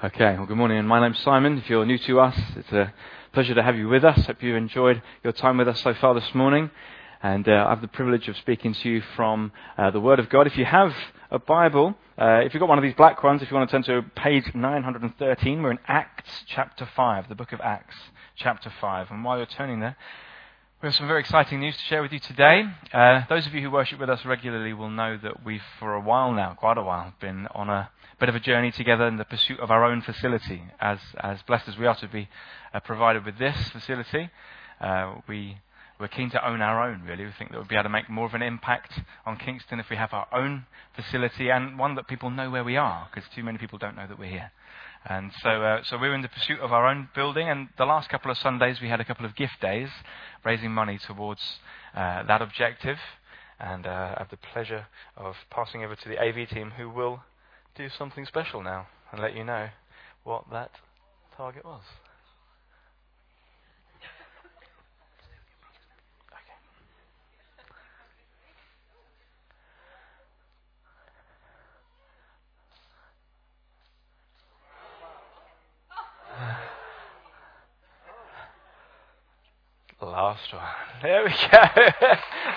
Okay, 0.00 0.36
well, 0.36 0.46
good 0.46 0.56
morning. 0.56 0.86
My 0.86 1.00
name's 1.00 1.18
Simon. 1.24 1.58
If 1.58 1.68
you're 1.68 1.84
new 1.84 1.98
to 1.98 2.20
us, 2.20 2.40
it's 2.54 2.70
a 2.70 2.94
pleasure 3.32 3.52
to 3.56 3.62
have 3.64 3.74
you 3.74 3.88
with 3.88 4.04
us. 4.04 4.26
Hope 4.26 4.40
you've 4.44 4.54
enjoyed 4.54 5.02
your 5.24 5.32
time 5.32 5.58
with 5.58 5.66
us 5.66 5.80
so 5.80 5.92
far 5.92 6.14
this 6.14 6.36
morning. 6.36 6.70
And 7.20 7.48
uh, 7.48 7.64
I 7.66 7.70
have 7.70 7.80
the 7.80 7.88
privilege 7.88 8.28
of 8.28 8.36
speaking 8.36 8.74
to 8.74 8.88
you 8.88 9.02
from 9.16 9.50
uh, 9.76 9.90
the 9.90 9.98
Word 9.98 10.20
of 10.20 10.28
God. 10.28 10.46
If 10.46 10.56
you 10.56 10.64
have 10.66 10.94
a 11.32 11.40
Bible, 11.40 11.96
uh, 12.16 12.42
if 12.44 12.54
you've 12.54 12.60
got 12.60 12.68
one 12.68 12.78
of 12.78 12.84
these 12.84 12.94
black 12.94 13.24
ones, 13.24 13.42
if 13.42 13.50
you 13.50 13.56
want 13.56 13.70
to 13.70 13.72
turn 13.72 13.82
to 13.82 14.08
page 14.14 14.44
913, 14.54 15.62
we're 15.64 15.72
in 15.72 15.80
Acts 15.88 16.44
chapter 16.46 16.88
5, 16.94 17.28
the 17.28 17.34
book 17.34 17.50
of 17.50 17.60
Acts 17.60 17.96
chapter 18.36 18.72
5. 18.80 19.10
And 19.10 19.24
while 19.24 19.38
you're 19.38 19.46
turning 19.46 19.80
there, 19.80 19.96
we 20.80 20.86
have 20.86 20.94
some 20.94 21.08
very 21.08 21.18
exciting 21.18 21.58
news 21.58 21.76
to 21.76 21.82
share 21.82 22.02
with 22.02 22.12
you 22.12 22.20
today. 22.20 22.62
Uh, 22.94 23.22
those 23.28 23.48
of 23.48 23.52
you 23.52 23.62
who 23.62 23.70
worship 23.72 23.98
with 23.98 24.10
us 24.10 24.24
regularly 24.24 24.74
will 24.74 24.90
know 24.90 25.18
that 25.20 25.44
we've, 25.44 25.60
for 25.80 25.94
a 25.94 26.00
while 26.00 26.30
now, 26.30 26.54
quite 26.54 26.78
a 26.78 26.84
while, 26.84 27.12
been 27.20 27.48
on 27.48 27.68
a 27.68 27.90
bit 28.18 28.28
of 28.28 28.34
a 28.34 28.40
journey 28.40 28.72
together 28.72 29.06
in 29.06 29.16
the 29.16 29.24
pursuit 29.24 29.60
of 29.60 29.70
our 29.70 29.84
own 29.84 30.02
facility. 30.02 30.62
As, 30.80 30.98
as 31.20 31.40
blessed 31.42 31.68
as 31.68 31.78
we 31.78 31.86
are 31.86 31.94
to 31.96 32.08
be 32.08 32.28
uh, 32.74 32.80
provided 32.80 33.24
with 33.24 33.38
this 33.38 33.56
facility, 33.70 34.28
uh, 34.80 35.16
we, 35.28 35.58
we're 36.00 36.08
keen 36.08 36.30
to 36.30 36.48
own 36.48 36.60
our 36.60 36.90
own, 36.90 37.02
really. 37.02 37.24
We 37.24 37.32
think 37.38 37.52
that 37.52 37.58
we'll 37.58 37.68
be 37.68 37.76
able 37.76 37.84
to 37.84 37.88
make 37.90 38.10
more 38.10 38.26
of 38.26 38.34
an 38.34 38.42
impact 38.42 39.00
on 39.24 39.36
Kingston 39.36 39.78
if 39.78 39.88
we 39.88 39.96
have 39.96 40.12
our 40.12 40.26
own 40.32 40.66
facility 40.96 41.48
and 41.50 41.78
one 41.78 41.94
that 41.94 42.08
people 42.08 42.30
know 42.30 42.50
where 42.50 42.64
we 42.64 42.76
are, 42.76 43.08
because 43.12 43.28
too 43.34 43.44
many 43.44 43.58
people 43.58 43.78
don't 43.78 43.96
know 43.96 44.06
that 44.08 44.18
we're 44.18 44.30
here. 44.30 44.50
And 45.08 45.30
so, 45.40 45.50
uh, 45.50 45.82
so 45.84 45.96
we're 45.96 46.14
in 46.14 46.22
the 46.22 46.28
pursuit 46.28 46.58
of 46.60 46.72
our 46.72 46.86
own 46.86 47.08
building. 47.14 47.48
And 47.48 47.68
the 47.78 47.84
last 47.84 48.08
couple 48.08 48.30
of 48.30 48.38
Sundays, 48.38 48.80
we 48.80 48.88
had 48.88 49.00
a 49.00 49.04
couple 49.04 49.26
of 49.26 49.36
gift 49.36 49.60
days, 49.60 49.88
raising 50.44 50.72
money 50.72 50.98
towards 50.98 51.60
uh, 51.94 52.24
that 52.24 52.42
objective. 52.42 52.98
And 53.60 53.86
uh, 53.86 54.14
I 54.16 54.18
have 54.18 54.30
the 54.30 54.36
pleasure 54.36 54.86
of 55.16 55.36
passing 55.50 55.84
over 55.84 55.94
to 55.94 56.08
the 56.08 56.18
AV 56.18 56.48
team, 56.48 56.72
who 56.76 56.90
will 56.90 57.20
do 57.78 57.88
something 57.96 58.26
special 58.26 58.60
now 58.60 58.88
and 59.12 59.22
let 59.22 59.36
you 59.36 59.44
know 59.44 59.68
what 60.24 60.50
that 60.50 60.72
target 61.36 61.64
was. 61.64 61.82
Last 80.02 80.52
one. 80.52 80.64
There 81.00 81.22
we 81.22 81.30
go. 81.30 81.62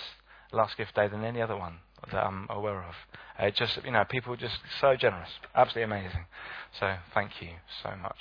last 0.52 0.78
gift 0.78 0.96
day 0.96 1.08
than 1.10 1.26
any 1.26 1.42
other 1.42 1.58
one 1.58 1.80
that 2.12 2.26
I'm 2.26 2.48
aware 2.50 2.84
of. 2.84 2.96
Uh, 3.40 3.50
just 3.52 3.84
you 3.84 3.92
know, 3.92 4.04
people 4.06 4.36
just 4.36 4.60
so 4.80 4.96
generous, 4.96 5.30
absolutely 5.56 5.84
amazing. 5.84 6.26
So 6.80 6.96
thank 7.14 7.42
you 7.42 7.50
so 7.84 7.92
much. 8.02 8.20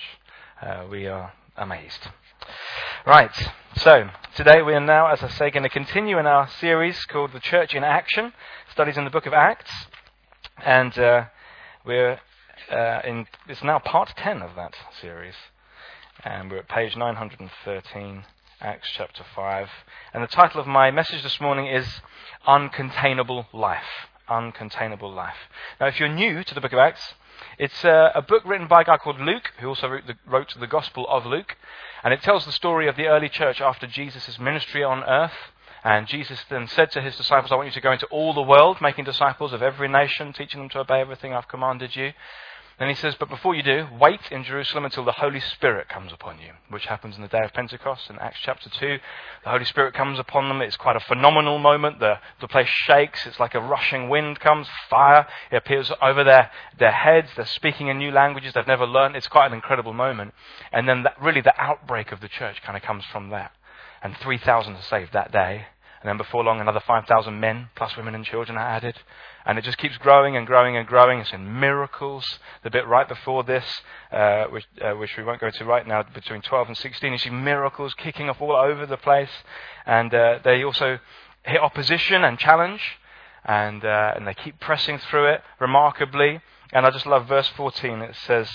Uh, 0.60 0.86
we 0.90 1.06
are 1.06 1.32
amazed. 1.56 2.08
Right, 3.06 3.34
so 3.76 4.08
today 4.34 4.62
we 4.62 4.74
are 4.74 4.80
now, 4.80 5.06
as 5.06 5.22
I 5.22 5.28
say, 5.28 5.50
going 5.50 5.62
to 5.62 5.68
continue 5.68 6.18
in 6.18 6.26
our 6.26 6.48
series 6.48 7.04
called 7.06 7.32
The 7.32 7.40
Church 7.40 7.74
in 7.74 7.84
Action, 7.84 8.32
studies 8.72 8.96
in 8.96 9.04
the 9.04 9.10
book 9.10 9.26
of 9.26 9.32
Acts, 9.32 9.70
and 10.64 10.96
uh, 10.98 11.24
we're 11.84 12.20
uh, 12.70 13.00
in. 13.04 13.26
It's 13.48 13.62
now 13.62 13.78
part 13.78 14.12
ten 14.16 14.42
of 14.42 14.54
that 14.56 14.74
series, 15.00 15.34
and 16.24 16.50
we're 16.50 16.58
at 16.58 16.68
page 16.68 16.96
913. 16.96 18.24
Acts 18.60 18.88
chapter 18.94 19.22
5. 19.34 19.68
And 20.14 20.22
the 20.22 20.28
title 20.28 20.60
of 20.62 20.66
my 20.66 20.90
message 20.90 21.22
this 21.22 21.42
morning 21.42 21.66
is 21.66 21.86
Uncontainable 22.48 23.46
Life. 23.52 24.08
Uncontainable 24.30 25.14
Life. 25.14 25.36
Now, 25.78 25.88
if 25.88 26.00
you're 26.00 26.08
new 26.08 26.42
to 26.42 26.54
the 26.54 26.62
book 26.62 26.72
of 26.72 26.78
Acts, 26.78 27.14
it's 27.58 27.84
a, 27.84 28.12
a 28.14 28.22
book 28.22 28.44
written 28.46 28.66
by 28.66 28.80
a 28.80 28.84
guy 28.84 28.96
called 28.96 29.20
Luke, 29.20 29.52
who 29.60 29.68
also 29.68 29.88
wrote 29.88 30.06
the, 30.06 30.14
wrote 30.26 30.54
the 30.58 30.66
Gospel 30.66 31.06
of 31.06 31.26
Luke. 31.26 31.54
And 32.02 32.14
it 32.14 32.22
tells 32.22 32.46
the 32.46 32.52
story 32.52 32.88
of 32.88 32.96
the 32.96 33.08
early 33.08 33.28
church 33.28 33.60
after 33.60 33.86
Jesus' 33.86 34.38
ministry 34.38 34.82
on 34.82 35.04
earth. 35.04 35.36
And 35.84 36.06
Jesus 36.06 36.42
then 36.48 36.66
said 36.66 36.90
to 36.92 37.02
his 37.02 37.14
disciples, 37.14 37.52
I 37.52 37.56
want 37.56 37.68
you 37.68 37.72
to 37.72 37.80
go 37.82 37.92
into 37.92 38.06
all 38.06 38.32
the 38.32 38.40
world, 38.40 38.78
making 38.80 39.04
disciples 39.04 39.52
of 39.52 39.62
every 39.62 39.88
nation, 39.88 40.32
teaching 40.32 40.60
them 40.60 40.70
to 40.70 40.80
obey 40.80 41.02
everything 41.02 41.34
I've 41.34 41.46
commanded 41.46 41.94
you. 41.94 42.12
Then 42.78 42.88
he 42.88 42.94
says, 42.94 43.14
But 43.18 43.30
before 43.30 43.54
you 43.54 43.62
do, 43.62 43.86
wait 43.98 44.20
in 44.30 44.44
Jerusalem 44.44 44.84
until 44.84 45.04
the 45.04 45.12
Holy 45.12 45.40
Spirit 45.40 45.88
comes 45.88 46.12
upon 46.12 46.38
you, 46.38 46.52
which 46.68 46.84
happens 46.84 47.16
in 47.16 47.22
the 47.22 47.28
day 47.28 47.42
of 47.42 47.54
Pentecost 47.54 48.10
in 48.10 48.18
Acts 48.18 48.40
chapter 48.42 48.68
2. 48.68 48.98
The 49.44 49.50
Holy 49.50 49.64
Spirit 49.64 49.94
comes 49.94 50.18
upon 50.18 50.48
them. 50.48 50.60
It's 50.60 50.76
quite 50.76 50.96
a 50.96 51.00
phenomenal 51.00 51.58
moment. 51.58 52.00
The, 52.00 52.18
the 52.40 52.48
place 52.48 52.68
shakes. 52.68 53.26
It's 53.26 53.40
like 53.40 53.54
a 53.54 53.60
rushing 53.60 54.10
wind 54.10 54.40
comes, 54.40 54.68
fire. 54.90 55.26
It 55.50 55.56
appears 55.56 55.90
over 56.02 56.22
their, 56.22 56.50
their 56.78 56.92
heads. 56.92 57.30
They're 57.34 57.46
speaking 57.46 57.88
in 57.88 57.96
new 57.96 58.10
languages 58.10 58.52
they've 58.52 58.66
never 58.66 58.86
learned. 58.86 59.16
It's 59.16 59.28
quite 59.28 59.46
an 59.46 59.54
incredible 59.54 59.94
moment. 59.94 60.34
And 60.70 60.86
then 60.86 61.04
that, 61.04 61.20
really 61.20 61.40
the 61.40 61.58
outbreak 61.58 62.12
of 62.12 62.20
the 62.20 62.28
church 62.28 62.60
kind 62.62 62.76
of 62.76 62.82
comes 62.82 63.06
from 63.06 63.30
that. 63.30 63.52
And 64.02 64.14
3,000 64.18 64.74
are 64.74 64.82
saved 64.82 65.14
that 65.14 65.32
day. 65.32 65.66
And 66.06 66.12
then 66.12 66.24
before 66.24 66.44
long, 66.44 66.60
another 66.60 66.82
5,000 66.86 67.40
men, 67.40 67.68
plus 67.74 67.96
women 67.96 68.14
and 68.14 68.24
children, 68.24 68.56
are 68.56 68.60
added. 68.64 68.94
And 69.44 69.58
it 69.58 69.64
just 69.64 69.76
keeps 69.76 69.96
growing 69.98 70.36
and 70.36 70.46
growing 70.46 70.76
and 70.76 70.86
growing. 70.86 71.18
It's 71.18 71.32
in 71.32 71.58
miracles. 71.58 72.24
The 72.62 72.70
bit 72.70 72.86
right 72.86 73.08
before 73.08 73.42
this, 73.42 73.64
uh, 74.12 74.44
which, 74.44 74.66
uh, 74.80 74.92
which, 74.92 75.16
we 75.16 75.24
won't 75.24 75.40
go 75.40 75.50
to 75.50 75.64
right 75.64 75.84
now, 75.84 76.04
between 76.04 76.42
12 76.42 76.68
and 76.68 76.76
16, 76.76 77.10
you 77.10 77.18
see 77.18 77.30
miracles 77.30 77.92
kicking 77.94 78.30
off 78.30 78.40
all 78.40 78.54
over 78.54 78.86
the 78.86 78.96
place. 78.96 79.32
And 79.84 80.14
uh, 80.14 80.38
they 80.44 80.62
also 80.62 81.00
hit 81.42 81.60
opposition 81.60 82.22
and 82.22 82.38
challenge. 82.38 82.82
And, 83.44 83.84
uh, 83.84 84.12
and 84.14 84.28
they 84.28 84.34
keep 84.34 84.60
pressing 84.60 84.98
through 84.98 85.32
it 85.32 85.42
remarkably. 85.58 86.40
And 86.72 86.86
I 86.86 86.90
just 86.90 87.06
love 87.06 87.26
verse 87.26 87.48
14. 87.48 88.00
It 88.02 88.14
says, 88.28 88.48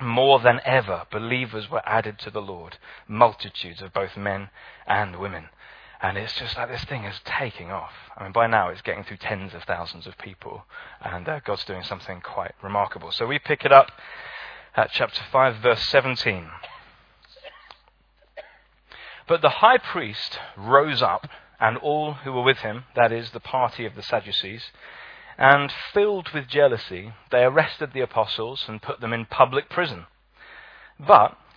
more 0.00 0.40
than 0.40 0.62
ever, 0.64 1.04
believers 1.10 1.68
were 1.68 1.82
added 1.84 2.18
to 2.20 2.30
the 2.30 2.40
Lord, 2.40 2.78
multitudes 3.06 3.82
of 3.82 3.92
both 3.92 4.16
men 4.16 4.48
and 4.86 5.16
women. 5.16 5.50
And 6.00 6.16
it's 6.16 6.34
just 6.38 6.56
like 6.56 6.68
this 6.70 6.84
thing 6.84 7.04
is 7.04 7.20
taking 7.24 7.70
off. 7.70 7.92
I 8.16 8.22
mean, 8.22 8.32
by 8.32 8.46
now 8.46 8.68
it's 8.68 8.82
getting 8.82 9.02
through 9.02 9.16
tens 9.16 9.52
of 9.54 9.64
thousands 9.64 10.06
of 10.06 10.16
people, 10.18 10.64
and 11.00 11.28
uh, 11.28 11.40
God's 11.44 11.64
doing 11.64 11.82
something 11.82 12.20
quite 12.20 12.54
remarkable. 12.62 13.10
So 13.10 13.26
we 13.26 13.38
pick 13.40 13.64
it 13.64 13.72
up 13.72 13.90
at 14.76 14.92
chapter 14.92 15.20
5, 15.32 15.56
verse 15.56 15.82
17. 15.88 16.48
But 19.26 19.42
the 19.42 19.48
high 19.48 19.78
priest 19.78 20.38
rose 20.56 21.02
up, 21.02 21.28
and 21.60 21.76
all 21.76 22.14
who 22.14 22.32
were 22.32 22.44
with 22.44 22.58
him, 22.58 22.84
that 22.94 23.12
is, 23.12 23.32
the 23.32 23.40
party 23.40 23.84
of 23.84 23.96
the 23.96 24.02
Sadducees, 24.02 24.70
And 25.36 25.72
filled 25.92 26.30
with 26.32 26.48
jealousy, 26.48 27.12
they 27.30 27.42
arrested 27.42 27.92
the 27.92 28.00
apostles 28.00 28.64
and 28.68 28.80
put 28.80 29.00
them 29.00 29.12
in 29.12 29.26
public 29.26 29.68
prison. 29.68 30.06
But 30.98 31.36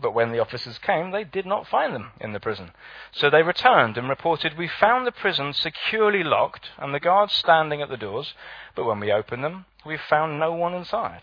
But 0.00 0.14
when 0.14 0.32
the 0.32 0.38
officers 0.38 0.78
came, 0.78 1.10
they 1.10 1.24
did 1.24 1.44
not 1.44 1.66
find 1.66 1.94
them 1.94 2.12
in 2.18 2.32
the 2.32 2.40
prison. 2.40 2.72
So 3.12 3.28
they 3.28 3.42
returned 3.42 3.98
and 3.98 4.08
reported, 4.08 4.56
We 4.56 4.68
found 4.68 5.06
the 5.06 5.12
prison 5.12 5.52
securely 5.52 6.24
locked 6.24 6.70
and 6.78 6.94
the 6.94 7.00
guards 7.00 7.34
standing 7.34 7.82
at 7.82 7.90
the 7.90 7.98
doors, 7.98 8.32
but 8.74 8.84
when 8.84 9.00
we 9.00 9.12
opened 9.12 9.44
them, 9.44 9.66
we 9.84 9.98
found 9.98 10.38
no 10.38 10.52
one 10.52 10.74
inside. 10.74 11.22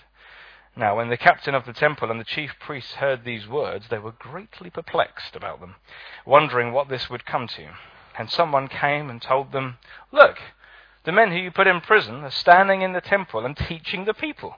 Now, 0.75 0.95
when 0.97 1.09
the 1.09 1.17
captain 1.17 1.55
of 1.55 1.65
the 1.65 1.73
temple 1.73 2.11
and 2.11 2.19
the 2.19 2.25
chief 2.25 2.59
priests 2.59 2.93
heard 2.93 3.23
these 3.23 3.47
words, 3.47 3.87
they 3.89 3.97
were 3.97 4.11
greatly 4.11 4.69
perplexed 4.69 5.35
about 5.35 5.59
them, 5.59 5.75
wondering 6.25 6.71
what 6.71 6.89
this 6.89 7.09
would 7.09 7.25
come 7.25 7.47
to. 7.47 7.71
And 8.17 8.29
someone 8.29 8.67
came 8.67 9.09
and 9.09 9.21
told 9.21 9.51
them, 9.51 9.79
Look, 10.11 10.37
the 11.05 11.11
men 11.11 11.31
who 11.31 11.37
you 11.37 11.51
put 11.51 11.67
in 11.67 11.81
prison 11.81 12.23
are 12.23 12.29
standing 12.29 12.81
in 12.81 12.93
the 12.93 13.01
temple 13.01 13.45
and 13.45 13.57
teaching 13.57 14.05
the 14.05 14.13
people. 14.13 14.57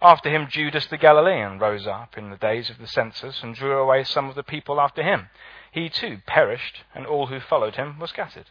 After 0.00 0.30
him, 0.30 0.46
Judas 0.48 0.86
the 0.86 0.96
Galilean 0.96 1.58
rose 1.58 1.86
up 1.86 2.16
in 2.16 2.30
the 2.30 2.36
days 2.36 2.70
of 2.70 2.78
the 2.78 2.86
census 2.86 3.42
and 3.42 3.54
drew 3.54 3.78
away 3.78 4.04
some 4.04 4.28
of 4.28 4.36
the 4.36 4.44
people 4.44 4.80
after 4.80 5.02
him. 5.02 5.28
He 5.72 5.88
too 5.88 6.18
perished, 6.26 6.84
and 6.94 7.06
all 7.06 7.26
who 7.26 7.40
followed 7.40 7.76
him 7.76 7.98
were 7.98 8.06
scattered. 8.06 8.50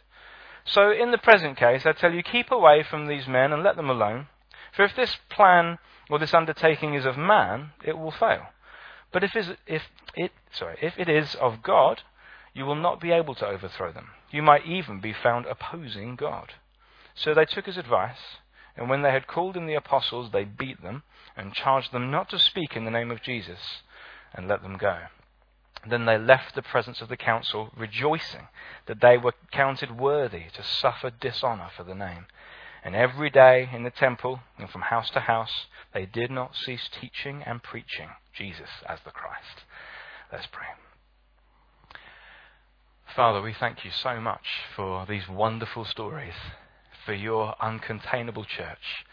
So, 0.64 0.90
in 0.90 1.10
the 1.10 1.18
present 1.18 1.56
case, 1.56 1.86
I 1.86 1.92
tell 1.92 2.12
you, 2.12 2.22
keep 2.22 2.50
away 2.50 2.82
from 2.82 3.06
these 3.06 3.26
men 3.26 3.52
and 3.52 3.62
let 3.62 3.76
them 3.76 3.88
alone. 3.88 4.28
For 4.72 4.84
if 4.84 4.94
this 4.94 5.16
plan 5.30 5.78
or 6.10 6.18
this 6.18 6.34
undertaking 6.34 6.94
is 6.94 7.06
of 7.06 7.16
man, 7.16 7.72
it 7.82 7.96
will 7.96 8.10
fail. 8.10 8.48
But 9.10 9.24
if, 9.24 9.34
if, 9.66 9.82
it, 10.14 10.32
sorry, 10.52 10.76
if 10.82 10.98
it 10.98 11.08
is 11.08 11.34
of 11.36 11.62
God, 11.62 12.02
you 12.52 12.66
will 12.66 12.74
not 12.74 13.00
be 13.00 13.10
able 13.10 13.34
to 13.36 13.46
overthrow 13.46 13.92
them. 13.92 14.10
You 14.30 14.42
might 14.42 14.66
even 14.66 15.00
be 15.00 15.14
found 15.14 15.46
opposing 15.46 16.16
God. 16.16 16.52
So 17.14 17.32
they 17.32 17.46
took 17.46 17.64
his 17.64 17.78
advice, 17.78 18.18
and 18.78 18.88
when 18.88 19.02
they 19.02 19.10
had 19.10 19.26
called 19.26 19.56
in 19.56 19.66
the 19.66 19.74
apostles, 19.74 20.30
they 20.32 20.44
beat 20.44 20.82
them 20.82 21.02
and 21.36 21.52
charged 21.52 21.92
them 21.92 22.10
not 22.10 22.30
to 22.30 22.38
speak 22.38 22.76
in 22.76 22.84
the 22.84 22.90
name 22.90 23.10
of 23.10 23.22
Jesus, 23.22 23.58
and 24.32 24.48
let 24.48 24.62
them 24.62 24.76
go. 24.76 24.98
Then 25.88 26.06
they 26.06 26.18
left 26.18 26.54
the 26.54 26.62
presence 26.62 27.00
of 27.00 27.08
the 27.08 27.16
council, 27.16 27.70
rejoicing 27.76 28.48
that 28.86 29.00
they 29.00 29.16
were 29.16 29.34
counted 29.52 29.98
worthy 29.98 30.44
to 30.54 30.62
suffer 30.62 31.10
dishonor 31.10 31.68
for 31.76 31.84
the 31.84 31.94
name. 31.94 32.26
And 32.84 32.94
every 32.94 33.30
day 33.30 33.68
in 33.72 33.82
the 33.82 33.90
temple 33.90 34.40
and 34.58 34.70
from 34.70 34.82
house 34.82 35.10
to 35.10 35.20
house, 35.20 35.66
they 35.92 36.06
did 36.06 36.30
not 36.30 36.56
cease 36.56 36.88
teaching 37.00 37.42
and 37.44 37.62
preaching 37.62 38.08
Jesus 38.32 38.70
as 38.88 39.00
the 39.04 39.10
Christ. 39.10 39.64
Let's 40.32 40.46
pray. 40.46 40.66
Father, 43.14 43.40
we 43.42 43.54
thank 43.54 43.84
you 43.84 43.90
so 43.90 44.20
much 44.20 44.46
for 44.76 45.06
these 45.06 45.28
wonderful 45.28 45.84
stories, 45.84 46.34
for 47.08 47.14
your 47.14 47.54
uncontainable 47.62 48.46
church. 48.46 49.06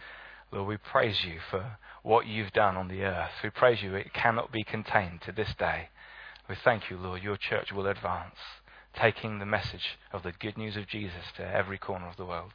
Lord, 0.52 0.68
we 0.68 0.76
praise 0.76 1.24
you 1.24 1.40
for 1.50 1.78
what 2.04 2.28
you've 2.28 2.52
done 2.52 2.76
on 2.76 2.90
the 2.90 3.04
earth. 3.04 3.32
We 3.42 3.50
praise 3.50 3.82
you. 3.82 3.96
It 3.96 4.14
cannot 4.14 4.52
be 4.52 4.66
contained 4.66 5.22
to 5.22 5.32
this 5.32 5.54
day. 5.58 5.88
We 6.50 6.56
thank 6.62 6.90
you, 6.90 6.98
Lord. 6.98 7.24
Your 7.24 7.38
church 7.38 7.72
will 7.72 7.88
advance, 7.88 8.36
taking 9.00 9.40
the 9.40 9.46
message 9.46 9.98
of 10.12 10.24
the 10.24 10.34
good 10.34 10.58
news 10.58 10.76
of 10.76 10.88
Jesus 10.88 11.24
to 11.38 11.48
every 11.48 11.78
corner 11.78 12.10
of 12.10 12.18
the 12.18 12.26
world. 12.26 12.52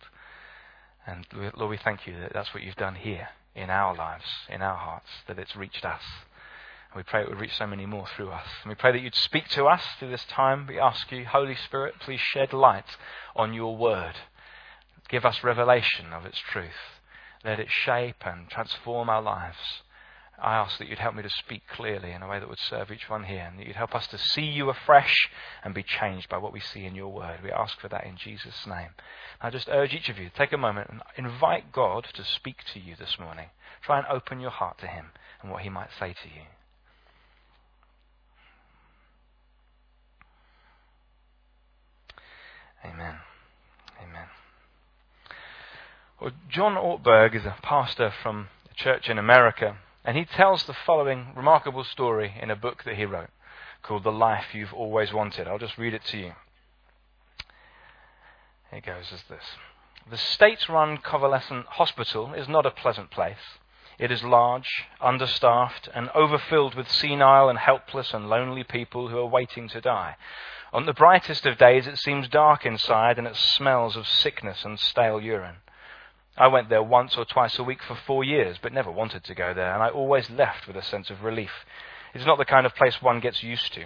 And 1.06 1.24
Lord, 1.56 1.70
we 1.70 1.78
thank 1.78 2.06
you 2.06 2.20
that 2.20 2.34
that's 2.34 2.52
what 2.52 2.62
you've 2.62 2.74
done 2.76 2.96
here 2.96 3.28
in 3.54 3.70
our 3.70 3.96
lives, 3.96 4.26
in 4.50 4.60
our 4.60 4.76
hearts, 4.76 5.08
that 5.26 5.38
it's 5.38 5.56
reached 5.56 5.86
us. 5.86 6.02
And 6.92 6.98
we 6.98 7.02
pray 7.02 7.22
it 7.22 7.30
would 7.30 7.40
reach 7.40 7.56
so 7.56 7.66
many 7.66 7.86
more 7.86 8.04
through 8.14 8.28
us. 8.28 8.46
And 8.62 8.68
we 8.68 8.74
pray 8.74 8.92
that 8.92 9.00
you'd 9.00 9.14
speak 9.14 9.48
to 9.50 9.64
us 9.64 9.82
through 9.98 10.10
this 10.10 10.26
time. 10.26 10.66
We 10.66 10.78
ask 10.78 11.10
you, 11.10 11.24
Holy 11.24 11.56
Spirit, 11.56 11.94
please 11.98 12.20
shed 12.20 12.52
light 12.52 12.84
on 13.34 13.54
your 13.54 13.74
word. 13.74 14.16
Give 15.10 15.24
us 15.24 15.42
revelation 15.42 16.12
of 16.12 16.24
its 16.24 16.38
truth. 16.38 17.00
Let 17.44 17.58
it 17.58 17.70
shape 17.70 18.24
and 18.24 18.48
transform 18.48 19.10
our 19.10 19.22
lives. 19.22 19.82
I 20.42 20.54
ask 20.54 20.78
that 20.78 20.88
you'd 20.88 20.98
help 20.98 21.14
me 21.14 21.22
to 21.22 21.28
speak 21.28 21.62
clearly 21.68 22.12
in 22.12 22.22
a 22.22 22.28
way 22.28 22.38
that 22.38 22.48
would 22.48 22.58
serve 22.58 22.90
each 22.90 23.10
one 23.10 23.24
here, 23.24 23.46
and 23.50 23.58
that 23.58 23.66
you'd 23.66 23.76
help 23.76 23.94
us 23.94 24.06
to 24.08 24.18
see 24.18 24.44
you 24.44 24.70
afresh 24.70 25.28
and 25.62 25.74
be 25.74 25.82
changed 25.82 26.28
by 26.28 26.38
what 26.38 26.52
we 26.52 26.60
see 26.60 26.86
in 26.86 26.94
your 26.94 27.12
word. 27.12 27.40
We 27.42 27.50
ask 27.50 27.78
for 27.78 27.88
that 27.88 28.06
in 28.06 28.16
Jesus' 28.16 28.66
name. 28.66 28.90
I 29.40 29.50
just 29.50 29.68
urge 29.68 29.92
each 29.92 30.08
of 30.08 30.18
you 30.18 30.30
to 30.30 30.34
take 30.34 30.52
a 30.52 30.58
moment 30.58 30.90
and 30.90 31.02
invite 31.16 31.72
God 31.72 32.06
to 32.14 32.24
speak 32.24 32.58
to 32.72 32.80
you 32.80 32.96
this 32.96 33.18
morning. 33.18 33.50
Try 33.82 33.98
and 33.98 34.06
open 34.06 34.40
your 34.40 34.50
heart 34.50 34.78
to 34.78 34.86
Him 34.86 35.10
and 35.42 35.50
what 35.50 35.62
He 35.62 35.68
might 35.68 35.90
say 35.98 36.14
to 36.14 36.28
you. 36.28 36.46
Amen. 42.82 43.16
Amen. 44.02 44.26
Well, 46.20 46.32
John 46.50 46.74
Ortberg 46.74 47.34
is 47.34 47.46
a 47.46 47.56
pastor 47.62 48.12
from 48.22 48.50
a 48.70 48.74
church 48.74 49.08
in 49.08 49.16
America, 49.16 49.78
and 50.04 50.18
he 50.18 50.26
tells 50.26 50.64
the 50.64 50.74
following 50.74 51.28
remarkable 51.34 51.82
story 51.82 52.34
in 52.42 52.50
a 52.50 52.56
book 52.56 52.84
that 52.84 52.96
he 52.96 53.06
wrote 53.06 53.30
called 53.82 54.04
The 54.04 54.12
Life 54.12 54.54
You've 54.54 54.74
Always 54.74 55.14
Wanted. 55.14 55.48
I'll 55.48 55.56
just 55.56 55.78
read 55.78 55.94
it 55.94 56.04
to 56.08 56.18
you. 56.18 56.32
It 58.70 58.84
goes 58.84 59.10
as 59.14 59.22
this 59.30 59.44
The 60.10 60.18
state 60.18 60.68
run 60.68 60.98
convalescent 60.98 61.64
hospital 61.64 62.34
is 62.34 62.46
not 62.46 62.66
a 62.66 62.70
pleasant 62.70 63.10
place. 63.10 63.58
It 63.98 64.12
is 64.12 64.22
large, 64.22 64.68
understaffed, 65.00 65.88
and 65.94 66.10
overfilled 66.10 66.74
with 66.74 66.90
senile 66.90 67.48
and 67.48 67.58
helpless 67.58 68.12
and 68.12 68.28
lonely 68.28 68.62
people 68.62 69.08
who 69.08 69.16
are 69.16 69.26
waiting 69.26 69.68
to 69.70 69.80
die. 69.80 70.16
On 70.70 70.84
the 70.84 70.92
brightest 70.92 71.46
of 71.46 71.56
days, 71.56 71.86
it 71.86 71.96
seems 71.96 72.28
dark 72.28 72.66
inside 72.66 73.16
and 73.16 73.26
it 73.26 73.36
smells 73.36 73.96
of 73.96 74.06
sickness 74.06 74.66
and 74.66 74.78
stale 74.78 75.18
urine. 75.18 75.56
I 76.40 76.46
went 76.46 76.70
there 76.70 76.82
once 76.82 77.18
or 77.18 77.26
twice 77.26 77.58
a 77.58 77.62
week 77.62 77.82
for 77.82 77.94
four 77.94 78.24
years, 78.24 78.56
but 78.62 78.72
never 78.72 78.90
wanted 78.90 79.24
to 79.24 79.34
go 79.34 79.52
there, 79.52 79.74
and 79.74 79.82
I 79.82 79.90
always 79.90 80.30
left 80.30 80.66
with 80.66 80.74
a 80.74 80.82
sense 80.82 81.10
of 81.10 81.22
relief. 81.22 81.66
It's 82.14 82.24
not 82.24 82.38
the 82.38 82.46
kind 82.46 82.64
of 82.64 82.74
place 82.74 83.02
one 83.02 83.20
gets 83.20 83.42
used 83.42 83.74
to. 83.74 83.84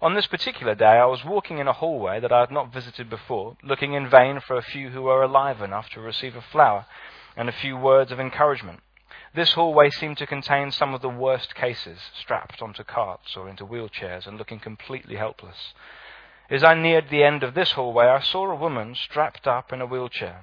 On 0.00 0.14
this 0.14 0.28
particular 0.28 0.76
day, 0.76 0.84
I 0.84 1.06
was 1.06 1.24
walking 1.24 1.58
in 1.58 1.66
a 1.66 1.72
hallway 1.72 2.20
that 2.20 2.30
I 2.30 2.38
had 2.38 2.52
not 2.52 2.72
visited 2.72 3.10
before, 3.10 3.56
looking 3.64 3.94
in 3.94 4.08
vain 4.08 4.38
for 4.38 4.56
a 4.56 4.62
few 4.62 4.90
who 4.90 5.02
were 5.02 5.24
alive 5.24 5.60
enough 5.60 5.90
to 5.90 6.00
receive 6.00 6.36
a 6.36 6.42
flower 6.42 6.86
and 7.36 7.48
a 7.48 7.60
few 7.60 7.76
words 7.76 8.12
of 8.12 8.20
encouragement. 8.20 8.78
This 9.34 9.54
hallway 9.54 9.90
seemed 9.90 10.18
to 10.18 10.28
contain 10.28 10.70
some 10.70 10.94
of 10.94 11.02
the 11.02 11.08
worst 11.08 11.56
cases, 11.56 11.98
strapped 12.16 12.62
onto 12.62 12.84
carts 12.84 13.36
or 13.36 13.48
into 13.48 13.66
wheelchairs 13.66 14.28
and 14.28 14.38
looking 14.38 14.60
completely 14.60 15.16
helpless. 15.16 15.74
As 16.48 16.62
I 16.62 16.74
neared 16.74 17.08
the 17.10 17.24
end 17.24 17.42
of 17.42 17.54
this 17.54 17.72
hallway, 17.72 18.06
I 18.06 18.20
saw 18.20 18.48
a 18.48 18.54
woman 18.54 18.94
strapped 18.94 19.48
up 19.48 19.72
in 19.72 19.80
a 19.80 19.86
wheelchair. 19.86 20.42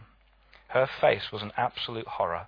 Her 0.72 0.88
face 0.88 1.32
was 1.34 1.42
an 1.42 1.52
absolute 1.58 2.08
horror. 2.08 2.48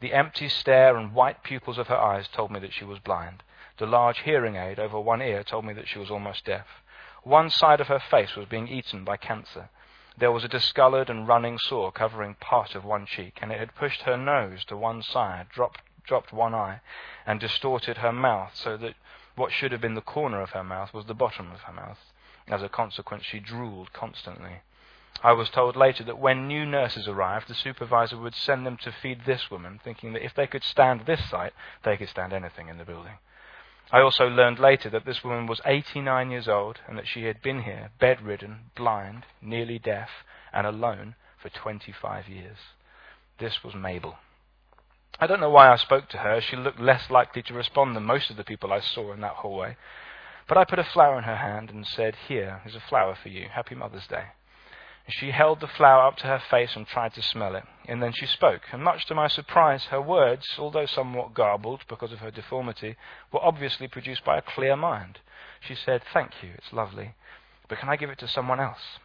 The 0.00 0.12
empty 0.12 0.48
stare 0.48 0.96
and 0.96 1.14
white 1.14 1.44
pupils 1.44 1.78
of 1.78 1.86
her 1.86 1.96
eyes 1.96 2.26
told 2.26 2.50
me 2.50 2.58
that 2.58 2.72
she 2.72 2.84
was 2.84 2.98
blind. 2.98 3.44
The 3.76 3.86
large 3.86 4.20
hearing 4.20 4.56
aid 4.56 4.80
over 4.80 4.98
one 4.98 5.22
ear 5.22 5.44
told 5.44 5.64
me 5.64 5.72
that 5.74 5.86
she 5.86 6.00
was 6.00 6.10
almost 6.10 6.44
deaf. 6.44 6.82
One 7.22 7.48
side 7.48 7.80
of 7.80 7.86
her 7.86 8.00
face 8.00 8.34
was 8.34 8.46
being 8.46 8.66
eaten 8.66 9.04
by 9.04 9.18
cancer. 9.18 9.68
There 10.16 10.32
was 10.32 10.42
a 10.42 10.48
discolored 10.48 11.08
and 11.08 11.28
running 11.28 11.58
sore 11.58 11.92
covering 11.92 12.34
part 12.34 12.74
of 12.74 12.84
one 12.84 13.06
cheek, 13.06 13.38
and 13.40 13.52
it 13.52 13.60
had 13.60 13.76
pushed 13.76 14.02
her 14.02 14.16
nose 14.16 14.64
to 14.64 14.76
one 14.76 15.02
side, 15.02 15.48
dropped, 15.48 15.80
dropped 16.02 16.32
one 16.32 16.54
eye, 16.54 16.80
and 17.24 17.38
distorted 17.38 17.98
her 17.98 18.12
mouth 18.12 18.56
so 18.56 18.76
that 18.78 18.96
what 19.36 19.52
should 19.52 19.70
have 19.70 19.80
been 19.80 19.94
the 19.94 20.00
corner 20.00 20.40
of 20.40 20.50
her 20.50 20.64
mouth 20.64 20.92
was 20.92 21.06
the 21.06 21.14
bottom 21.14 21.52
of 21.52 21.62
her 21.62 21.72
mouth. 21.72 22.12
As 22.48 22.64
a 22.64 22.68
consequence, 22.68 23.24
she 23.24 23.38
drooled 23.38 23.92
constantly. 23.92 24.62
I 25.22 25.32
was 25.32 25.50
told 25.50 25.76
later 25.76 26.02
that 26.04 26.18
when 26.18 26.48
new 26.48 26.64
nurses 26.64 27.06
arrived, 27.06 27.48
the 27.48 27.54
supervisor 27.54 28.16
would 28.16 28.34
send 28.34 28.64
them 28.64 28.78
to 28.78 28.92
feed 28.92 29.26
this 29.26 29.50
woman, 29.50 29.78
thinking 29.82 30.14
that 30.14 30.24
if 30.24 30.34
they 30.34 30.46
could 30.46 30.64
stand 30.64 31.02
this 31.02 31.28
sight, 31.28 31.52
they 31.84 31.98
could 31.98 32.08
stand 32.08 32.32
anything 32.32 32.68
in 32.68 32.78
the 32.78 32.86
building. 32.86 33.18
I 33.92 34.00
also 34.00 34.28
learned 34.28 34.58
later 34.58 34.88
that 34.90 35.04
this 35.04 35.22
woman 35.22 35.46
was 35.46 35.60
89 35.66 36.30
years 36.30 36.48
old 36.48 36.80
and 36.88 36.96
that 36.96 37.08
she 37.08 37.24
had 37.24 37.42
been 37.42 37.64
here, 37.64 37.90
bedridden, 37.98 38.70
blind, 38.76 39.26
nearly 39.42 39.78
deaf, 39.78 40.08
and 40.52 40.66
alone 40.66 41.16
for 41.36 41.50
25 41.50 42.28
years. 42.28 42.56
This 43.38 43.62
was 43.62 43.74
Mabel. 43.74 44.16
I 45.18 45.26
don't 45.26 45.40
know 45.40 45.50
why 45.50 45.70
I 45.70 45.76
spoke 45.76 46.08
to 46.10 46.18
her. 46.18 46.40
She 46.40 46.56
looked 46.56 46.80
less 46.80 47.10
likely 47.10 47.42
to 47.42 47.54
respond 47.54 47.94
than 47.94 48.04
most 48.04 48.30
of 48.30 48.36
the 48.36 48.44
people 48.44 48.72
I 48.72 48.80
saw 48.80 49.12
in 49.12 49.20
that 49.20 49.36
hallway. 49.36 49.76
But 50.48 50.56
I 50.56 50.64
put 50.64 50.78
a 50.78 50.84
flower 50.84 51.18
in 51.18 51.24
her 51.24 51.36
hand 51.36 51.70
and 51.70 51.86
said, 51.86 52.16
Here 52.28 52.62
is 52.64 52.74
a 52.74 52.80
flower 52.80 53.16
for 53.20 53.28
you. 53.28 53.48
Happy 53.52 53.74
Mother's 53.74 54.06
Day. 54.06 54.24
She 55.12 55.30
held 55.30 55.60
the 55.60 55.66
flower 55.66 56.06
up 56.06 56.16
to 56.18 56.26
her 56.26 56.38
face 56.38 56.76
and 56.76 56.86
tried 56.86 57.14
to 57.14 57.22
smell 57.22 57.56
it, 57.56 57.64
and 57.86 58.02
then 58.02 58.12
she 58.12 58.26
spoke. 58.26 58.62
And 58.72 58.82
much 58.82 59.06
to 59.06 59.14
my 59.14 59.28
surprise, 59.28 59.84
her 59.86 60.00
words, 60.00 60.46
although 60.58 60.86
somewhat 60.86 61.34
garbled 61.34 61.84
because 61.88 62.12
of 62.12 62.20
her 62.20 62.30
deformity, 62.30 62.96
were 63.32 63.44
obviously 63.44 63.88
produced 63.88 64.24
by 64.24 64.38
a 64.38 64.42
clear 64.42 64.76
mind. 64.76 65.18
She 65.60 65.74
said, 65.74 66.02
Thank 66.12 66.42
you, 66.42 66.50
it's 66.54 66.72
lovely, 66.72 67.14
but 67.68 67.78
can 67.78 67.88
I 67.88 67.96
give 67.96 68.10
it 68.10 68.18
to 68.20 68.28
someone 68.28 68.60
else? 68.60 68.98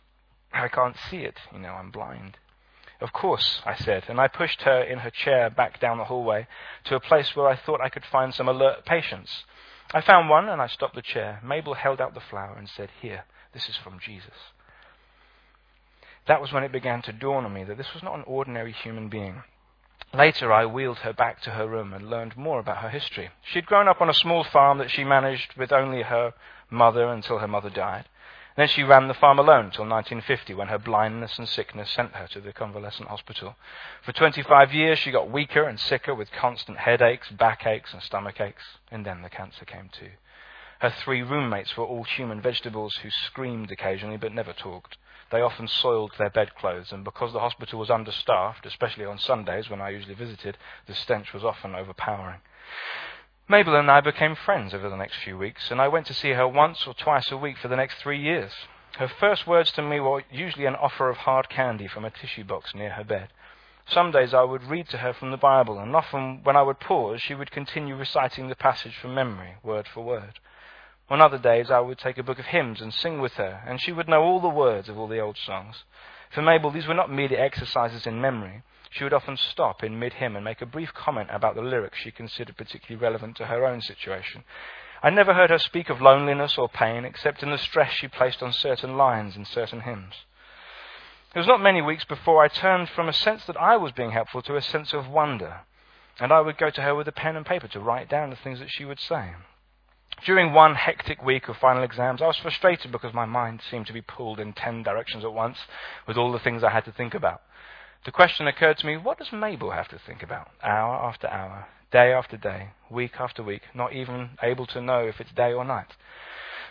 I 0.54 0.68
can't 0.68 0.98
see 1.10 1.26
it, 1.26 1.40
you 1.52 1.60
know, 1.60 1.74
I'm 1.74 1.92
blind. 1.92 2.38
Of 3.02 3.12
course, 3.12 3.62
I 3.66 3.76
said, 3.76 4.06
and 4.08 4.20
I 4.20 4.28
pushed 4.28 4.62
her 4.62 4.82
in 4.82 5.00
her 5.00 5.10
chair 5.10 5.50
back 5.50 5.80
down 5.80 5.98
the 5.98 6.06
hallway 6.06 6.48
to 6.86 6.96
a 6.96 7.00
place 7.02 7.36
where 7.36 7.48
I 7.48 7.56
thought 7.56 7.82
I 7.82 7.90
could 7.90 8.06
find 8.06 8.34
some 8.34 8.48
alert 8.48 8.86
patients. 8.86 9.44
I 9.94 10.02
found 10.02 10.30
one 10.30 10.48
and 10.50 10.62
I 10.62 10.68
stopped 10.68 10.96
the 10.96 11.02
chair. 11.02 11.42
Mabel 11.44 11.74
held 11.74 12.00
out 12.00 12.14
the 12.14 12.22
flower 12.22 12.56
and 12.58 12.70
said, 12.70 12.90
Here, 13.02 13.26
this 13.54 13.68
is 13.68 13.76
from 13.76 14.00
Jesus. 14.00 14.54
That 16.28 16.42
was 16.42 16.52
when 16.52 16.64
it 16.64 16.72
began 16.72 17.02
to 17.04 17.14
dawn 17.14 17.46
on 17.46 17.54
me 17.54 17.64
that 17.64 17.78
this 17.78 17.94
was 17.94 18.02
not 18.02 18.16
an 18.16 18.24
ordinary 18.26 18.72
human 18.72 19.10
being. 19.10 19.44
Later, 20.14 20.52
I 20.52 20.66
wheeled 20.66 21.00
her 21.00 21.14
back 21.14 21.42
to 21.42 21.52
her 21.52 21.68
room 21.68 21.94
and 21.94 22.10
learned 22.10 22.38
more 22.38 22.60
about 22.60 22.78
her 22.78 22.90
history. 22.90 23.30
She'd 23.44 23.66
grown 23.66 23.88
up 23.88 24.02
on 24.02 24.10
a 24.10 24.14
small 24.14 24.44
farm 24.44 24.78
that 24.78 24.90
she 24.90 25.04
managed 25.04 25.56
with 25.56 25.72
only 25.72 26.04
her 26.04 26.34
mother 26.70 27.08
until 27.08 27.40
her 27.40 27.48
mother 27.48 27.70
died. 27.70 28.06
Then 28.56 28.70
she 28.70 28.84
ran 28.84 29.10
the 29.10 29.14
farm 29.14 29.38
alone 29.38 29.66
until 29.66 29.86
1950 29.86 30.54
when 30.54 30.70
her 30.70 30.78
blindness 30.80 31.38
and 31.38 31.48
sickness 31.48 31.92
sent 31.92 32.14
her 32.16 32.28
to 32.28 32.40
the 32.40 32.54
convalescent 32.54 33.10
hospital. 33.10 33.58
For 34.02 34.14
25 34.14 34.74
years, 34.74 34.98
she 35.00 35.12
got 35.12 35.30
weaker 35.30 35.64
and 35.64 35.78
sicker 35.78 36.16
with 36.16 36.32
constant 36.32 36.78
headaches, 36.78 37.30
backaches, 37.30 37.94
and 37.94 38.02
stomach 38.02 38.40
aches, 38.40 38.64
and 38.90 39.06
then 39.06 39.22
the 39.22 39.30
cancer 39.30 39.66
came 39.66 39.90
too. 39.90 40.12
Her 40.80 40.90
three 40.90 41.22
roommates 41.22 41.76
were 41.76 41.84
all 41.84 42.06
human 42.06 42.42
vegetables 42.42 42.96
who 42.98 43.10
screamed 43.10 43.72
occasionally 43.72 44.18
but 44.18 44.32
never 44.32 44.54
talked. 44.54 44.98
They 45.32 45.42
often 45.42 45.68
soiled 45.68 46.14
their 46.18 46.30
bedclothes, 46.30 46.92
and 46.92 47.04
because 47.04 47.34
the 47.34 47.40
hospital 47.40 47.80
was 47.80 47.90
understaffed, 47.90 48.66
especially 48.66 49.06
on 49.06 49.18
Sundays 49.18 49.70
when 49.70 49.82
I 49.82 49.90
usually 49.90 50.14
visited, 50.14 50.58
the 50.86 50.94
stench 50.94 51.34
was 51.34 51.44
often 51.44 51.76
overpowering. 51.76 52.42
Mabel 53.48 53.76
and 53.76 53.90
I 53.92 54.02
became 54.02 54.36
friends 54.36 54.74
over 54.74 54.90
the 54.90 54.96
next 54.96 55.18
few 55.18 55.38
weeks, 55.38 55.70
and 55.72 55.82
I 55.82 55.88
went 55.88 56.08
to 56.08 56.14
see 56.14 56.32
her 56.32 56.48
once 56.48 56.88
or 56.88 56.94
twice 56.94 57.32
a 57.32 57.38
week 57.38 57.58
for 57.58 57.68
the 57.68 57.76
next 57.76 57.96
three 57.96 58.20
years. 58.20 58.54
Her 58.98 59.08
first 59.08 59.46
words 59.46 59.72
to 59.74 59.82
me 59.82 60.00
were 60.00 60.24
usually 60.32 60.66
an 60.66 60.76
offer 60.76 61.10
of 61.10 61.18
hard 61.18 61.50
candy 61.50 61.88
from 61.88 62.06
a 62.06 62.12
tissue 62.12 62.44
box 62.44 62.74
near 62.74 62.92
her 62.92 63.04
bed. 63.04 63.30
Some 63.88 64.12
days 64.12 64.34
I 64.34 64.44
would 64.44 64.64
read 64.64 64.90
to 64.90 64.98
her 65.00 65.14
from 65.14 65.32
the 65.32 65.38
Bible, 65.38 65.78
and 65.78 65.96
often 65.96 66.44
when 66.44 66.56
I 66.56 66.64
would 66.64 66.80
pause, 66.80 67.22
she 67.22 67.36
would 67.36 67.52
continue 67.52 67.96
reciting 67.96 68.48
the 68.48 68.56
passage 68.56 68.96
from 68.98 69.14
memory, 69.14 69.58
word 69.62 69.88
for 69.88 70.02
word. 70.04 70.40
On 71.08 71.22
other 71.22 71.38
days, 71.38 71.70
I 71.70 71.80
would 71.82 72.00
take 72.00 72.18
a 72.18 72.24
book 72.24 72.40
of 72.40 72.46
hymns 72.46 72.82
and 72.82 72.92
sing 72.94 73.22
with 73.22 73.34
her, 73.34 73.62
and 73.68 73.80
she 73.80 73.92
would 73.92 74.10
know 74.10 74.24
all 74.24 74.40
the 74.40 74.50
words 74.50 74.90
of 74.90 74.98
all 74.98 75.08
the 75.08 75.20
old 75.20 75.38
songs. 75.38 75.84
For 76.32 76.42
Mabel, 76.42 76.72
these 76.72 76.88
were 76.88 76.96
not 76.96 77.12
merely 77.12 77.38
exercises 77.38 78.08
in 78.08 78.20
memory. 78.20 78.64
She 78.90 79.04
would 79.04 79.14
often 79.14 79.38
stop 79.38 79.84
in 79.84 80.00
mid 80.00 80.14
hymn 80.14 80.36
and 80.36 80.44
make 80.44 80.62
a 80.62 80.66
brief 80.66 80.94
comment 80.94 81.30
about 81.32 81.54
the 81.54 81.62
lyrics 81.62 82.00
she 82.00 82.12
considered 82.12 82.58
particularly 82.58 83.02
relevant 83.02 83.38
to 83.38 83.46
her 83.46 83.66
own 83.66 83.82
situation. 83.82 84.44
I 85.04 85.12
never 85.12 85.36
heard 85.36 85.52
her 85.52 85.60
speak 85.60 85.90
of 85.90 86.02
loneliness 86.02 86.58
or 86.58 86.68
pain 86.68 87.06
except 87.06 87.44
in 87.44 87.52
the 87.52 87.60
stress 87.60 87.92
she 87.92 88.08
placed 88.08 88.42
on 88.42 88.52
certain 88.52 88.98
lines 88.98 89.36
in 89.36 89.46
certain 89.46 89.82
hymns. 89.82 90.26
It 91.36 91.38
was 91.38 91.48
not 91.48 91.62
many 91.62 91.82
weeks 91.82 92.06
before 92.06 92.44
I 92.44 92.48
turned 92.48 92.90
from 92.90 93.10
a 93.10 93.14
sense 93.14 93.46
that 93.46 93.58
I 93.58 93.78
was 93.78 93.92
being 93.92 94.12
helpful 94.12 94.42
to 94.44 94.56
a 94.56 94.62
sense 94.62 94.94
of 94.94 95.08
wonder, 95.08 95.62
and 96.20 96.32
I 96.32 96.42
would 96.42 96.58
go 96.58 96.72
to 96.72 96.82
her 96.82 96.96
with 96.96 97.08
a 97.08 97.12
pen 97.12 97.36
and 97.36 97.46
paper 97.46 97.68
to 97.68 97.80
write 97.80 98.10
down 98.10 98.32
the 98.32 98.36
things 98.36 98.60
that 98.60 98.72
she 98.72 98.86
would 98.86 99.00
say. 99.00 99.36
During 100.24 100.54
one 100.54 100.76
hectic 100.76 101.24
week 101.24 101.50
of 101.50 101.58
final 101.58 101.84
exams, 101.84 102.22
I 102.22 102.28
was 102.28 102.38
frustrated 102.38 102.92
because 102.92 103.14
my 103.14 103.26
mind 103.26 103.62
seemed 103.70 103.88
to 103.88 103.94
be 103.94 104.02
pulled 104.02 104.40
in 104.40 104.54
ten 104.54 104.82
directions 104.82 105.24
at 105.24 105.34
once 105.34 105.58
with 106.08 106.18
all 106.18 106.32
the 106.32 106.40
things 106.40 106.64
I 106.64 106.70
had 106.70 106.86
to 106.86 106.92
think 106.92 107.14
about. 107.14 107.42
The 108.06 108.12
question 108.12 108.48
occurred 108.48 108.78
to 108.78 108.86
me 108.86 108.98
what 108.98 109.18
does 109.18 109.32
Mabel 109.32 109.72
have 109.72 109.88
to 109.90 110.00
think 110.00 110.24
about? 110.24 110.50
Hour 110.64 110.96
after 110.96 111.28
hour, 111.28 111.68
day 111.92 112.14
after 112.14 112.38
day, 112.38 112.70
week 112.90 113.20
after 113.20 113.44
week, 113.44 113.64
not 113.74 113.94
even 113.94 114.32
able 114.42 114.66
to 114.68 114.82
know 114.82 115.06
if 115.06 115.20
it's 115.20 115.32
day 115.32 115.54
or 115.54 115.66
night. 115.66 115.96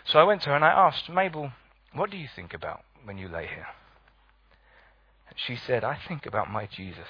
So 0.05 0.19
I 0.19 0.23
went 0.23 0.41
to 0.43 0.49
her 0.49 0.55
and 0.55 0.65
I 0.65 0.69
asked, 0.69 1.09
Mabel, 1.09 1.51
what 1.93 2.09
do 2.09 2.17
you 2.17 2.27
think 2.33 2.53
about 2.53 2.83
when 3.03 3.17
you 3.17 3.27
lay 3.27 3.47
here? 3.47 3.67
She 5.35 5.55
said, 5.55 5.83
I 5.83 5.97
think 6.07 6.25
about 6.25 6.49
my 6.49 6.65
Jesus. 6.65 7.09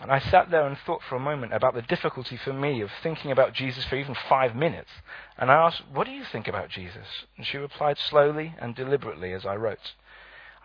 And 0.00 0.10
I 0.10 0.18
sat 0.18 0.50
there 0.50 0.66
and 0.66 0.76
thought 0.76 1.02
for 1.08 1.14
a 1.16 1.20
moment 1.20 1.54
about 1.54 1.74
the 1.74 1.82
difficulty 1.82 2.36
for 2.36 2.52
me 2.52 2.80
of 2.80 2.90
thinking 3.02 3.30
about 3.30 3.54
Jesus 3.54 3.84
for 3.84 3.96
even 3.96 4.14
five 4.28 4.54
minutes. 4.54 4.90
And 5.38 5.50
I 5.50 5.54
asked, 5.54 5.82
What 5.92 6.06
do 6.06 6.12
you 6.12 6.24
think 6.24 6.48
about 6.48 6.68
Jesus? 6.68 7.06
And 7.36 7.46
she 7.46 7.58
replied 7.58 7.98
slowly 7.98 8.54
and 8.58 8.74
deliberately 8.74 9.32
as 9.32 9.46
I 9.46 9.56
wrote, 9.56 9.92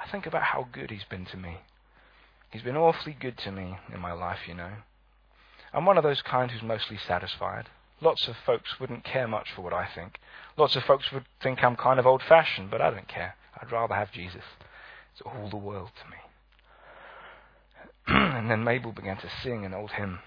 I 0.03 0.09
think 0.09 0.25
about 0.25 0.43
how 0.43 0.67
good 0.71 0.89
he's 0.89 1.03
been 1.03 1.25
to 1.25 1.37
me. 1.37 1.59
He's 2.49 2.63
been 2.63 2.77
awfully 2.77 3.15
good 3.19 3.37
to 3.39 3.51
me 3.51 3.77
in 3.93 3.99
my 3.99 4.13
life, 4.13 4.39
you 4.47 4.55
know. 4.55 4.71
I'm 5.73 5.85
one 5.85 5.97
of 5.97 6.03
those 6.03 6.21
kind 6.21 6.49
who's 6.49 6.63
mostly 6.63 6.97
satisfied. 6.97 7.69
Lots 8.01 8.27
of 8.27 8.35
folks 8.45 8.79
wouldn't 8.79 9.03
care 9.03 9.27
much 9.27 9.51
for 9.51 9.61
what 9.61 9.73
I 9.73 9.87
think. 9.93 10.19
Lots 10.57 10.75
of 10.75 10.83
folks 10.83 11.11
would 11.11 11.25
think 11.43 11.63
I'm 11.63 11.75
kind 11.75 11.99
of 11.99 12.07
old 12.07 12.23
fashioned, 12.23 12.71
but 12.71 12.81
I 12.81 12.89
don't 12.89 13.07
care. 13.07 13.35
I'd 13.61 13.71
rather 13.71 13.93
have 13.93 14.11
Jesus. 14.11 14.43
It's 15.13 15.21
all 15.21 15.49
the 15.49 15.57
world 15.57 15.91
to 16.01 16.09
me. 16.09 16.17
and 18.11 18.49
then 18.49 18.63
Mabel 18.63 18.91
began 18.91 19.17
to 19.17 19.29
sing 19.43 19.65
an 19.65 19.73
old 19.73 19.91
hymn. 19.91 20.19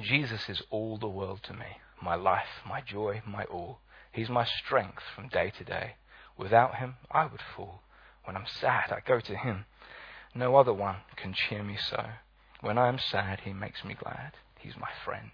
Jesus 0.00 0.48
is 0.48 0.62
all 0.70 0.96
the 0.96 1.08
world 1.08 1.40
to 1.44 1.52
me, 1.52 1.66
my 2.02 2.14
life, 2.14 2.62
my 2.66 2.80
joy, 2.80 3.20
my 3.26 3.44
all. 3.44 3.80
He's 4.10 4.30
my 4.30 4.46
strength 4.46 5.02
from 5.14 5.28
day 5.28 5.52
to 5.58 5.64
day. 5.64 5.96
Without 6.38 6.76
him, 6.76 6.94
I 7.10 7.26
would 7.26 7.42
fall. 7.54 7.82
When 8.24 8.34
I'm 8.34 8.46
sad, 8.46 8.90
I 8.90 9.00
go 9.06 9.20
to 9.20 9.36
him. 9.36 9.66
No 10.34 10.56
other 10.56 10.72
one 10.72 10.96
can 11.16 11.34
cheer 11.34 11.62
me 11.62 11.76
so. 11.76 12.02
When 12.62 12.78
I 12.78 12.88
am 12.88 12.98
sad, 12.98 13.40
he 13.40 13.52
makes 13.52 13.84
me 13.84 13.94
glad. 13.94 14.32
He's 14.58 14.76
my 14.80 14.88
friend. 15.04 15.32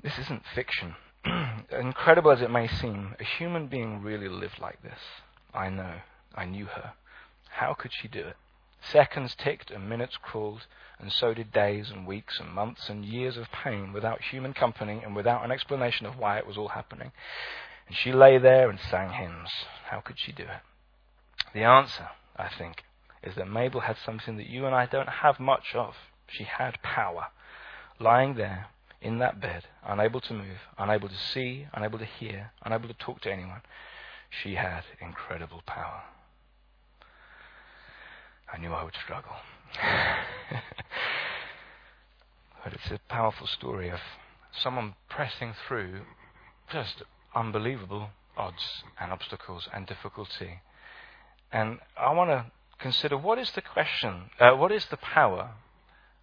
This 0.00 0.18
isn't 0.18 0.42
fiction. 0.54 0.94
Incredible 1.72 2.30
as 2.30 2.40
it 2.40 2.50
may 2.50 2.68
seem, 2.68 3.16
a 3.18 3.24
human 3.24 3.66
being 3.66 4.02
really 4.02 4.28
lived 4.28 4.60
like 4.60 4.82
this. 4.82 5.00
I 5.52 5.68
know. 5.68 5.94
I 6.34 6.44
knew 6.44 6.66
her. 6.66 6.92
How 7.50 7.74
could 7.74 7.90
she 7.92 8.06
do 8.06 8.20
it? 8.20 8.36
Seconds 8.82 9.36
ticked 9.36 9.70
and 9.70 9.88
minutes 9.88 10.18
crawled, 10.20 10.66
and 10.98 11.12
so 11.12 11.32
did 11.34 11.52
days 11.52 11.90
and 11.90 12.06
weeks 12.06 12.40
and 12.40 12.50
months 12.52 12.88
and 12.88 13.04
years 13.04 13.36
of 13.36 13.50
pain 13.52 13.92
without 13.92 14.20
human 14.20 14.52
company 14.52 15.00
and 15.04 15.14
without 15.14 15.44
an 15.44 15.52
explanation 15.52 16.04
of 16.04 16.18
why 16.18 16.36
it 16.38 16.46
was 16.46 16.58
all 16.58 16.68
happening. 16.68 17.12
And 17.86 17.96
she 17.96 18.12
lay 18.12 18.38
there 18.38 18.68
and 18.68 18.80
sang 18.80 19.12
hymns. 19.12 19.50
How 19.88 20.00
could 20.00 20.18
she 20.18 20.32
do 20.32 20.44
it? 20.44 20.62
The 21.54 21.62
answer, 21.62 22.08
I 22.36 22.48
think, 22.48 22.82
is 23.22 23.36
that 23.36 23.48
Mabel 23.48 23.80
had 23.80 23.96
something 23.98 24.36
that 24.36 24.48
you 24.48 24.66
and 24.66 24.74
I 24.74 24.86
don't 24.86 25.08
have 25.08 25.38
much 25.38 25.74
of. 25.74 25.94
She 26.26 26.44
had 26.44 26.82
power. 26.82 27.28
Lying 28.00 28.34
there 28.34 28.66
in 29.00 29.18
that 29.18 29.40
bed, 29.40 29.64
unable 29.86 30.20
to 30.22 30.34
move, 30.34 30.58
unable 30.76 31.08
to 31.08 31.16
see, 31.16 31.66
unable 31.72 31.98
to 31.98 32.04
hear, 32.04 32.52
unable 32.62 32.88
to 32.88 32.94
talk 32.94 33.20
to 33.22 33.32
anyone, 33.32 33.62
she 34.30 34.54
had 34.54 34.84
incredible 35.00 35.62
power. 35.66 36.02
I 38.52 38.58
knew 38.58 38.72
I 38.72 38.84
would 38.84 38.96
struggle. 39.02 39.36
But 42.62 42.74
it's 42.74 42.90
a 42.90 43.00
powerful 43.08 43.46
story 43.46 43.88
of 43.88 44.00
someone 44.52 44.94
pressing 45.08 45.54
through 45.66 46.02
just 46.70 47.02
unbelievable 47.34 48.10
odds 48.36 48.84
and 49.00 49.10
obstacles 49.10 49.68
and 49.72 49.86
difficulty. 49.86 50.60
And 51.50 51.80
I 51.96 52.12
want 52.12 52.30
to 52.30 52.46
consider 52.78 53.16
what 53.16 53.38
is 53.38 53.50
the 53.52 53.62
question, 53.62 54.30
uh, 54.38 54.52
what 54.52 54.70
is 54.70 54.86
the 54.86 54.96
power? 54.96 55.50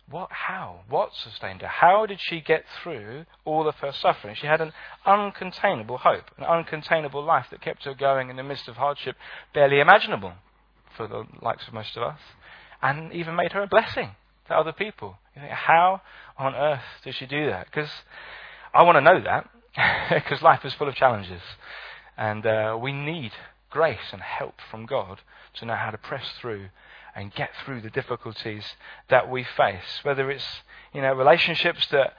What, 0.10 0.32
how? 0.32 0.82
What 0.88 1.14
sustained 1.14 1.62
her? 1.62 1.68
How 1.68 2.06
did 2.06 2.20
she 2.22 2.42
get 2.42 2.64
through 2.82 3.26
all 3.46 3.68
of 3.68 3.76
her 3.76 3.92
suffering? 3.92 4.36
She 4.36 4.48
had 4.48 4.62
an 4.62 4.74
uncontainable 5.06 6.00
hope, 6.00 6.32
an 6.38 6.46
uncontainable 6.46 7.24
life 7.24 7.48
that 7.52 7.62
kept 7.62 7.84
her 7.84 7.94
going 7.94 8.30
in 8.30 8.38
the 8.38 8.44
midst 8.44 8.68
of 8.68 8.78
hardship 8.78 9.18
barely 9.54 9.80
imaginable 9.80 10.34
for 11.00 11.08
the 11.08 11.24
likes 11.42 11.66
of 11.66 11.74
most 11.74 11.96
of 11.96 12.04
us, 12.04 12.20
and 12.82 13.14
even 13.14 13.34
made 13.34 13.54
her 13.54 13.64
a 13.64 13.68
blessing 13.68 14.12
to 14.50 14.54
other 14.54 14.74
people. 14.74 15.16
You 15.34 15.44
think, 15.44 15.54
how 15.54 16.02
on 16.38 16.54
earth 16.54 16.84
did 17.06 17.16
she 17.16 17.26
do 17.26 17.46
that? 17.46 17.68
Because 17.68 17.90
I 18.74 18.84
want 18.84 18.98
to 18.98 19.02
know 19.02 19.22
that, 19.22 19.50
because 20.14 20.42
life 20.42 20.66
is 20.66 20.74
full 20.74 20.90
of 20.90 20.96
challenges. 20.96 21.42
And 22.18 22.46
uh, 22.46 22.78
we 22.82 22.92
need 22.92 23.32
grace 23.70 24.12
and 24.12 24.22
help 24.22 24.56
from 24.70 24.86
God 24.86 25.22
to 25.56 25.66
know 25.66 25.76
how 25.76 25.90
to 25.90 25.98
press 25.98 26.26
through 26.42 26.66
and 27.16 27.34
get 27.34 27.52
through 27.64 27.80
the 27.80 27.90
difficulties 27.90 28.66
that 29.10 29.30
we 29.30 29.46
face. 29.56 30.02
Whether 30.04 30.30
it's, 30.30 30.46
you 30.94 31.02
know, 31.02 31.14
relationships 31.14 31.88
that 31.92 32.14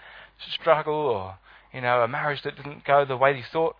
struggle 0.55 0.95
or, 0.95 1.37
you 1.75 1.83
know, 1.83 2.01
a 2.01 2.09
marriage 2.09 2.43
that 2.45 2.57
didn't 2.57 2.87
go 2.87 3.05
the 3.05 3.19
way 3.19 3.37
you 3.37 3.45
thought 3.53 3.77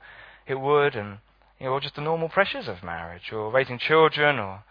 it 0.47 0.61
would 0.61 0.95
and, 0.95 1.19
you 1.59 1.67
know, 1.67 1.73
or 1.73 1.81
just 1.81 1.95
the 1.95 2.03
normal 2.03 2.29
pressures 2.29 2.69
of 2.69 2.83
marriage 2.83 3.33
or 3.33 3.51
raising 3.51 3.79
children 3.79 4.39
or 4.39 4.63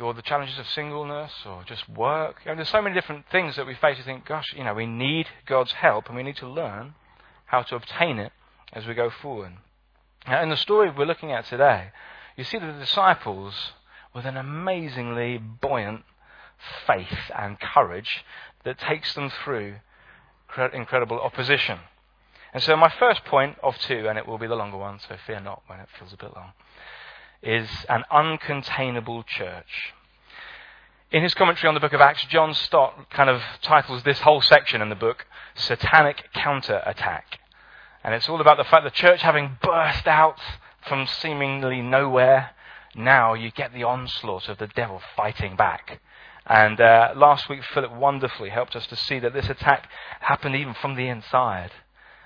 or 0.00 0.12
the 0.14 0.22
challenges 0.22 0.58
of 0.58 0.66
singleness 0.68 1.32
or 1.46 1.62
just 1.64 1.88
work. 1.88 2.36
You 2.44 2.50
know, 2.50 2.56
there's 2.56 2.68
so 2.68 2.82
many 2.82 2.94
different 2.94 3.26
things 3.30 3.56
that 3.56 3.66
we 3.66 3.74
face. 3.74 3.98
You 3.98 4.04
think, 4.04 4.26
gosh, 4.26 4.52
you 4.56 4.64
know, 4.64 4.74
we 4.74 4.86
need 4.86 5.26
God's 5.46 5.72
help 5.72 6.06
and 6.06 6.16
we 6.16 6.22
need 6.22 6.36
to 6.38 6.48
learn 6.48 6.94
how 7.46 7.62
to 7.62 7.76
obtain 7.76 8.18
it 8.18 8.32
as 8.72 8.86
we 8.86 8.94
go 8.94 9.10
forward. 9.10 9.52
Now, 10.26 10.42
in 10.42 10.50
the 10.50 10.56
story 10.56 10.90
we're 10.90 11.04
looking 11.04 11.32
at 11.32 11.46
today, 11.46 11.88
you 12.36 12.44
see 12.44 12.58
the 12.58 12.72
disciples 12.72 13.54
with 14.14 14.24
an 14.24 14.36
amazingly 14.36 15.38
buoyant 15.38 16.04
faith 16.86 17.30
and 17.36 17.60
courage 17.60 18.24
that 18.64 18.78
takes 18.78 19.14
them 19.14 19.30
through 19.44 19.76
incredible 20.72 21.20
opposition. 21.20 21.78
And 22.52 22.62
so, 22.62 22.76
my 22.76 22.88
first 22.88 23.24
point 23.24 23.58
of 23.62 23.76
two, 23.78 24.08
and 24.08 24.16
it 24.16 24.26
will 24.26 24.38
be 24.38 24.46
the 24.46 24.54
longer 24.54 24.76
one, 24.76 25.00
so 25.00 25.16
fear 25.26 25.40
not 25.40 25.62
when 25.66 25.80
it 25.80 25.88
feels 25.98 26.12
a 26.12 26.16
bit 26.16 26.34
long, 26.34 26.52
is 27.44 27.68
an 27.88 28.04
uncontainable 28.10 29.24
church. 29.26 29.92
In 31.12 31.22
his 31.22 31.34
commentary 31.34 31.68
on 31.68 31.74
the 31.74 31.80
book 31.80 31.92
of 31.92 32.00
Acts, 32.00 32.24
John 32.24 32.54
Stott 32.54 33.10
kind 33.10 33.30
of 33.30 33.40
titles 33.62 34.02
this 34.02 34.20
whole 34.20 34.40
section 34.40 34.82
in 34.82 34.88
the 34.88 34.96
book 34.96 35.26
Satanic 35.54 36.24
Counterattack. 36.34 37.38
And 38.02 38.14
it's 38.14 38.28
all 38.28 38.40
about 38.40 38.56
the 38.56 38.64
fact 38.64 38.84
the 38.84 38.90
church 38.90 39.22
having 39.22 39.58
burst 39.62 40.08
out 40.08 40.40
from 40.88 41.06
seemingly 41.06 41.80
nowhere, 41.80 42.50
now 42.94 43.34
you 43.34 43.50
get 43.50 43.72
the 43.72 43.84
onslaught 43.84 44.48
of 44.48 44.58
the 44.58 44.66
devil 44.66 45.00
fighting 45.16 45.56
back. 45.56 46.00
And 46.46 46.80
uh, 46.80 47.14
last 47.16 47.48
week, 47.48 47.62
Philip 47.72 47.92
wonderfully 47.92 48.50
helped 48.50 48.76
us 48.76 48.86
to 48.88 48.96
see 48.96 49.18
that 49.20 49.32
this 49.32 49.48
attack 49.48 49.88
happened 50.20 50.56
even 50.56 50.74
from 50.74 50.94
the 50.94 51.08
inside. 51.08 51.70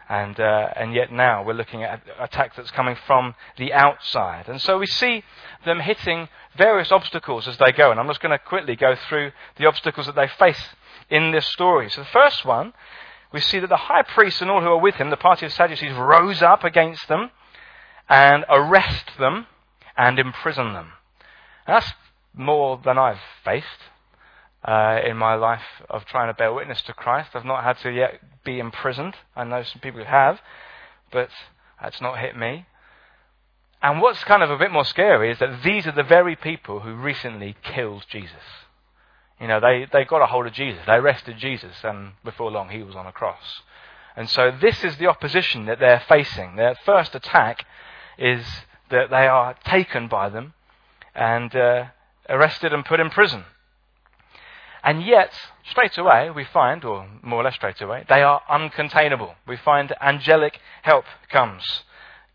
And, 0.09 0.41
uh, 0.41 0.71
and 0.75 0.95
yet 0.95 1.13
now 1.13 1.45
we're 1.45 1.53
looking 1.53 1.83
at 1.83 2.03
attack 2.19 2.57
that's 2.57 2.71
coming 2.71 2.97
from 3.07 3.35
the 3.59 3.73
outside. 3.75 4.49
And 4.49 4.61
so 4.61 4.79
we 4.79 4.87
see 4.87 5.23
them 5.67 5.81
hitting 5.81 6.29
various 6.57 6.91
obstacles 6.91 7.47
as 7.47 7.59
they 7.59 7.73
go. 7.73 7.91
And 7.91 8.01
I'm 8.01 8.07
just 8.07 8.21
going 8.21 8.37
to 8.37 8.39
quickly 8.39 8.75
go 8.75 8.97
through 9.09 9.33
the 9.57 9.67
obstacles 9.67 10.07
that 10.07 10.17
they 10.17 10.29
face 10.29 10.63
in 11.11 11.31
this 11.31 11.47
story. 11.49 11.91
So 11.91 12.03
the 12.03 12.09
first 12.09 12.45
one, 12.45 12.73
we 13.33 13.41
see 13.41 13.59
that 13.59 13.69
the 13.69 13.77
high 13.77 14.03
priest 14.03 14.41
and 14.41 14.51
all 14.51 14.63
who 14.63 14.69
are 14.69 14.81
with 14.81 14.95
him, 14.95 15.11
the 15.11 15.17
party 15.17 15.45
of 15.45 15.53
Sadducees, 15.53 15.95
rose 15.95 16.41
up 16.41 16.65
against 16.65 17.07
them 17.09 17.31
and 18.09 18.47
arrest 18.49 19.19
them 19.19 19.47
and 19.97 20.19
imprison 20.19 20.73
them. 20.73 20.93
And 21.67 21.77
that's 21.77 21.93
more 22.35 22.81
than 22.83 22.97
I've 22.97 23.21
faced 23.45 23.67
uh, 24.65 25.01
in 25.05 25.17
my 25.17 25.35
life 25.35 25.63
of 25.89 26.05
trying 26.05 26.29
to 26.29 26.35
bear 26.35 26.53
witness 26.53 26.83
to 26.83 26.93
Christ. 26.93 27.31
I've 27.35 27.45
not 27.45 27.65
had 27.65 27.79
to 27.79 27.91
yet 27.91 28.21
be 28.45 28.59
imprisoned. 28.59 29.15
I 29.37 29.45
know 29.45 29.63
some 29.63 29.81
people 29.81 30.01
who 30.01 30.07
have, 30.07 30.41
but 31.13 31.31
that's 31.81 32.01
not 32.01 32.19
hit 32.19 32.37
me. 32.37 32.67
And 33.81 34.01
what's 34.01 34.25
kind 34.25 34.43
of 34.43 34.51
a 34.51 34.59
bit 34.59 34.73
more 34.73 34.85
scary 34.85 35.31
is 35.31 35.39
that 35.39 35.63
these 35.63 35.87
are 35.87 35.93
the 35.93 36.03
very 36.03 36.35
people 36.35 36.81
who 36.81 36.95
recently 36.95 37.57
killed 37.63 38.05
Jesus. 38.11 38.35
You 39.41 39.47
know, 39.47 39.61
they, 39.61 39.87
they 39.93 40.05
got 40.05 40.23
a 40.23 40.27
hold 40.27 40.47
of 40.49 40.53
Jesus. 40.53 40.81
They 40.87 40.95
arrested 40.95 41.37
Jesus, 41.39 41.77
and 41.85 42.13
before 42.25 42.51
long 42.51 42.71
he 42.71 42.83
was 42.83 42.97
on 42.97 43.07
a 43.07 43.13
cross. 43.13 43.63
And 44.17 44.29
so 44.29 44.51
this 44.51 44.83
is 44.83 44.97
the 44.97 45.07
opposition 45.07 45.67
that 45.67 45.79
they're 45.79 46.03
facing. 46.09 46.57
Their 46.57 46.77
first 46.85 47.15
attack 47.15 47.65
is 48.19 48.45
that 48.91 49.11
they 49.11 49.29
are 49.29 49.55
taken 49.65 50.09
by 50.09 50.29
them 50.29 50.55
and 51.15 51.55
uh, 51.55 51.85
arrested 52.29 52.73
and 52.73 52.85
put 52.85 52.99
in 52.99 53.11
prison. 53.11 53.45
And 54.89 55.03
yet, 55.03 55.33
straight 55.69 55.99
away, 55.99 56.31
we 56.31 56.45
find, 56.45 56.83
or 56.83 57.07
more 57.21 57.43
or 57.43 57.45
less 57.45 57.57
straight 57.57 57.83
away, 57.83 58.07
they 58.09 58.23
are 58.23 58.41
uncontainable. 58.51 59.35
We 59.47 59.59
find 59.59 59.95
angelic 60.01 60.59
help 60.81 61.05
comes. 61.29 61.83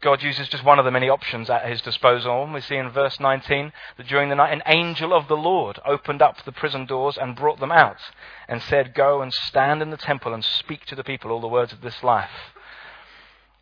God 0.02 0.22
uses 0.22 0.50
just 0.50 0.63
one 0.63 0.78
of 0.78 0.86
the 0.86 0.92
many 0.92 1.10
options 1.10 1.50
at 1.50 1.68
his 1.68 1.82
disposal. 1.82 2.48
We 2.54 2.62
see 2.62 2.76
in 2.76 2.92
verse 2.92 3.20
19 3.20 3.74
that 3.98 4.06
during 4.06 4.30
the 4.30 4.36
night 4.36 4.54
an 4.54 4.62
angel 4.68 5.16
of 5.16 5.28
the 5.28 5.36
Lord 5.36 5.80
opened 5.84 6.22
up 6.22 6.46
the 6.46 6.52
prison 6.52 6.86
doors 6.86 7.18
and 7.18 7.36
brought 7.36 7.60
them 7.60 7.72
out 7.72 7.98
and 8.48 8.62
said, 8.62 8.94
Go 8.94 9.24
and 9.24 9.34
stand 9.34 9.82
in 9.82 9.89
the 9.89 9.98
temple 9.98 10.32
and 10.32 10.46
speak 10.46 10.86
to 10.86 10.96
the 10.96 11.04
people 11.04 11.32
all 11.32 11.42
the 11.42 11.48
words 11.48 11.74
of 11.74 11.82
this 11.82 12.04
life. 12.04 12.54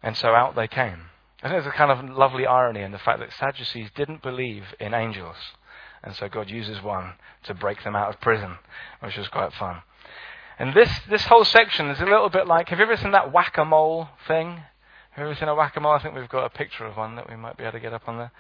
And 0.04 0.18
so 0.18 0.36
out 0.36 0.58
they 0.58 0.68
came. 0.68 1.04
I 1.42 1.48
think 1.48 1.64
there's 1.64 1.74
a 1.74 1.78
kind 1.78 1.92
of 1.92 2.18
lovely 2.18 2.46
irony 2.46 2.82
in 2.82 2.92
the 2.92 3.00
fact 3.00 3.20
that 3.20 3.32
Sadducees 3.32 3.92
didn't 3.96 4.22
believe 4.22 4.66
in 4.82 4.94
angels. 4.94 5.38
And 6.04 6.16
so 6.16 6.28
God 6.28 6.50
uses 6.50 6.82
one 6.82 7.14
to 7.44 7.54
break 7.54 7.84
them 7.84 7.96
out 7.96 8.10
of 8.10 8.22
prison, 8.22 8.58
which 9.02 9.18
was 9.18 9.28
quite 9.28 9.54
fun. 9.54 9.82
And 10.58 10.74
this, 10.74 10.90
this 11.10 11.26
whole 11.26 11.46
section 11.46 11.88
is 11.90 12.00
a 12.00 12.06
little 12.06 12.30
bit 12.30 12.48
like 12.48 12.70
have 12.70 12.80
you 12.80 12.86
ever 12.86 12.98
seen 12.98 13.12
that 13.12 13.32
whack 13.32 13.58
a 13.58 13.66
mole 13.66 14.10
thing? 14.28 14.64
Have 15.12 15.26
you 15.26 15.26
ever 15.26 15.36
seen 15.36 15.48
a 15.48 15.56
whack 15.56 15.76
a 15.76 15.80
mole? 15.80 15.94
I 15.94 16.02
think 16.02 16.16
we've 16.16 16.30
got 16.30 16.46
a 16.46 16.50
picture 16.50 16.86
of 16.86 16.98
one 16.98 17.16
that 17.16 17.30
we 17.30 17.36
might 17.36 17.58
be 17.58 17.64
able 17.64 17.74
to 17.74 17.80
get 17.80 17.94
up 17.94 18.08
on 18.08 18.18
there. 18.18 18.32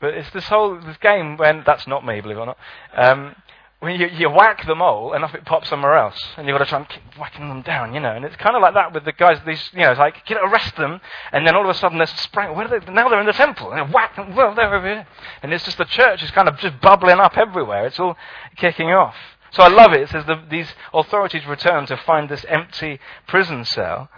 But 0.00 0.14
it's 0.14 0.30
this 0.30 0.44
whole 0.44 0.80
this 0.80 0.96
game 0.98 1.36
when 1.36 1.62
that's 1.64 1.86
not 1.86 2.04
me, 2.04 2.20
believe 2.20 2.36
it 2.36 2.40
or 2.40 2.46
not. 2.46 2.58
Um, 2.94 3.36
when 3.82 4.00
you, 4.00 4.06
you 4.06 4.30
whack 4.30 4.64
the 4.64 4.76
mole 4.76 5.12
and 5.12 5.24
off 5.24 5.34
it 5.34 5.44
pops 5.44 5.68
somewhere 5.68 5.96
else, 5.96 6.16
and 6.36 6.46
you've 6.46 6.54
got 6.54 6.62
to 6.62 6.70
try 6.70 6.78
and 6.78 6.88
keep 6.88 7.02
whacking 7.18 7.48
them 7.48 7.62
down, 7.62 7.92
you 7.92 7.98
know. 7.98 8.12
And 8.12 8.24
it's 8.24 8.36
kind 8.36 8.54
of 8.54 8.62
like 8.62 8.74
that 8.74 8.94
with 8.94 9.04
the 9.04 9.10
guys. 9.10 9.38
These, 9.44 9.70
you 9.72 9.80
know, 9.80 9.90
it's 9.90 9.98
like 9.98 10.22
know, 10.30 10.44
arrest 10.44 10.76
them, 10.76 11.00
and 11.32 11.44
then 11.44 11.56
all 11.56 11.64
of 11.64 11.68
a 11.68 11.74
sudden 11.74 11.98
they're 11.98 12.06
sprang. 12.06 12.54
Where 12.54 12.72
are 12.72 12.78
they? 12.78 12.92
Now 12.92 13.08
they're 13.08 13.18
in 13.18 13.26
the 13.26 13.32
temple, 13.32 13.72
and 13.72 13.92
whack 13.92 14.14
them. 14.14 14.36
Well, 14.36 14.54
they're 14.54 14.72
over 14.72 14.86
here, 14.86 15.04
and 15.42 15.52
it's 15.52 15.64
just 15.64 15.78
the 15.78 15.84
church 15.84 16.22
is 16.22 16.30
kind 16.30 16.46
of 16.46 16.58
just 16.58 16.80
bubbling 16.80 17.18
up 17.18 17.36
everywhere. 17.36 17.88
It's 17.88 17.98
all 17.98 18.16
kicking 18.54 18.92
off. 18.92 19.16
So 19.50 19.64
I 19.64 19.68
love 19.68 19.92
it. 19.94 20.02
It 20.02 20.10
says 20.10 20.26
that 20.26 20.48
these 20.48 20.68
authorities 20.94 21.44
return 21.44 21.86
to 21.86 21.96
find 21.96 22.28
this 22.28 22.44
empty 22.48 23.00
prison 23.26 23.64
cell. 23.64 24.10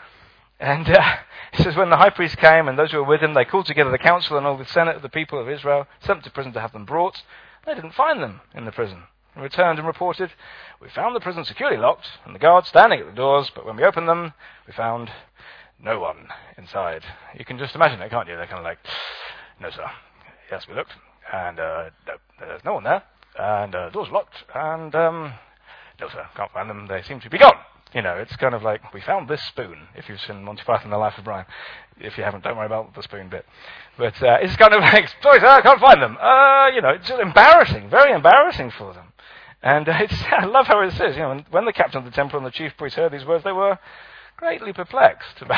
And 0.61 0.87
uh, 0.90 1.16
it 1.55 1.62
says, 1.62 1.74
when 1.74 1.88
the 1.88 1.96
high 1.96 2.11
priest 2.11 2.37
came 2.37 2.68
and 2.68 2.79
those 2.79 2.90
who 2.90 2.98
were 2.98 3.05
with 3.05 3.22
him, 3.22 3.33
they 3.33 3.46
called 3.46 3.64
together 3.64 3.90
the 3.90 3.96
council 3.96 4.37
and 4.37 4.46
all 4.46 4.59
the 4.59 4.66
senate 4.66 4.94
of 4.94 5.03
the 5.03 5.09
people 5.09 5.40
of 5.40 5.48
Israel, 5.48 5.87
sent 6.00 6.18
them 6.18 6.22
to 6.24 6.31
prison 6.31 6.53
to 6.53 6.61
have 6.61 6.72
them 6.72 6.85
brought. 6.85 7.22
They 7.64 7.74
didn't 7.74 7.94
find 7.94 8.22
them 8.22 8.42
in 8.55 8.66
the 8.66 8.70
prison 8.70 9.05
and 9.35 9.42
returned 9.42 9.79
and 9.79 9.87
reported, 9.87 10.31
We 10.81 10.88
found 10.88 11.14
the 11.14 11.20
prison 11.20 11.44
securely 11.44 11.77
locked 11.77 12.07
and 12.25 12.35
the 12.35 12.38
guards 12.38 12.68
standing 12.68 13.01
at 13.01 13.07
the 13.07 13.12
doors, 13.12 13.51
but 13.55 13.66
when 13.66 13.77
we 13.77 13.85
opened 13.85 14.09
them, 14.09 14.33
we 14.66 14.73
found 14.73 15.11
no 15.83 15.99
one 15.99 16.29
inside. 16.57 17.03
You 17.38 17.44
can 17.44 17.59
just 17.59 17.75
imagine 17.75 18.01
it, 18.01 18.11
can't 18.11 18.29
you? 18.29 18.37
They're 18.37 18.47
kind 18.47 18.59
of 18.59 18.64
like, 18.64 18.79
No, 19.61 19.70
sir. 19.70 19.90
Yes, 20.51 20.66
we 20.68 20.75
looked, 20.75 20.92
and 21.33 21.59
uh, 21.59 21.90
no, 22.07 22.14
there's 22.38 22.64
no 22.64 22.75
one 22.75 22.85
there, 22.85 23.03
and 23.38 23.75
uh, 23.75 23.90
doors 23.90 24.09
locked, 24.12 24.44
and 24.55 24.94
um, 24.94 25.33
no, 26.01 26.09
sir, 26.09 26.27
can't 26.37 26.53
find 26.53 26.68
them. 26.68 26.87
They 26.87 27.03
seem 27.03 27.20
to 27.20 27.31
be 27.31 27.38
gone. 27.38 27.57
You 27.94 28.03
know, 28.03 28.16
it's 28.16 28.35
kind 28.37 28.55
of 28.55 28.62
like, 28.62 28.92
we 28.92 29.01
found 29.01 29.29
this 29.29 29.40
spoon, 29.44 29.87
if 29.94 30.09
you've 30.09 30.20
seen 30.20 30.42
Monty 30.42 30.64
Python, 30.64 30.90
The 30.90 30.99
Life 30.99 31.16
of 31.16 31.25
Brian. 31.25 31.47
If 31.99 32.18
you 32.18 32.25
haven't, 32.25 32.42
don't 32.42 32.57
worry 32.57 32.66
about 32.66 32.94
the 32.94 33.03
spoon 33.03 33.29
bit. 33.29 33.47
But 33.97 34.20
uh, 34.20 34.38
it's 34.42 34.57
kind 34.57 34.75
of 34.75 34.81
like, 34.92 35.09
sorry 35.23 35.38
sir, 35.38 35.47
I 35.47 35.61
can't 35.62 35.81
find 35.81 36.03
them. 36.03 36.16
Uh, 36.20 36.68
you 36.75 36.83
know, 36.83 36.90
it's 36.90 37.09
just 37.09 37.20
embarrassing, 37.20 37.88
very 37.88 38.12
embarrassing 38.12 38.73
for 38.73 38.92
them. 38.92 39.03
And 39.64 39.88
uh, 39.88 39.92
I 40.31 40.44
love 40.44 40.66
how 40.66 40.81
it 40.83 40.92
says, 40.92 41.16
you 41.16 41.22
know, 41.22 41.42
when 41.50 41.64
the 41.64 41.72
captain 41.72 41.98
of 41.98 42.05
the 42.05 42.11
temple 42.11 42.37
and 42.38 42.46
the 42.46 42.50
chief 42.53 42.77
priest 42.77 42.96
heard 42.96 43.11
these 43.11 43.24
words, 43.24 43.42
they 43.42 43.53
were 43.53 43.79
greatly 44.37 44.72
perplexed. 44.72 45.42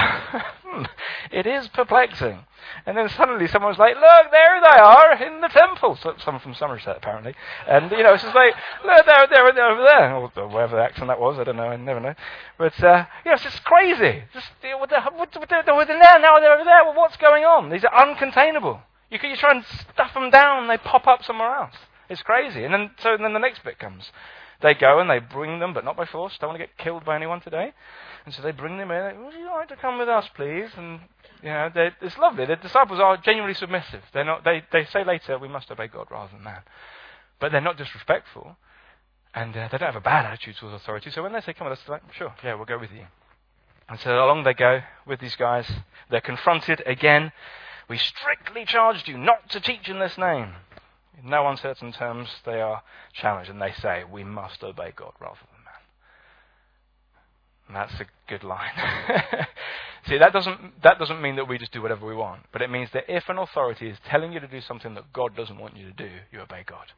Hmm, 0.66 0.82
it 1.30 1.46
is 1.46 1.68
perplexing. 1.68 2.44
And 2.84 2.96
then 2.96 3.08
suddenly 3.08 3.46
someone 3.46 3.70
was 3.70 3.78
like, 3.78 3.94
look, 3.94 4.32
there 4.32 4.60
they 4.60 4.80
are 4.80 5.22
in 5.22 5.40
the 5.40 5.48
temple. 5.48 5.94
So, 5.94 6.14
someone 6.18 6.42
from 6.42 6.54
Somerset, 6.54 6.96
apparently. 6.96 7.34
And, 7.68 7.88
you 7.92 8.02
know, 8.02 8.14
it's 8.14 8.24
just 8.24 8.34
like, 8.34 8.52
look, 8.84 9.06
they're, 9.06 9.28
they're, 9.30 9.52
they're 9.54 9.70
over 9.70 9.82
there. 9.84 10.16
Or 10.16 10.48
whatever 10.48 10.76
the 10.76 10.82
accent 10.82 11.06
that 11.06 11.20
was, 11.20 11.38
I 11.38 11.44
don't 11.44 11.56
know, 11.56 11.68
I 11.68 11.76
never 11.76 12.00
know. 12.00 12.14
But, 12.58 12.82
uh, 12.82 13.06
you 13.24 13.30
know, 13.30 13.34
it's 13.34 13.44
just 13.44 13.62
crazy. 13.62 14.24
Just, 14.34 14.48
you 14.64 14.70
know, 14.70 14.84
they're, 14.90 15.00
they're 15.48 15.62
there, 15.86 16.18
now 16.18 16.40
they're 16.40 16.52
over 16.52 16.64
there. 16.64 16.84
Well, 16.84 16.96
what's 16.96 17.16
going 17.16 17.44
on? 17.44 17.70
These 17.70 17.84
are 17.84 18.06
uncontainable. 18.06 18.80
You, 19.08 19.20
you 19.22 19.36
try 19.36 19.52
and 19.52 19.64
stuff 19.64 20.12
them 20.14 20.30
down, 20.30 20.62
and 20.62 20.70
they 20.70 20.78
pop 20.78 21.06
up 21.06 21.22
somewhere 21.24 21.54
else. 21.54 21.76
It's 22.08 22.22
crazy. 22.22 22.64
And 22.64 22.72
then, 22.72 22.90
so 22.98 23.16
then 23.16 23.32
the 23.32 23.38
next 23.38 23.64
bit 23.64 23.78
comes. 23.78 24.10
they 24.62 24.74
go 24.74 25.00
and 25.00 25.10
they 25.10 25.18
bring 25.18 25.58
them, 25.58 25.74
but 25.74 25.84
not 25.84 25.96
by 25.96 26.06
force. 26.06 26.36
Don't 26.38 26.50
want 26.50 26.60
to 26.60 26.66
get 26.66 26.76
killed 26.78 27.04
by 27.04 27.16
anyone 27.16 27.40
today. 27.40 27.72
And 28.24 28.34
so 28.34 28.42
they 28.42 28.52
bring 28.52 28.78
them 28.78 28.90
in. 28.90 29.02
Like, 29.02 29.24
Would 29.24 29.34
you 29.34 29.46
like 29.46 29.68
to 29.68 29.76
come 29.76 29.98
with 29.98 30.08
us, 30.08 30.28
please? 30.34 30.70
And 30.76 31.00
you 31.42 31.50
know, 31.50 31.70
it's 32.00 32.18
lovely. 32.18 32.46
The 32.46 32.56
disciples 32.56 33.00
are 33.00 33.16
genuinely 33.16 33.54
submissive. 33.54 34.02
They're 34.12 34.24
not. 34.24 34.44
They 34.44 34.62
they 34.72 34.84
say 34.86 35.04
later, 35.04 35.38
we 35.38 35.48
must 35.48 35.70
obey 35.70 35.88
God 35.88 36.08
rather 36.10 36.32
than 36.32 36.42
man. 36.42 36.62
But 37.38 37.52
they're 37.52 37.60
not 37.60 37.76
disrespectful, 37.76 38.56
and 39.34 39.54
uh, 39.56 39.68
they 39.70 39.78
don't 39.78 39.92
have 39.92 39.96
a 39.96 40.00
bad 40.00 40.24
attitude 40.24 40.56
towards 40.56 40.74
authority. 40.74 41.10
So 41.10 41.22
when 41.22 41.32
they 41.32 41.40
say, 41.42 41.52
"Come 41.52 41.68
with 41.68 41.78
us," 41.78 41.84
they're 41.86 41.96
like, 41.96 42.12
"Sure, 42.14 42.34
yeah, 42.42 42.54
we'll 42.54 42.64
go 42.64 42.78
with 42.78 42.90
you." 42.90 43.06
And 43.88 44.00
so 44.00 44.16
along 44.24 44.44
they 44.44 44.54
go 44.54 44.80
with 45.06 45.20
these 45.20 45.36
guys. 45.36 45.70
They're 46.10 46.20
confronted 46.20 46.82
again. 46.86 47.32
We 47.88 47.98
strictly 47.98 48.64
charged 48.64 49.06
you 49.06 49.16
not 49.16 49.50
to 49.50 49.60
teach 49.60 49.88
in 49.88 50.00
this 50.00 50.18
name. 50.18 50.54
In 51.22 51.30
no 51.30 51.48
uncertain 51.48 51.92
terms, 51.92 52.28
they 52.44 52.60
are 52.60 52.82
challenged, 53.14 53.50
and 53.50 53.60
they 53.60 53.72
say, 53.80 54.04
We 54.10 54.24
must 54.24 54.62
obey 54.62 54.92
God 54.94 55.12
rather 55.20 55.38
than 55.52 55.64
man. 55.64 55.74
And 57.68 57.76
that's 57.76 58.00
a 58.00 58.06
good 58.28 58.44
line. 58.44 58.72
See, 60.08 60.18
that 60.18 60.32
doesn't, 60.32 60.82
that 60.82 60.98
doesn't 60.98 61.20
mean 61.20 61.36
that 61.36 61.48
we 61.48 61.58
just 61.58 61.72
do 61.72 61.82
whatever 61.82 62.06
we 62.06 62.14
want, 62.14 62.42
but 62.52 62.62
it 62.62 62.70
means 62.70 62.90
that 62.92 63.04
if 63.08 63.28
an 63.28 63.38
authority 63.38 63.88
is 63.88 63.98
telling 64.08 64.32
you 64.32 64.38
to 64.40 64.46
do 64.46 64.60
something 64.60 64.94
that 64.94 65.12
God 65.12 65.34
doesn't 65.34 65.58
want 65.58 65.76
you 65.76 65.86
to 65.86 65.92
do, 65.92 66.10
you 66.30 66.40
obey 66.40 66.62
God. 66.64 66.92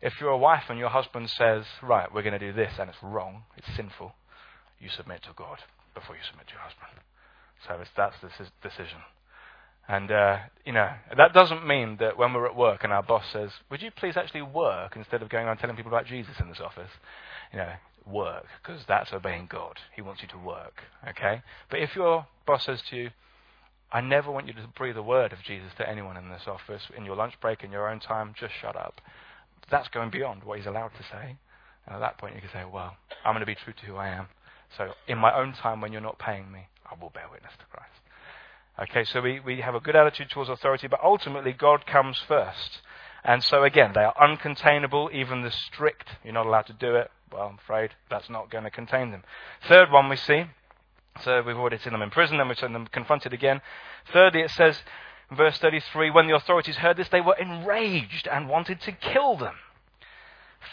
If 0.00 0.14
you're 0.20 0.30
a 0.30 0.38
wife 0.38 0.64
and 0.68 0.78
your 0.78 0.88
husband 0.88 1.30
says, 1.30 1.64
Right, 1.82 2.12
we're 2.12 2.22
going 2.22 2.38
to 2.38 2.38
do 2.38 2.52
this, 2.52 2.72
and 2.80 2.90
it's 2.90 3.02
wrong, 3.02 3.44
it's 3.56 3.76
sinful, 3.76 4.14
you 4.80 4.88
submit 4.88 5.22
to 5.22 5.30
God 5.36 5.58
before 5.94 6.16
you 6.16 6.22
submit 6.28 6.48
to 6.48 6.54
your 6.54 6.62
husband. 6.62 6.98
So 7.68 7.78
that's 7.96 8.16
the 8.20 8.68
decision. 8.68 8.98
And, 9.88 10.10
uh, 10.12 10.38
you 10.64 10.72
know, 10.72 10.90
that 11.16 11.32
doesn't 11.32 11.66
mean 11.66 11.96
that 11.98 12.16
when 12.16 12.32
we're 12.32 12.46
at 12.46 12.56
work 12.56 12.84
and 12.84 12.92
our 12.92 13.02
boss 13.02 13.24
says, 13.32 13.50
Would 13.70 13.82
you 13.82 13.90
please 13.90 14.16
actually 14.16 14.42
work 14.42 14.96
instead 14.96 15.22
of 15.22 15.28
going 15.28 15.46
around 15.46 15.58
telling 15.58 15.76
people 15.76 15.92
about 15.92 16.06
Jesus 16.06 16.34
in 16.40 16.48
this 16.48 16.60
office? 16.60 16.90
You 17.52 17.58
know, 17.58 17.72
work, 18.06 18.46
because 18.62 18.82
that's 18.86 19.12
obeying 19.12 19.46
God. 19.50 19.78
He 19.94 20.02
wants 20.02 20.22
you 20.22 20.28
to 20.28 20.38
work, 20.38 20.82
okay? 21.08 21.42
But 21.70 21.80
if 21.80 21.94
your 21.94 22.26
boss 22.46 22.64
says 22.64 22.82
to 22.90 22.96
you, 22.96 23.10
I 23.90 24.00
never 24.00 24.30
want 24.30 24.46
you 24.46 24.54
to 24.54 24.66
breathe 24.74 24.96
a 24.96 25.02
word 25.02 25.32
of 25.32 25.42
Jesus 25.42 25.72
to 25.76 25.88
anyone 25.88 26.16
in 26.16 26.30
this 26.30 26.46
office, 26.46 26.82
in 26.96 27.04
your 27.04 27.16
lunch 27.16 27.34
break, 27.40 27.62
in 27.62 27.70
your 27.70 27.88
own 27.88 28.00
time, 28.00 28.34
just 28.38 28.54
shut 28.60 28.74
up. 28.76 29.00
That's 29.70 29.88
going 29.88 30.10
beyond 30.10 30.44
what 30.44 30.58
he's 30.58 30.66
allowed 30.66 30.92
to 30.96 31.02
say. 31.02 31.36
And 31.86 31.96
at 31.96 32.00
that 32.00 32.18
point, 32.18 32.34
you 32.34 32.40
can 32.40 32.50
say, 32.50 32.64
Well, 32.64 32.96
I'm 33.24 33.34
going 33.34 33.40
to 33.40 33.46
be 33.46 33.54
true 33.54 33.72
to 33.72 33.86
who 33.86 33.96
I 33.96 34.08
am. 34.08 34.28
So, 34.78 34.92
in 35.06 35.18
my 35.18 35.34
own 35.36 35.52
time, 35.52 35.80
when 35.80 35.92
you're 35.92 36.00
not 36.00 36.18
paying 36.18 36.50
me, 36.50 36.68
I 36.86 36.94
will 37.00 37.10
bear 37.10 37.26
witness 37.30 37.52
to 37.58 37.64
Christ. 37.66 37.92
Okay, 38.78 39.04
so 39.04 39.20
we, 39.20 39.38
we 39.40 39.60
have 39.60 39.74
a 39.74 39.80
good 39.80 39.96
attitude 39.96 40.30
towards 40.30 40.48
authority, 40.48 40.88
but 40.88 41.00
ultimately 41.02 41.52
God 41.52 41.84
comes 41.86 42.18
first. 42.26 42.80
And 43.22 43.44
so 43.44 43.64
again, 43.64 43.92
they 43.94 44.02
are 44.02 44.14
uncontainable, 44.14 45.12
even 45.12 45.42
the 45.42 45.50
strict, 45.50 46.08
you're 46.24 46.32
not 46.32 46.46
allowed 46.46 46.66
to 46.66 46.72
do 46.72 46.96
it. 46.96 47.10
Well, 47.30 47.48
I'm 47.48 47.58
afraid 47.58 47.90
that's 48.10 48.30
not 48.30 48.50
going 48.50 48.64
to 48.64 48.70
contain 48.70 49.10
them. 49.10 49.22
Third 49.68 49.90
one 49.90 50.08
we 50.08 50.16
see, 50.16 50.44
so 51.22 51.42
we've 51.42 51.56
already 51.56 51.78
seen 51.78 51.92
them 51.92 52.02
in 52.02 52.10
prison, 52.10 52.38
then 52.38 52.48
we've 52.48 52.58
seen 52.58 52.72
them 52.72 52.86
confronted 52.86 53.32
again. 53.32 53.60
Thirdly, 54.12 54.40
it 54.40 54.50
says, 54.50 54.82
in 55.30 55.36
verse 55.36 55.58
33, 55.58 56.10
when 56.10 56.26
the 56.26 56.34
authorities 56.34 56.76
heard 56.76 56.96
this, 56.96 57.08
they 57.10 57.20
were 57.20 57.36
enraged 57.36 58.26
and 58.26 58.48
wanted 58.48 58.80
to 58.82 58.92
kill 58.92 59.36
them. 59.36 59.54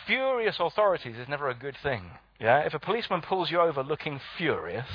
Furious 0.08 0.58
authorities 0.60 1.18
is 1.18 1.28
never 1.28 1.50
a 1.50 1.54
good 1.54 1.76
thing. 1.84 2.12
Yeah? 2.40 2.60
If 2.60 2.74
a 2.74 2.80
policeman 2.80 3.22
pulls 3.22 3.52
you 3.52 3.60
over 3.60 3.84
looking 3.84 4.20
furious, 4.38 4.88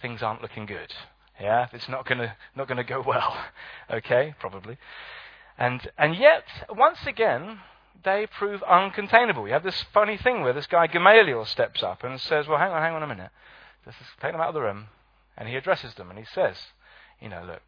things 0.00 0.22
aren't 0.22 0.42
looking 0.42 0.66
good. 0.66 0.92
Yeah, 1.40 1.68
it's 1.72 1.88
not 1.88 2.06
going 2.06 2.18
to 2.18 2.34
not 2.54 2.68
going 2.68 2.78
to 2.78 2.84
go 2.84 3.02
well. 3.06 3.36
okay, 3.90 4.34
probably. 4.38 4.78
And 5.58 5.90
and 5.98 6.14
yet 6.16 6.44
once 6.70 6.98
again 7.06 7.58
they 8.04 8.26
prove 8.26 8.60
uncontainable. 8.62 9.46
You 9.46 9.52
have 9.52 9.62
this 9.62 9.84
funny 9.92 10.16
thing 10.16 10.42
where 10.42 10.52
this 10.52 10.66
guy 10.66 10.86
Gamaliel 10.86 11.44
steps 11.44 11.82
up 11.82 12.04
and 12.04 12.20
says, 12.20 12.48
"Well, 12.48 12.58
hang 12.58 12.72
on, 12.72 12.82
hang 12.82 12.94
on 12.94 13.02
a 13.02 13.06
minute. 13.06 13.30
Let's 13.86 13.98
just 13.98 14.10
take 14.20 14.32
them 14.32 14.40
out 14.40 14.48
of 14.48 14.54
the 14.54 14.60
room." 14.60 14.86
And 15.36 15.48
he 15.48 15.56
addresses 15.56 15.94
them 15.94 16.10
and 16.10 16.18
he 16.18 16.24
says, 16.24 16.56
"You 17.20 17.28
know, 17.28 17.42
look, 17.46 17.62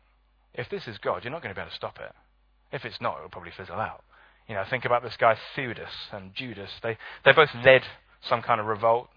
if 0.55 0.69
this 0.69 0.87
is 0.87 0.99
God, 0.99 1.25
you're 1.25 1.33
not 1.33 1.43
going 1.43 1.55
to 1.55 1.59
be 1.59 1.63
able 1.63 1.71
to 1.71 1.77
stop 1.77 1.99
it. 2.01 2.13
If 2.73 2.85
it's 2.85 3.01
not, 3.01 3.17
it'll 3.19 3.31
probably 3.31 3.53
fizzle 3.53 3.77
out. 3.77 4.05
You 4.49 4.55
know, 4.55 4.65
think 4.69 4.85
about 4.85 5.03
this 5.03 5.17
guy 5.17 5.37
Theudas 5.57 6.13
and 6.13 6.35
Judas. 6.35 6.71
They 6.83 6.99
they 7.25 7.33
both 7.33 7.51
led 7.65 7.83
some 8.21 8.43
kind 8.43 8.61
of 8.61 8.67
revolt. 8.67 9.09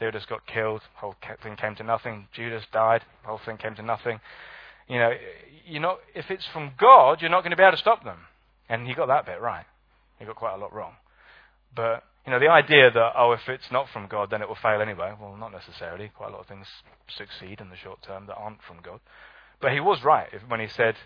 Theudas 0.00 0.26
got 0.26 0.46
killed, 0.46 0.82
whole 0.94 1.14
thing 1.42 1.56
came 1.56 1.74
to 1.76 1.82
nothing. 1.82 2.28
Judas 2.32 2.64
died, 2.72 3.02
whole 3.24 3.40
thing 3.44 3.56
came 3.56 3.74
to 3.76 3.82
nothing. 3.82 4.20
You 4.88 4.98
know, 4.98 5.12
you 5.66 5.80
know, 5.80 5.98
if 6.14 6.30
it's 6.30 6.46
from 6.52 6.72
God, 6.78 7.20
you're 7.20 7.30
not 7.30 7.42
going 7.42 7.52
to 7.52 7.56
be 7.56 7.62
able 7.62 7.72
to 7.72 7.78
stop 7.78 8.04
them. 8.04 8.18
And 8.68 8.86
he 8.86 8.94
got 8.94 9.06
that 9.06 9.26
bit 9.26 9.40
right. 9.40 9.64
He 10.18 10.24
got 10.24 10.36
quite 10.36 10.54
a 10.54 10.58
lot 10.58 10.72
wrong. 10.72 10.94
But 11.74 12.04
you 12.26 12.32
know, 12.32 12.40
the 12.40 12.48
idea 12.48 12.90
that 12.90 13.12
oh, 13.16 13.32
if 13.32 13.48
it's 13.48 13.70
not 13.70 13.88
from 13.92 14.06
God, 14.06 14.30
then 14.30 14.42
it 14.42 14.48
will 14.48 14.56
fail 14.56 14.80
anyway. 14.80 15.12
Well, 15.20 15.36
not 15.36 15.52
necessarily. 15.52 16.10
Quite 16.14 16.30
a 16.30 16.32
lot 16.32 16.40
of 16.40 16.46
things 16.46 16.66
succeed 17.08 17.60
in 17.60 17.70
the 17.70 17.76
short 17.76 18.02
term 18.02 18.26
that 18.26 18.36
aren't 18.36 18.62
from 18.62 18.78
God. 18.82 19.00
But 19.60 19.72
he 19.72 19.80
was 19.80 20.02
right 20.02 20.28
when 20.48 20.60
he 20.60 20.68
said, 20.68 20.96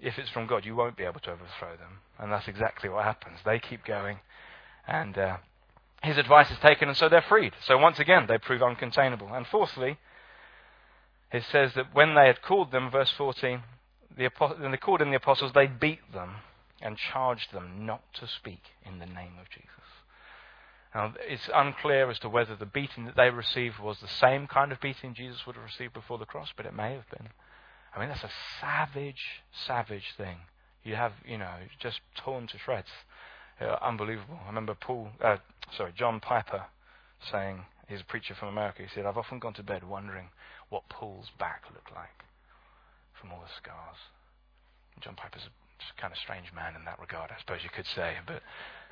if 0.00 0.18
it's 0.18 0.30
from 0.30 0.46
God, 0.46 0.64
you 0.64 0.74
won't 0.74 0.96
be 0.96 1.04
able 1.04 1.20
to 1.20 1.30
overthrow 1.30 1.76
them. 1.76 2.00
And 2.18 2.30
that's 2.30 2.48
exactly 2.48 2.88
what 2.88 3.04
happens. 3.04 3.38
They 3.44 3.58
keep 3.58 3.84
going, 3.84 4.18
and 4.86 5.16
uh, 5.16 5.36
his 6.04 6.18
advice 6.18 6.50
is 6.50 6.58
taken, 6.58 6.88
and 6.88 6.96
so 6.96 7.08
they're 7.08 7.22
freed. 7.22 7.52
So 7.66 7.78
once 7.78 7.98
again, 7.98 8.26
they 8.28 8.38
prove 8.38 8.60
uncontainable. 8.60 9.34
And 9.34 9.46
fourthly, 9.46 9.98
it 11.32 11.44
says 11.50 11.72
that 11.74 11.94
when 11.94 12.14
they 12.14 12.26
had 12.26 12.42
called 12.42 12.70
them, 12.70 12.90
verse 12.90 13.10
14, 13.16 13.62
the, 14.16 14.30
when 14.58 14.70
they 14.70 14.76
called 14.76 15.02
in 15.02 15.10
the 15.10 15.16
apostles, 15.16 15.52
they 15.54 15.66
beat 15.66 16.12
them 16.12 16.36
and 16.80 16.96
charged 16.96 17.52
them 17.52 17.86
not 17.86 18.02
to 18.14 18.28
speak 18.28 18.62
in 18.84 18.98
the 18.98 19.06
name 19.06 19.38
of 19.40 19.48
Jesus. 19.50 19.68
Now, 20.94 21.12
it's 21.18 21.48
unclear 21.52 22.08
as 22.08 22.20
to 22.20 22.28
whether 22.28 22.54
the 22.54 22.66
beating 22.66 23.06
that 23.06 23.16
they 23.16 23.30
received 23.30 23.80
was 23.80 23.98
the 23.98 24.06
same 24.06 24.46
kind 24.46 24.70
of 24.70 24.80
beating 24.80 25.14
Jesus 25.14 25.44
would 25.46 25.56
have 25.56 25.64
received 25.64 25.92
before 25.92 26.18
the 26.18 26.24
cross, 26.24 26.50
but 26.56 26.66
it 26.66 26.74
may 26.74 26.92
have 26.92 27.08
been. 27.10 27.30
I 27.94 27.98
mean, 27.98 28.08
that's 28.08 28.22
a 28.22 28.30
savage, 28.60 29.42
savage 29.66 30.14
thing. 30.16 30.36
You 30.84 30.94
have, 30.94 31.12
you 31.26 31.38
know, 31.38 31.54
just 31.80 32.00
torn 32.16 32.46
to 32.48 32.58
shreds. 32.58 32.88
Uh, 33.60 33.76
unbelievable. 33.82 34.38
I 34.44 34.48
remember 34.48 34.74
Paul, 34.74 35.08
uh, 35.22 35.36
sorry, 35.76 35.92
John 35.96 36.20
Piper 36.20 36.64
saying, 37.30 37.64
he's 37.88 38.00
a 38.00 38.04
preacher 38.04 38.34
from 38.34 38.48
America, 38.48 38.82
he 38.82 38.88
said, 38.94 39.06
I've 39.06 39.16
often 39.16 39.38
gone 39.38 39.54
to 39.54 39.62
bed 39.62 39.84
wondering 39.84 40.28
what 40.68 40.88
Paul's 40.88 41.30
back 41.38 41.62
looked 41.72 41.94
like 41.94 42.24
from 43.20 43.32
all 43.32 43.40
the 43.40 43.52
scars. 43.56 43.96
John 45.00 45.14
Piper's 45.14 45.42
a 45.46 46.00
kind 46.00 46.12
of 46.12 46.18
strange 46.18 46.52
man 46.54 46.76
in 46.76 46.84
that 46.84 47.00
regard, 47.00 47.30
I 47.30 47.38
suppose 47.40 47.60
you 47.62 47.70
could 47.70 47.86
say. 47.86 48.14
But, 48.26 48.42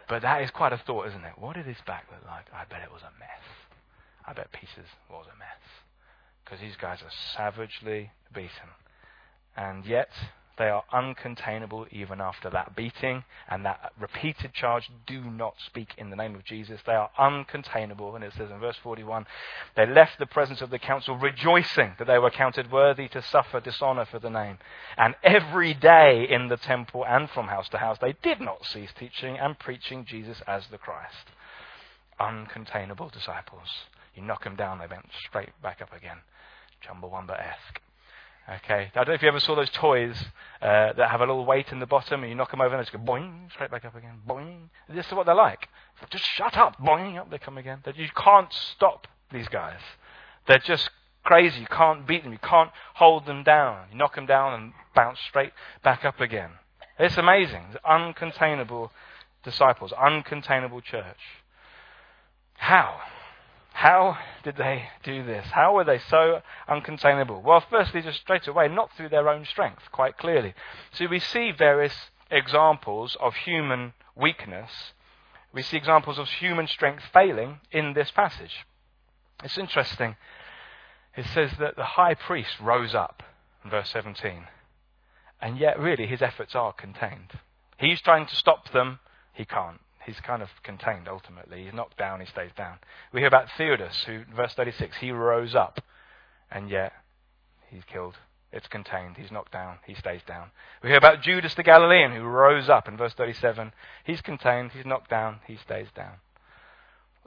but 0.08 0.22
that 0.22 0.42
is 0.42 0.50
quite 0.50 0.72
a 0.72 0.78
thought, 0.78 1.08
isn't 1.08 1.24
it? 1.24 1.38
What 1.38 1.56
did 1.56 1.66
his 1.66 1.80
back 1.87 2.06
look 2.11 2.24
like? 2.26 2.46
I 2.52 2.64
bet 2.64 2.82
it 2.82 2.92
was 2.92 3.02
a 3.02 3.12
mess. 3.18 3.44
I 4.26 4.32
bet 4.32 4.52
pieces 4.52 4.88
was 5.11 5.26
a 5.26 5.38
mess. 5.38 5.62
Because 6.44 6.61
these 6.61 6.76
guys 6.76 6.98
are 7.02 7.14
savagely 7.37 8.11
beaten. 8.35 8.70
And 9.56 9.85
yet, 9.85 10.11
they 10.58 10.68
are 10.68 10.84
uncontainable 10.92 11.86
even 11.90 12.20
after 12.20 12.50
that 12.50 12.76
beating 12.76 13.24
and 13.48 13.64
that 13.64 13.92
repeated 13.98 14.52
charge 14.52 14.90
do 15.06 15.22
not 15.22 15.54
speak 15.64 15.94
in 15.96 16.10
the 16.10 16.16
name 16.16 16.34
of 16.34 16.44
Jesus. 16.44 16.80
They 16.84 16.92
are 16.92 17.10
uncontainable. 17.18 18.14
And 18.14 18.22
it 18.22 18.34
says 18.36 18.50
in 18.50 18.60
verse 18.60 18.76
41 18.82 19.26
they 19.76 19.86
left 19.86 20.18
the 20.18 20.26
presence 20.26 20.60
of 20.60 20.70
the 20.70 20.78
council 20.78 21.16
rejoicing 21.16 21.94
that 21.98 22.06
they 22.06 22.18
were 22.18 22.30
counted 22.30 22.70
worthy 22.70 23.08
to 23.08 23.22
suffer 23.22 23.60
dishonor 23.60 24.04
for 24.04 24.18
the 24.18 24.30
name. 24.30 24.58
And 24.96 25.14
every 25.22 25.72
day 25.72 26.26
in 26.28 26.48
the 26.48 26.58
temple 26.58 27.04
and 27.06 27.30
from 27.30 27.48
house 27.48 27.68
to 27.70 27.78
house 27.78 27.98
they 28.00 28.14
did 28.22 28.40
not 28.40 28.66
cease 28.66 28.90
teaching 28.98 29.38
and 29.38 29.58
preaching 29.58 30.04
Jesus 30.04 30.42
as 30.46 30.66
the 30.66 30.78
Christ. 30.78 31.30
Uncontainable 32.20 33.10
disciples. 33.10 33.68
You 34.14 34.22
knock 34.22 34.44
them 34.44 34.56
down, 34.56 34.78
they 34.78 34.86
went 34.86 35.06
straight 35.26 35.50
back 35.62 35.80
up 35.80 35.94
again. 35.96 36.18
Chumbawamba 36.82 37.40
esque. 37.40 37.80
Okay, 38.48 38.90
I 38.92 38.96
don't 38.96 39.09
know 39.09 39.14
if 39.14 39.22
you 39.22 39.28
ever 39.28 39.38
saw 39.38 39.55
those 39.55 39.70
toys 39.70 40.16
uh, 40.61 40.92
that 40.94 41.11
have 41.11 41.20
a 41.20 41.26
little 41.26 41.44
weight 41.44 41.70
in 41.70 41.78
the 41.78 41.87
bottom, 41.87 42.22
and 42.22 42.31
you 42.31 42.35
knock 42.35 42.50
them 42.50 42.61
over, 42.61 42.74
and 42.74 42.81
they 42.81 42.90
just 42.90 42.92
go 42.92 42.98
boing, 42.98 43.50
straight 43.52 43.70
back 43.70 43.85
up 43.85 43.94
again, 43.94 44.18
boing. 44.28 44.68
This 44.88 45.07
is 45.07 45.12
what 45.12 45.26
they're 45.26 45.35
like. 45.35 45.68
Just 46.11 46.24
shut 46.24 46.57
up, 46.57 46.76
boing, 46.78 47.18
up 47.18 47.31
they 47.31 47.38
come 47.38 47.57
again. 47.57 47.78
You 47.94 48.09
can't 48.16 48.52
stop 48.52 49.07
these 49.33 49.46
guys. 49.46 49.78
They're 50.48 50.59
just 50.59 50.90
crazy. 51.24 51.61
You 51.61 51.66
can't 51.66 52.07
beat 52.07 52.24
them. 52.24 52.33
You 52.33 52.38
can't 52.38 52.70
hold 52.94 53.26
them 53.26 53.44
down. 53.44 53.87
You 53.92 53.98
knock 53.98 54.16
them 54.16 54.26
down 54.26 54.61
and 54.61 54.72
bounce 54.94 55.20
straight 55.28 55.52
back 55.85 56.05
up 56.05 56.20
again. 56.20 56.50
It's 56.98 57.16
amazing. 57.16 57.66
It's 57.70 57.85
uncontainable 57.85 58.90
disciples, 59.44 59.92
uncontainable 59.92 60.83
church. 60.83 61.20
How? 62.55 63.00
How 63.83 64.16
did 64.45 64.59
they 64.59 64.85
do 65.03 65.25
this? 65.25 65.45
How 65.51 65.75
were 65.75 65.83
they 65.83 65.99
so 65.99 66.40
uncontainable? 66.68 67.42
Well, 67.42 67.64
firstly, 67.68 68.01
just 68.01 68.21
straight 68.21 68.47
away, 68.47 68.68
not 68.68 68.92
through 68.92 69.09
their 69.09 69.29
own 69.29 69.45
strength, 69.45 69.83
quite 69.90 70.16
clearly. 70.16 70.55
So 70.92 71.09
we 71.09 71.18
see 71.18 71.51
various 71.51 71.92
examples 72.31 73.16
of 73.18 73.35
human 73.35 73.95
weakness. 74.14 74.71
We 75.53 75.62
see 75.62 75.77
examples 75.77 76.21
of 76.21 76.29
human 76.29 76.68
strength 76.68 77.03
failing 77.12 77.59
in 77.73 77.95
this 77.95 78.12
passage. 78.12 78.64
It's 79.42 79.59
interesting. 79.59 80.14
It 81.16 81.27
says 81.35 81.51
that 81.59 81.75
the 81.75 81.97
high 81.99 82.14
priest 82.14 82.61
rose 82.61 82.95
up 82.95 83.25
in 83.64 83.71
verse 83.71 83.90
17. 83.90 84.45
And 85.40 85.59
yet, 85.59 85.77
really, 85.77 86.07
his 86.07 86.23
efforts 86.23 86.55
are 86.55 86.73
contained. 86.73 87.33
He's 87.79 88.01
trying 88.01 88.27
to 88.27 88.37
stop 88.37 88.71
them. 88.71 89.01
He 89.33 89.45
can't. 89.45 89.81
He's 90.04 90.20
kind 90.20 90.42
of 90.42 90.48
contained 90.62 91.08
ultimately. 91.08 91.64
He's 91.64 91.74
knocked 91.74 91.96
down, 91.96 92.20
he 92.20 92.26
stays 92.26 92.50
down. 92.56 92.78
We 93.12 93.20
hear 93.20 93.28
about 93.28 93.48
Theudas, 93.56 94.04
who, 94.04 94.24
verse 94.34 94.54
36, 94.54 94.96
he 94.98 95.10
rose 95.10 95.54
up, 95.54 95.80
and 96.50 96.68
yet 96.68 96.92
he's 97.68 97.84
killed. 97.84 98.16
It's 98.52 98.68
contained. 98.68 99.16
He's 99.16 99.30
knocked 99.30 99.52
down. 99.52 99.78
He 99.86 99.94
stays 99.94 100.20
down. 100.26 100.50
We 100.82 100.90
hear 100.90 100.98
about 100.98 101.22
Judas 101.22 101.54
the 101.54 101.62
Galilean, 101.62 102.12
who 102.12 102.22
rose 102.22 102.68
up 102.68 102.86
in 102.86 102.98
verse 102.98 103.14
37. 103.14 103.72
He's 104.04 104.20
contained. 104.20 104.72
He's 104.72 104.84
knocked 104.84 105.08
down. 105.08 105.40
He 105.46 105.56
stays 105.56 105.88
down. 105.94 106.16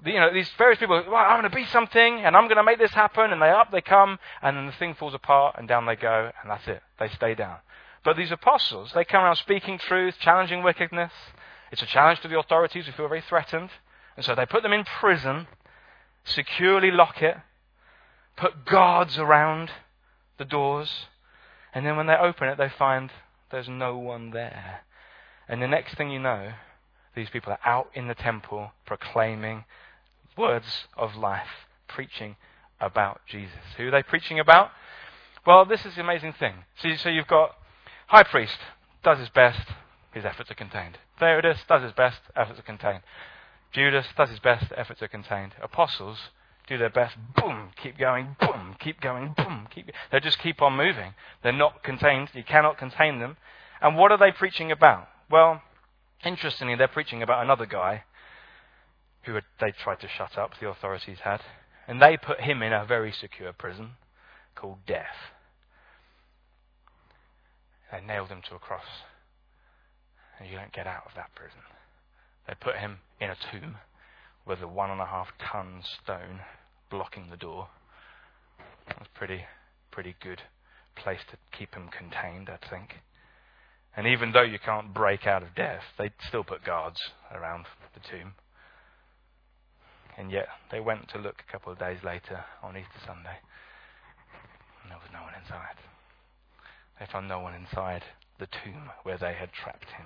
You 0.05 0.19
know, 0.19 0.31
these 0.31 0.49
various 0.57 0.77
people, 0.77 1.03
well, 1.07 1.15
I'm 1.15 1.39
going 1.39 1.49
to 1.49 1.55
be 1.55 1.65
something, 1.65 2.19
and 2.19 2.35
I'm 2.35 2.43
going 2.43 2.57
to 2.57 2.63
make 2.63 2.77
this 2.77 2.91
happen, 2.91 3.31
and 3.31 3.41
they 3.41 3.49
up, 3.49 3.71
they 3.71 3.81
come, 3.81 4.19
and 4.41 4.55
then 4.55 4.65
the 4.67 4.73
thing 4.73 4.93
falls 4.93 5.13
apart, 5.13 5.55
and 5.57 5.67
down 5.67 5.85
they 5.85 5.95
go, 5.95 6.31
and 6.41 6.51
that's 6.51 6.67
it. 6.67 6.83
They 6.99 7.07
stay 7.07 7.33
down. 7.33 7.57
But 8.03 8.17
these 8.17 8.31
apostles, 8.31 8.91
they 8.93 9.05
come 9.05 9.23
around 9.23 9.37
speaking 9.37 9.79
truth, 9.79 10.15
challenging 10.19 10.61
wickedness. 10.61 11.13
It's 11.75 11.81
a 11.81 11.87
challenge 11.87 12.21
to 12.21 12.29
the 12.29 12.39
authorities 12.39 12.85
who 12.85 12.93
feel 12.93 13.09
very 13.09 13.19
threatened. 13.19 13.69
And 14.15 14.25
so 14.25 14.33
they 14.33 14.45
put 14.45 14.63
them 14.63 14.71
in 14.71 14.85
prison, 14.85 15.47
securely 16.23 16.89
lock 16.89 17.21
it, 17.21 17.35
put 18.37 18.63
guards 18.63 19.17
around 19.17 19.71
the 20.37 20.45
doors, 20.45 21.07
and 21.73 21.85
then 21.85 21.97
when 21.97 22.07
they 22.07 22.15
open 22.15 22.47
it, 22.47 22.57
they 22.57 22.69
find 22.69 23.11
there's 23.51 23.67
no 23.67 23.97
one 23.97 24.31
there. 24.31 24.85
And 25.49 25.61
the 25.61 25.67
next 25.67 25.95
thing 25.95 26.11
you 26.11 26.19
know, 26.19 26.53
these 27.13 27.29
people 27.29 27.51
are 27.51 27.59
out 27.65 27.89
in 27.93 28.07
the 28.07 28.15
temple 28.15 28.71
proclaiming 28.85 29.65
words 30.37 30.87
of 30.95 31.17
life, 31.17 31.67
preaching 31.89 32.37
about 32.79 33.19
Jesus. 33.27 33.75
Who 33.75 33.89
are 33.89 33.91
they 33.91 34.01
preaching 34.03 34.39
about? 34.39 34.69
Well, 35.45 35.65
this 35.65 35.85
is 35.85 35.95
the 35.95 36.01
amazing 36.01 36.35
thing. 36.39 36.53
So, 36.81 36.95
so 36.95 37.09
you've 37.09 37.27
got 37.27 37.51
High 38.07 38.23
priest 38.23 38.59
does 39.03 39.19
his 39.19 39.29
best, 39.29 39.67
his 40.13 40.23
efforts 40.23 40.49
are 40.49 40.55
contained. 40.55 40.97
Theudas 41.19 41.59
does 41.67 41.83
his 41.83 41.93
best, 41.93 42.19
efforts 42.35 42.59
are 42.59 42.63
contained. 42.63 43.03
Judas 43.71 44.05
does 44.17 44.29
his 44.29 44.39
best, 44.39 44.71
efforts 44.75 45.01
are 45.01 45.07
contained. 45.07 45.53
Apostles 45.61 46.17
do 46.67 46.77
their 46.77 46.89
best, 46.89 47.15
boom, 47.35 47.69
keep 47.81 47.97
going, 47.97 48.35
boom, 48.39 48.75
keep 48.79 48.99
going, 49.01 49.33
boom, 49.37 49.67
keep. 49.73 49.91
They 50.11 50.19
just 50.19 50.39
keep 50.39 50.61
on 50.61 50.75
moving. 50.75 51.13
They're 51.43 51.51
not 51.51 51.83
contained. 51.83 52.29
You 52.33 52.43
cannot 52.43 52.77
contain 52.77 53.19
them. 53.19 53.37
And 53.81 53.95
what 53.97 54.11
are 54.11 54.17
they 54.17 54.31
preaching 54.31 54.71
about? 54.71 55.07
Well, 55.29 55.61
interestingly, 56.23 56.75
they're 56.75 56.87
preaching 56.87 57.21
about 57.21 57.43
another 57.43 57.65
guy 57.65 58.03
who 59.23 59.35
had, 59.35 59.43
they 59.59 59.71
tried 59.71 59.99
to 60.01 60.07
shut 60.07 60.37
up. 60.37 60.51
The 60.59 60.69
authorities 60.69 61.19
had, 61.23 61.41
and 61.87 62.01
they 62.01 62.17
put 62.17 62.41
him 62.41 62.63
in 62.63 62.73
a 62.73 62.85
very 62.85 63.11
secure 63.11 63.53
prison 63.53 63.91
called 64.55 64.79
death. 64.87 65.33
They 67.91 68.01
nailed 68.01 68.29
him 68.29 68.41
to 68.49 68.55
a 68.55 68.59
cross. 68.59 68.85
And 70.39 70.49
you 70.49 70.57
don't 70.57 70.73
get 70.73 70.87
out 70.87 71.03
of 71.05 71.11
that 71.15 71.33
prison. 71.35 71.59
They 72.47 72.53
put 72.59 72.77
him 72.77 72.97
in 73.19 73.29
a 73.29 73.37
tomb 73.51 73.77
with 74.45 74.61
a 74.61 74.67
one 74.67 74.91
and 74.91 75.01
a 75.01 75.05
half 75.05 75.29
ton 75.39 75.81
stone 76.03 76.41
blocking 76.89 77.29
the 77.29 77.37
door. 77.37 77.67
That's 78.87 79.09
pretty, 79.15 79.45
pretty 79.91 80.15
good 80.21 80.41
place 80.95 81.19
to 81.31 81.37
keep 81.57 81.73
him 81.73 81.89
contained, 81.89 82.49
I 82.49 82.57
think. 82.69 83.01
And 83.97 84.07
even 84.07 84.31
though 84.33 84.43
you 84.43 84.59
can't 84.59 84.93
break 84.93 85.25
out 85.25 85.41
of 85.41 85.55
death, 85.55 85.83
they 85.97 86.11
still 86.27 86.43
put 86.43 86.63
guards 86.63 86.99
around 87.33 87.65
the 87.93 88.01
tomb. 88.01 88.33
And 90.17 90.31
yet 90.31 90.47
they 90.71 90.79
went 90.79 91.09
to 91.09 91.17
look 91.17 91.41
a 91.47 91.51
couple 91.51 91.71
of 91.71 91.79
days 91.79 91.99
later 92.03 92.43
on 92.63 92.77
Easter 92.77 92.99
Sunday, 93.05 93.37
and 94.81 94.91
there 94.91 94.97
was 94.97 95.09
no 95.11 95.23
one 95.23 95.33
inside. 95.41 95.75
They 96.99 97.05
found 97.05 97.27
no 97.27 97.39
one 97.39 97.53
inside 97.53 98.03
the 98.39 98.47
tomb 98.47 98.91
where 99.03 99.17
they 99.17 99.33
had 99.33 99.51
trapped 99.51 99.91
him. 99.97 100.05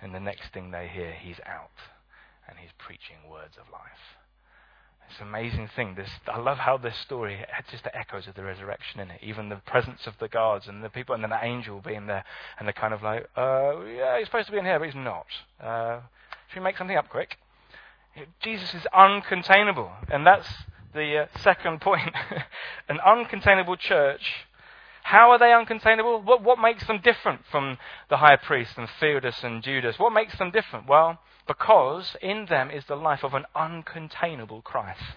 And 0.00 0.14
the 0.14 0.20
next 0.20 0.52
thing 0.52 0.70
they 0.70 0.88
hear, 0.88 1.12
he's 1.12 1.40
out 1.46 1.70
and 2.48 2.58
he's 2.58 2.70
preaching 2.78 3.16
words 3.30 3.56
of 3.56 3.70
life. 3.72 4.16
It's 5.08 5.20
an 5.20 5.28
amazing 5.28 5.68
thing. 5.74 5.94
This, 5.94 6.10
I 6.26 6.38
love 6.38 6.58
how 6.58 6.76
this 6.76 6.96
story 6.96 7.38
just 7.70 7.84
the 7.84 7.96
echoes 7.96 8.26
of 8.26 8.34
the 8.34 8.42
resurrection 8.42 9.00
in 9.00 9.10
it. 9.10 9.20
Even 9.22 9.48
the 9.48 9.56
presence 9.56 10.06
of 10.06 10.14
the 10.18 10.28
guards 10.28 10.66
and 10.66 10.82
the 10.82 10.88
people, 10.88 11.14
and 11.14 11.22
then 11.22 11.30
the 11.30 11.44
angel 11.44 11.80
being 11.80 12.06
there, 12.06 12.24
and 12.58 12.66
they're 12.66 12.72
kind 12.72 12.92
of 12.92 13.02
like, 13.02 13.28
uh, 13.36 13.84
yeah, 13.84 14.18
he's 14.18 14.26
supposed 14.26 14.46
to 14.46 14.52
be 14.52 14.58
in 14.58 14.64
here, 14.64 14.78
but 14.78 14.86
he's 14.86 14.94
not. 14.94 15.26
Uh, 15.62 16.00
should 16.48 16.60
we 16.60 16.64
make 16.64 16.76
something 16.76 16.96
up 16.96 17.08
quick? 17.08 17.38
Jesus 18.40 18.74
is 18.74 18.82
uncontainable, 18.94 19.90
and 20.10 20.26
that's 20.26 20.48
the 20.94 21.18
uh, 21.18 21.26
second 21.40 21.80
point. 21.80 22.14
An 22.88 22.98
uncontainable 22.98 23.78
church 23.78 24.45
how 25.06 25.30
are 25.30 25.38
they 25.38 25.52
uncontainable? 25.52 26.24
What, 26.24 26.42
what 26.42 26.58
makes 26.58 26.84
them 26.88 26.98
different 27.00 27.42
from 27.48 27.78
the 28.10 28.16
high 28.16 28.34
priest 28.34 28.72
and 28.76 28.88
Theudas 29.00 29.44
and 29.44 29.62
Judas? 29.62 30.00
What 30.00 30.12
makes 30.12 30.36
them 30.36 30.50
different? 30.50 30.88
Well, 30.88 31.20
because 31.46 32.16
in 32.20 32.46
them 32.46 32.72
is 32.72 32.86
the 32.86 32.96
life 32.96 33.22
of 33.22 33.32
an 33.32 33.44
uncontainable 33.54 34.64
Christ. 34.64 35.14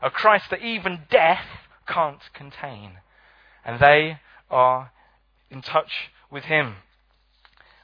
A 0.00 0.08
Christ 0.08 0.50
that 0.50 0.62
even 0.62 1.00
death 1.10 1.44
can't 1.88 2.20
contain. 2.32 2.98
And 3.64 3.80
they 3.80 4.20
are 4.52 4.92
in 5.50 5.62
touch 5.62 6.12
with 6.30 6.44
Him. 6.44 6.76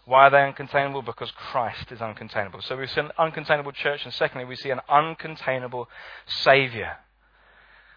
Why 0.04 0.28
are 0.28 0.30
they 0.30 0.36
uncontainable? 0.36 1.04
Because 1.04 1.32
Christ 1.32 1.90
is 1.90 1.98
uncontainable. 1.98 2.62
So 2.62 2.76
we 2.76 2.86
see 2.86 3.00
an 3.00 3.10
uncontainable 3.18 3.74
church, 3.74 4.04
and 4.04 4.14
secondly, 4.14 4.44
we 4.44 4.54
see 4.54 4.70
an 4.70 4.82
uncontainable 4.88 5.86
Saviour. 6.26 6.98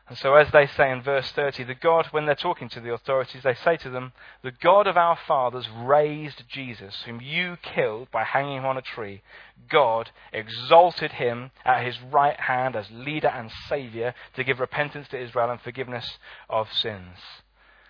And 0.09 0.17
so, 0.17 0.35
as 0.35 0.51
they 0.51 0.67
say 0.67 0.91
in 0.91 1.01
verse 1.01 1.31
30, 1.31 1.63
the 1.63 1.75
God, 1.75 2.07
when 2.11 2.25
they're 2.25 2.35
talking 2.35 2.67
to 2.69 2.81
the 2.81 2.91
authorities, 2.93 3.43
they 3.43 3.53
say 3.55 3.77
to 3.77 3.89
them, 3.89 4.11
The 4.41 4.51
God 4.51 4.85
of 4.85 4.97
our 4.97 5.17
fathers 5.27 5.69
raised 5.69 6.43
Jesus, 6.49 7.03
whom 7.05 7.21
you 7.21 7.55
killed 7.61 8.11
by 8.11 8.25
hanging 8.25 8.57
him 8.57 8.65
on 8.65 8.77
a 8.77 8.81
tree. 8.81 9.21
God 9.69 10.11
exalted 10.33 11.13
him 11.13 11.51
at 11.63 11.85
his 11.85 11.95
right 12.11 12.37
hand 12.37 12.75
as 12.75 12.91
leader 12.91 13.29
and 13.29 13.49
savior 13.69 14.13
to 14.35 14.43
give 14.43 14.59
repentance 14.59 15.07
to 15.09 15.21
Israel 15.21 15.49
and 15.49 15.61
forgiveness 15.61 16.17
of 16.49 16.71
sins. 16.73 17.17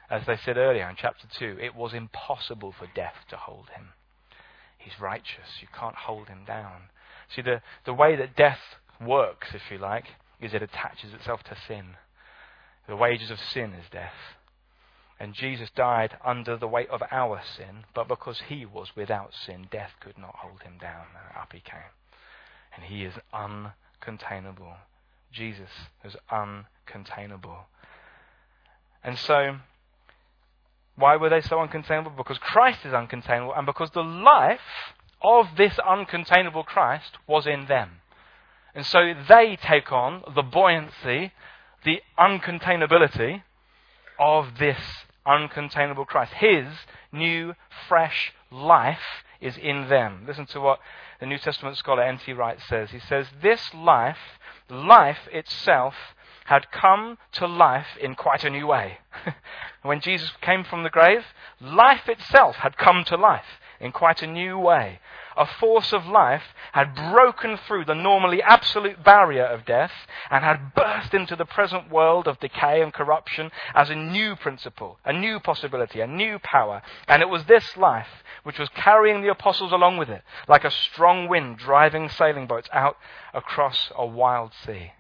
As 0.08 0.28
they 0.28 0.38
said 0.38 0.58
earlier 0.58 0.88
in 0.88 0.95
chapter 0.95 1.28
2, 1.39 1.58
it 1.60 1.73
was 1.73 1.95
impossible 1.95 2.76
for 2.78 2.88
death 2.93 3.15
to 3.30 3.38
hold 3.38 3.69
him. 3.76 3.89
He's 4.78 4.99
righteous. 4.99 5.62
You 5.62 5.67
can't 5.73 5.95
hold 5.95 6.28
him 6.28 6.45
down. 6.45 6.89
See, 7.36 7.41
the, 7.41 7.63
the 7.86 7.93
way 7.93 8.15
that 8.17 8.36
death 8.36 8.60
works, 9.02 9.47
if 9.56 9.63
you 9.71 9.80
like, 9.80 10.06
is 10.39 10.54
it 10.54 10.62
attaches 10.62 11.12
itself 11.13 11.41
to 11.45 11.58
sin. 11.67 11.95
The 12.88 12.96
wages 12.96 13.32
of 13.32 13.39
sin 13.39 13.74
is 13.74 13.86
death. 13.91 14.13
And 15.19 15.34
Jesus 15.34 15.69
died 15.76 16.17
under 16.26 16.58
the 16.58 16.67
weight 16.67 16.89
of 16.89 17.02
our 17.12 17.41
sin, 17.56 17.86
but 17.93 18.08
because 18.08 18.41
he 18.50 18.65
was 18.65 18.96
without 18.96 19.34
sin, 19.34 19.67
death 19.72 19.91
could 20.00 20.17
not 20.17 20.36
hold 20.36 20.63
him 20.63 20.78
down. 20.80 21.06
And 21.15 21.38
up 21.41 21.54
he 21.54 21.60
came. 21.60 21.80
And 22.76 22.84
he 22.86 23.06
is 23.06 23.13
uncontainable. 23.34 24.76
Jesus 25.32 25.69
is 26.04 26.15
uncontainable. 26.32 27.65
And 29.04 29.17
so, 29.17 29.58
why 30.96 31.15
were 31.15 31.30
they 31.30 31.41
so 31.41 31.58
uncontainable? 31.58 32.15
Because 32.17 32.38
Christ 32.38 32.80
is 32.86 32.93
uncontainable, 32.93 33.58
and 33.58 33.65
because 33.65 33.91
the 33.91 34.04
life 34.04 34.60
of 35.22 35.48
this 35.58 35.76
uncontainable 35.76 36.65
Christ 36.65 37.17
was 37.28 37.48
in 37.48 37.67
them. 37.67 38.02
And 38.76 38.86
so 38.86 39.13
they 39.30 39.58
take 39.62 39.91
on 39.91 40.24
the 40.36 40.41
buoyancy 40.41 41.32
the 41.84 42.02
uncontainability 42.17 43.43
of 44.19 44.58
this 44.60 44.80
uncontainable 45.26 46.06
Christ. 46.06 46.34
His 46.34 46.67
new, 47.12 47.54
fresh 47.88 48.34
life 48.52 49.24
is 49.41 49.58
in 49.58 49.89
them. 49.89 50.24
Listen 50.28 50.46
to 50.48 50.60
what 50.60 50.80
the 51.19 51.26
New 51.26 51.38
Testament 51.38 51.78
scholar 51.78 52.04
N.T. 52.04 52.32
Wright 52.34 52.60
says. 52.67 52.91
He 52.91 53.00
says, 53.00 53.28
This 53.41 53.74
life, 53.74 54.17
life 54.69 55.28
itself, 55.32 55.96
had 56.46 56.72
come 56.72 57.17
to 57.34 57.48
life 57.48 57.98
in 58.00 58.15
quite 58.15 58.43
a 58.43 58.50
new 58.50 58.67
way. 58.67 58.98
when 59.82 60.02
Jesus 60.02 60.32
came 60.41 60.63
from 60.63 60.84
the 60.84 60.89
grave, 60.89 61.24
life 61.62 62.10
itself 62.10 62.58
had 62.58 62.78
come 62.78 63.04
to 63.06 63.15
life 63.15 63.60
in 63.80 63.91
quite 63.91 64.22
a 64.22 64.28
new 64.28 64.58
way. 64.58 65.00
A 65.36 65.46
force 65.46 65.93
of 65.93 66.06
life 66.06 66.43
had 66.74 66.96
broken 66.96 67.58
through 67.58 67.86
the 67.86 67.96
normally 67.96 68.41
absolute 68.41 69.04
barrier 69.04 69.46
of 69.46 69.65
death 69.65 69.91
and 70.30 70.43
had 70.43 70.74
burst 70.76 71.13
into 71.13 71.36
the 71.36 71.46
present 71.46 71.89
world 71.89 72.28
of 72.28 72.39
decay 72.39 72.82
and 72.82 72.93
corruption 72.93 73.52
as 73.74 73.89
a 73.89 73.96
new 73.96 74.36
principle, 74.36 75.00
a 75.06 75.13
new 75.13 75.39
possibility, 75.39 76.02
a 76.02 76.08
new 76.08 76.39
power. 76.39 76.82
And 77.08 77.22
it 77.22 77.30
was 77.30 77.46
this 77.46 77.76
life 77.78 78.24
which 78.43 78.60
was 78.60 78.69
carrying 78.69 79.22
the 79.22 79.32
apostles 79.32 79.72
along 79.72 79.98
with 79.98 80.10
it, 80.10 80.24
like 80.48 80.63
a 80.63 80.72
strong 80.72 81.28
wind 81.28 81.58
driving 81.58 82.10
sailing 82.10 82.48
boats 82.48 82.69
out 82.72 82.98
across 83.34 83.91
a 83.96 84.06
wild 84.06 84.52
sea. 84.65 84.91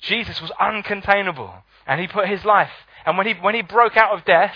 Jesus 0.00 0.40
was 0.40 0.50
uncontainable, 0.60 1.62
and 1.86 2.00
he 2.00 2.06
put 2.06 2.28
his 2.28 2.44
life, 2.44 2.70
and 3.04 3.16
when 3.16 3.26
he, 3.26 3.34
when 3.34 3.54
he 3.54 3.62
broke 3.62 3.96
out 3.96 4.12
of 4.12 4.24
death, 4.24 4.54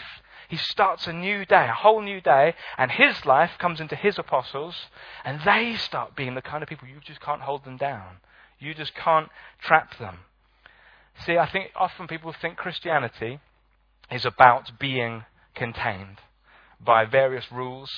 he 0.50 0.56
starts 0.56 1.06
a 1.06 1.12
new 1.12 1.44
day, 1.44 1.68
a 1.68 1.72
whole 1.72 2.00
new 2.02 2.20
day, 2.20 2.54
and 2.76 2.90
his 2.90 3.24
life 3.24 3.52
comes 3.60 3.80
into 3.80 3.94
his 3.94 4.18
apostles, 4.18 4.74
and 5.24 5.40
they 5.44 5.76
start 5.76 6.16
being 6.16 6.34
the 6.34 6.42
kind 6.42 6.60
of 6.60 6.68
people 6.68 6.88
you 6.88 6.96
just 7.04 7.20
can't 7.20 7.42
hold 7.42 7.64
them 7.64 7.76
down. 7.76 8.16
You 8.58 8.74
just 8.74 8.92
can't 8.96 9.28
trap 9.62 9.96
them. 9.98 10.18
See, 11.24 11.38
I 11.38 11.48
think 11.48 11.70
often 11.76 12.08
people 12.08 12.32
think 12.32 12.56
Christianity 12.56 13.38
is 14.10 14.24
about 14.24 14.72
being 14.80 15.24
contained 15.54 16.18
by 16.84 17.04
various 17.04 17.52
rules 17.52 17.88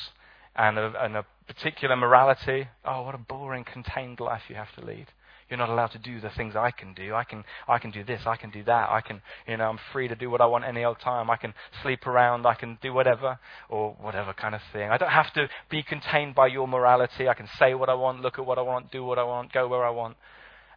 and 0.55 0.79
a, 0.79 0.93
and 1.03 1.17
a 1.17 1.25
particular 1.47 1.97
morality. 1.97 2.69
Oh, 2.85 3.01
what 3.01 3.15
a 3.15 3.19
boring, 3.19 3.65
contained 3.65 4.21
life 4.21 4.43
you 4.51 4.57
have 4.57 4.75
to 4.75 4.85
lead. 4.85 5.07
You're 5.53 5.59
not 5.59 5.69
allowed 5.69 5.88
to 5.88 5.99
do 5.99 6.19
the 6.19 6.31
things 6.31 6.57
I 6.57 6.71
can 6.71 6.95
do. 6.95 7.15
I 7.15 7.25
can, 7.25 7.45
I 7.69 7.79
can 7.79 7.91
do 7.91 8.03
this. 8.03 8.23
I 8.25 8.37
can 8.37 8.49
do 8.49 8.65
that. 8.65 8.88
I 8.88 9.03
can, 9.03 9.21
you 9.47 9.59
know, 9.59 9.65
I'm 9.65 9.79
free 9.93 10.09
to 10.09 10.15
do 10.15 10.31
what 10.31 10.41
I 10.41 10.47
want 10.47 10.65
any 10.65 10.83
old 10.83 10.99
time. 10.99 11.29
I 11.29 11.37
can 11.37 11.53
sleep 11.83 12.07
around. 12.07 12.47
I 12.47 12.55
can 12.55 12.79
do 12.81 12.95
whatever 12.95 13.38
or 13.69 13.95
whatever 14.01 14.33
kind 14.33 14.55
of 14.55 14.62
thing. 14.73 14.88
I 14.88 14.97
don't 14.97 15.11
have 15.11 15.31
to 15.35 15.51
be 15.69 15.83
contained 15.83 16.35
by 16.35 16.47
your 16.47 16.67
morality. 16.67 17.29
I 17.29 17.35
can 17.35 17.51
say 17.59 17.75
what 17.75 17.91
I 17.91 17.95
want, 17.95 18.23
look 18.23 18.38
at 18.38 18.47
what 18.47 18.57
I 18.57 18.62
want, 18.62 18.91
do 18.91 19.05
what 19.05 19.19
I 19.19 19.25
want, 19.25 19.53
go 19.53 19.69
where 19.69 19.85
I 19.85 19.91
want. 19.91 20.17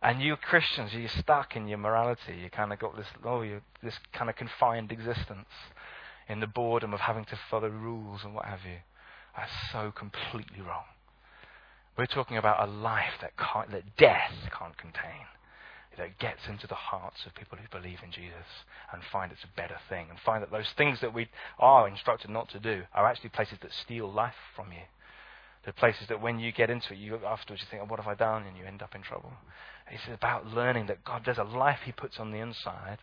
And 0.02 0.22
you 0.22 0.36
Christians, 0.36 0.92
you're 0.92 1.08
stuck 1.08 1.56
in 1.56 1.70
your 1.70 1.78
morality. 1.78 2.36
You 2.44 2.50
kind 2.50 2.74
of 2.74 2.80
got 2.80 2.98
this, 2.98 3.08
oh, 3.24 3.44
you 3.44 3.62
this 3.82 3.98
kind 4.12 4.30
of 4.30 4.36
confined 4.36 4.92
existence 4.92 5.48
in 6.28 6.42
the 6.42 6.48
boredom 6.48 6.94
of 6.94 7.00
having 7.00 7.24
to 7.24 7.40
follow 7.50 7.70
rules 7.70 8.26
and 8.26 8.36
what 8.36 8.44
have 8.44 8.66
you. 8.66 8.80
That's 9.38 9.52
so 9.72 9.94
completely 9.96 10.60
wrong. 10.60 10.84
We're 11.98 12.06
talking 12.08 12.38
about 12.38 12.68
a 12.68 12.72
life 12.72 13.14
that, 13.22 13.32
that 13.72 13.96
death 13.98 14.34
can't 14.58 14.78
contain, 14.78 15.26
that 15.98 16.20
gets 16.20 16.42
into 16.50 16.68
the 16.68 16.76
hearts 16.76 17.26
of 17.26 17.36
people 17.36 17.58
who 17.58 17.80
believe 17.80 18.00
in 18.04 18.12
Jesus 18.12 18.66
and 18.92 19.02
find 19.12 19.32
it's 19.32 19.46
a 19.46 19.56
better 19.56 19.78
thing, 19.88 20.08
and 20.10 20.20
find 20.20 20.44
that 20.44 20.52
those 20.52 20.70
things 20.76 21.00
that 21.00 21.14
we 21.14 21.30
are 21.58 21.88
instructed 21.88 22.30
not 22.30 22.50
to 22.50 22.60
do 22.60 22.84
are 22.94 23.08
actually 23.08 23.30
places 23.30 23.60
that 23.62 23.72
steal 23.74 24.12
life 24.12 24.36
from 24.56 24.74
you. 24.74 24.84
They're 25.64 25.74
places 25.74 26.08
that 26.10 26.22
when 26.22 26.38
you 26.38 26.52
get 26.52 26.70
into 26.70 26.94
it, 26.94 27.00
you 27.00 27.16
afterwards 27.26 27.64
you 27.64 27.68
think, 27.72 27.82
oh, 27.82 27.86
what 27.86 28.00
have 28.00 28.10
I 28.10 28.14
done? 28.14 28.44
And 28.46 28.58
you 28.58 28.66
end 28.66 28.82
up 28.82 28.94
in 28.94 29.02
trouble. 29.02 29.32
It's 29.90 30.04
about 30.14 30.48
learning 30.48 30.88
that 30.88 31.06
God, 31.06 31.22
there's 31.26 31.38
a 31.38 31.44
life 31.44 31.80
He 31.86 31.94
puts 31.94 32.20
on 32.20 32.32
the 32.32 32.40
inside 32.40 33.00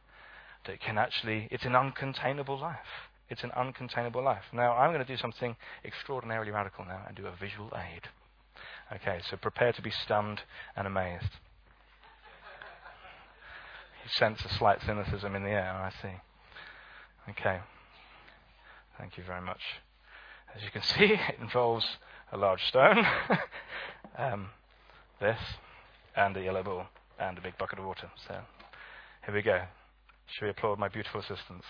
that 0.67 0.81
can 0.81 0.99
actually, 0.99 1.49
it's 1.51 1.65
an 1.65 1.73
uncontainable 1.73 2.61
life. 2.61 3.09
It's 3.31 3.43
an 3.43 3.51
uncontainable 3.57 4.23
life. 4.23 4.45
Now, 4.53 4.75
I'm 4.75 4.93
going 4.93 5.05
to 5.05 5.11
do 5.11 5.17
something 5.17 5.57
extraordinarily 5.85 6.51
radical 6.51 6.85
now 6.85 7.03
and 7.09 7.17
do 7.17 7.27
a 7.27 7.35
visual 7.41 7.73
aid. 7.75 8.03
Okay, 8.95 9.21
so 9.31 9.37
prepare 9.37 9.73
to 9.73 9.83
be 9.83 9.91
stunned 9.91 10.43
and 10.77 10.87
amazed. 10.87 11.31
You 14.05 14.11
sense 14.11 14.45
a 14.45 14.49
slight 14.59 14.81
cynicism 14.85 15.35
in 15.35 15.45
the 15.45 15.51
air, 15.51 15.73
I 15.73 15.91
see. 16.03 16.15
Okay. 17.31 17.61
Thank 18.99 19.17
you 19.17 19.25
very 19.25 19.41
much. 19.41 19.61
As 20.55 20.63
you 20.63 20.71
can 20.71 20.83
see, 20.83 21.15
it 21.15 21.41
involves 21.41 21.87
a 22.33 22.37
large 22.37 22.63
stone, 22.65 23.05
um, 24.19 24.49
this, 25.21 25.39
and 26.15 26.37
a 26.37 26.43
yellow 26.43 26.63
ball, 26.63 26.87
and 27.19 27.39
a 27.39 27.41
big 27.41 27.57
bucket 27.57 27.79
of 27.79 27.85
water. 27.85 28.11
So, 28.27 28.37
here 29.25 29.35
we 29.35 29.43
go. 29.43 29.63
Shall 30.27 30.47
we 30.47 30.51
applaud 30.51 30.79
my 30.79 30.89
beautiful 30.89 31.21
assistants? 31.21 31.67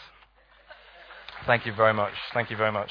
Thank 1.46 1.66
you 1.66 1.72
very 1.72 1.94
much. 1.94 2.14
Thank 2.32 2.50
you 2.50 2.56
very 2.56 2.72
much. 2.72 2.90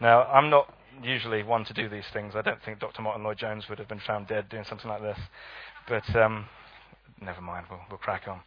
Now, 0.00 0.22
I'm 0.24 0.50
not 0.50 0.72
usually 1.02 1.42
one 1.42 1.64
to 1.64 1.72
do 1.72 1.88
these 1.88 2.04
things. 2.12 2.34
I 2.36 2.42
don't 2.42 2.62
think 2.62 2.80
Dr. 2.80 3.02
Martyn 3.02 3.24
Lloyd-Jones 3.24 3.68
would 3.68 3.78
have 3.78 3.88
been 3.88 4.00
found 4.00 4.26
dead 4.26 4.48
doing 4.48 4.64
something 4.64 4.88
like 4.88 5.02
this. 5.02 5.18
But 5.88 6.16
um, 6.16 6.46
never 7.20 7.40
mind, 7.40 7.66
we'll, 7.70 7.80
we'll 7.90 7.98
crack 7.98 8.28
on. 8.28 8.40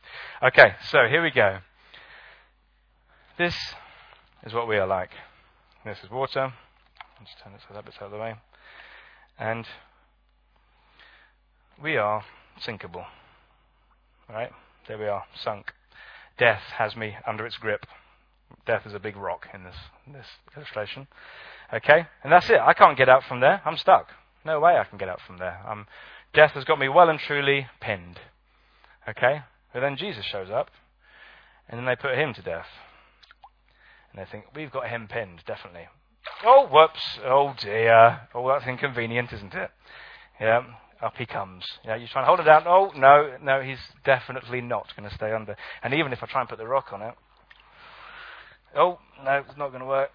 Okay, 0.44 0.74
so 0.90 1.08
here 1.10 1.22
we 1.22 1.32
go. 1.32 1.60
This 3.38 3.56
is 4.46 4.54
what 4.54 4.68
we 4.68 4.78
are 4.78 4.88
like. 4.88 5.12
This 5.86 6.00
is 6.04 6.10
water. 6.10 6.54
Let's 7.20 7.32
turn 7.44 7.54
it 7.54 7.62
so 7.68 7.74
that 7.74 7.86
out 7.86 8.02
of 8.02 8.12
the 8.12 8.18
way. 8.18 8.36
And 9.40 9.66
we 11.82 11.98
are 11.98 12.24
sinkable. 12.66 13.06
Right? 14.30 14.52
There 14.88 14.98
we 14.98 15.06
are, 15.06 15.24
sunk. 15.44 15.74
Death 16.38 16.62
has 16.78 16.96
me 16.96 17.16
under 17.28 17.46
its 17.46 17.58
grip. 17.58 17.86
Death 18.66 18.86
is 18.86 18.94
a 18.94 19.00
big 19.00 19.16
rock 19.16 19.48
in 19.54 19.64
this, 19.64 19.76
in 20.06 20.14
this 20.14 20.28
illustration. 20.56 21.08
Okay? 21.74 22.06
And 22.24 22.32
that's 22.32 22.50
it. 22.50 22.60
I 22.60 22.74
can't 22.74 22.98
get 22.98 23.10
out 23.10 23.24
from 23.24 23.40
there. 23.40 23.62
I'm 23.66 23.78
stuck. 23.78 24.08
No 24.46 24.60
way 24.60 24.78
I 24.78 24.86
can 24.86 24.98
get 24.98 25.10
out 25.10 25.20
from 25.26 25.38
there. 25.38 25.60
Um, 25.68 25.88
death 26.34 26.52
has 26.52 26.64
got 26.64 26.80
me 26.80 26.88
well 26.90 27.10
and 27.10 27.20
truly 27.20 27.68
pinned. 27.82 28.20
Okay? 29.08 29.42
But 29.74 29.82
then 29.82 29.98
Jesus 29.98 30.26
shows 30.26 30.50
up, 30.50 30.70
and 31.68 31.78
then 31.78 31.86
they 31.86 31.96
put 31.96 32.18
him 32.18 32.34
to 32.34 32.42
death. 32.42 32.68
And 34.12 34.22
they 34.22 34.30
think, 34.30 34.46
we've 34.56 34.72
got 34.72 34.90
him 34.90 35.08
pinned, 35.08 35.44
definitely. 35.46 35.88
Oh, 36.46 36.68
whoops. 36.68 37.20
Oh, 37.26 37.54
dear. 37.60 38.22
Oh, 38.34 38.48
that's 38.48 38.68
inconvenient, 38.68 39.34
isn't 39.34 39.54
it? 39.54 39.70
Yeah. 40.40 40.64
Up 41.02 41.14
he 41.18 41.26
comes. 41.26 41.64
Yeah, 41.86 41.96
you 41.96 42.08
try 42.08 42.22
and 42.22 42.28
hold 42.28 42.40
it 42.40 42.44
down. 42.44 42.64
Oh, 42.66 42.92
no, 42.96 43.38
no, 43.42 43.62
he's 43.62 43.80
definitely 44.04 44.62
not 44.62 44.88
going 44.98 45.08
to 45.08 45.16
stay 45.16 45.32
under. 45.32 45.56
And 45.84 45.94
even 45.94 46.12
if 46.12 46.24
I 46.24 46.26
try 46.26 46.42
and 46.42 46.50
put 46.50 46.58
the 46.58 46.66
rock 46.66 46.88
on 46.92 47.04
it, 47.04 47.14
oh, 48.76 48.98
no, 49.24 49.44
it's 49.48 49.58
not 49.58 49.70
going 49.70 49.82
to 49.82 49.88
work. 49.88 50.10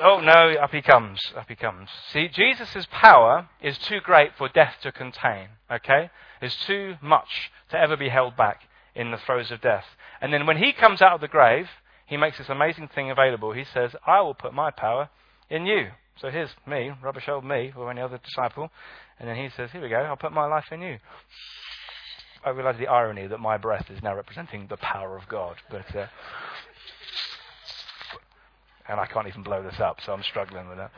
Oh 0.00 0.20
no, 0.20 0.54
up 0.60 0.70
he 0.70 0.82
comes, 0.82 1.18
up 1.34 1.48
he 1.48 1.54
comes. 1.54 1.88
See, 2.12 2.28
Jesus' 2.28 2.86
power 2.90 3.48
is 3.62 3.78
too 3.78 4.00
great 4.00 4.32
for 4.36 4.48
death 4.48 4.74
to 4.82 4.92
contain, 4.92 5.48
okay? 5.70 6.10
It's 6.42 6.56
too 6.66 6.96
much 7.00 7.50
to 7.70 7.78
ever 7.78 7.96
be 7.96 8.10
held 8.10 8.36
back 8.36 8.62
in 8.94 9.10
the 9.10 9.16
throes 9.16 9.50
of 9.50 9.62
death. 9.62 9.84
And 10.20 10.32
then 10.32 10.46
when 10.46 10.58
he 10.58 10.72
comes 10.72 11.00
out 11.00 11.14
of 11.14 11.20
the 11.22 11.28
grave, 11.28 11.68
he 12.06 12.18
makes 12.18 12.36
this 12.36 12.50
amazing 12.50 12.88
thing 12.88 13.10
available. 13.10 13.52
He 13.52 13.64
says, 13.64 13.92
I 14.06 14.20
will 14.20 14.34
put 14.34 14.52
my 14.52 14.70
power 14.70 15.08
in 15.48 15.64
you. 15.64 15.88
So 16.20 16.28
here's 16.28 16.50
me, 16.66 16.90
rubbish 17.02 17.28
old 17.28 17.44
me, 17.44 17.72
or 17.74 17.90
any 17.90 18.02
other 18.02 18.20
disciple. 18.22 18.70
And 19.18 19.28
then 19.28 19.36
he 19.36 19.48
says, 19.56 19.70
Here 19.72 19.80
we 19.80 19.88
go, 19.88 19.96
I'll 19.96 20.16
put 20.16 20.32
my 20.32 20.46
life 20.46 20.66
in 20.70 20.82
you. 20.82 20.98
I 22.44 22.50
realize 22.50 22.76
the 22.78 22.88
irony 22.88 23.26
that 23.28 23.38
my 23.38 23.56
breath 23.56 23.88
is 23.88 24.02
now 24.02 24.14
representing 24.14 24.66
the 24.66 24.76
power 24.76 25.16
of 25.16 25.28
God. 25.28 25.56
But. 25.70 25.96
Uh, 25.96 26.06
and 28.88 29.00
I 29.00 29.06
can't 29.06 29.26
even 29.28 29.42
blow 29.42 29.62
this 29.62 29.80
up, 29.80 29.98
so 30.04 30.12
I'm 30.12 30.22
struggling 30.22 30.68
with 30.68 30.78
it. 30.78 30.90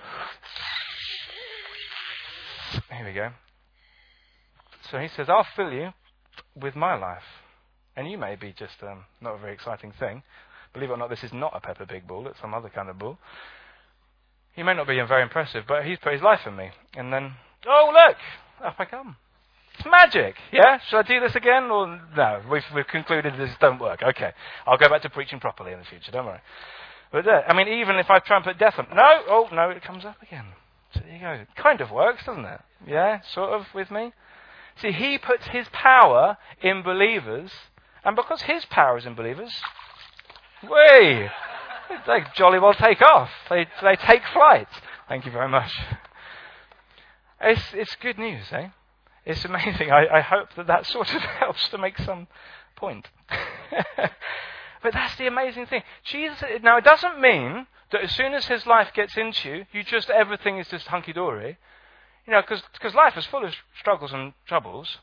Here 2.90 3.06
we 3.06 3.12
go. 3.12 3.30
So 4.90 4.98
he 4.98 5.08
says, 5.08 5.28
I'll 5.28 5.46
fill 5.56 5.72
you 5.72 5.90
with 6.54 6.76
my 6.76 6.94
life. 6.96 7.22
And 7.96 8.10
you 8.10 8.18
may 8.18 8.34
be 8.36 8.52
just 8.52 8.82
um, 8.82 9.04
not 9.20 9.34
a 9.34 9.38
very 9.38 9.54
exciting 9.54 9.92
thing. 9.98 10.22
Believe 10.72 10.90
it 10.90 10.94
or 10.94 10.96
not, 10.96 11.10
this 11.10 11.22
is 11.22 11.32
not 11.32 11.52
a 11.54 11.60
Peppa 11.60 11.86
Pig 11.86 12.06
bull, 12.06 12.26
it's 12.26 12.40
some 12.40 12.52
other 12.52 12.68
kind 12.68 12.88
of 12.88 12.98
bull. 12.98 13.18
He 14.54 14.62
may 14.62 14.74
not 14.74 14.86
be 14.86 15.00
very 15.06 15.22
impressive, 15.22 15.64
but 15.66 15.84
he's 15.84 15.98
put 15.98 16.12
his 16.12 16.22
life 16.22 16.40
in 16.46 16.56
me. 16.56 16.70
And 16.96 17.12
then, 17.12 17.32
oh, 17.66 17.92
look, 17.92 18.16
up 18.64 18.76
I 18.78 18.84
come. 18.84 19.16
It's 19.76 19.86
magic, 19.90 20.36
yeah? 20.52 20.78
Shall 20.88 21.00
I 21.00 21.02
do 21.02 21.18
this 21.18 21.34
again? 21.34 21.64
Or 21.64 22.00
no, 22.16 22.42
we've, 22.50 22.62
we've 22.74 22.86
concluded 22.86 23.34
this 23.36 23.50
don't 23.60 23.80
work. 23.80 24.00
Okay, 24.02 24.30
I'll 24.66 24.78
go 24.78 24.88
back 24.88 25.02
to 25.02 25.10
preaching 25.10 25.40
properly 25.40 25.72
in 25.72 25.80
the 25.80 25.84
future, 25.84 26.12
don't 26.12 26.26
worry. 26.26 26.40
But 27.14 27.28
uh, 27.28 27.42
I 27.46 27.54
mean, 27.54 27.68
even 27.68 27.94
if 27.94 28.10
I 28.10 28.18
put 28.18 28.58
death 28.58 28.74
on, 28.76 28.88
no, 28.92 29.22
oh 29.28 29.48
no, 29.52 29.70
it 29.70 29.84
comes 29.84 30.04
up 30.04 30.20
again. 30.20 30.46
So 30.92 31.00
there 31.04 31.14
you 31.14 31.20
go. 31.20 31.30
It 31.30 31.48
kind 31.54 31.80
of 31.80 31.92
works, 31.92 32.26
doesn't 32.26 32.44
it? 32.44 32.60
Yeah, 32.88 33.20
sort 33.32 33.50
of 33.50 33.66
with 33.72 33.88
me. 33.92 34.12
See, 34.82 34.90
he 34.90 35.16
puts 35.18 35.46
his 35.46 35.68
power 35.72 36.36
in 36.60 36.82
believers, 36.82 37.52
and 38.04 38.16
because 38.16 38.42
his 38.42 38.64
power 38.64 38.98
is 38.98 39.06
in 39.06 39.14
believers, 39.14 39.52
way, 40.68 41.30
they 42.04 42.24
jolly 42.34 42.58
well 42.58 42.74
take 42.74 43.00
off. 43.00 43.30
They 43.48 43.68
they 43.80 43.94
take 43.94 44.22
flight. 44.32 44.66
Thank 45.08 45.24
you 45.24 45.30
very 45.30 45.48
much. 45.48 45.70
It's 47.40 47.62
it's 47.74 47.94
good 47.94 48.18
news, 48.18 48.46
eh? 48.50 48.70
It's 49.24 49.44
amazing. 49.44 49.92
I, 49.92 50.16
I 50.16 50.20
hope 50.20 50.48
that 50.56 50.66
that 50.66 50.84
sort 50.84 51.14
of 51.14 51.22
helps 51.38 51.68
to 51.68 51.78
make 51.78 51.96
some 51.96 52.26
point. 52.74 53.08
But 54.84 54.92
that's 54.92 55.16
the 55.16 55.26
amazing 55.26 55.64
thing. 55.64 55.82
Jesus, 56.04 56.44
now 56.62 56.76
it 56.76 56.84
doesn't 56.84 57.18
mean 57.18 57.66
that 57.90 58.02
as 58.02 58.14
soon 58.14 58.34
as 58.34 58.46
his 58.46 58.66
life 58.66 58.92
gets 58.94 59.16
into 59.16 59.48
you, 59.48 59.66
you 59.72 59.82
just, 59.82 60.10
everything 60.10 60.58
is 60.58 60.68
just 60.68 60.88
hunky 60.88 61.14
dory. 61.14 61.56
You 62.26 62.34
know, 62.34 62.42
because 62.42 62.94
life 62.94 63.16
is 63.16 63.24
full 63.24 63.46
of 63.46 63.54
struggles 63.80 64.12
and 64.12 64.34
troubles. 64.46 64.98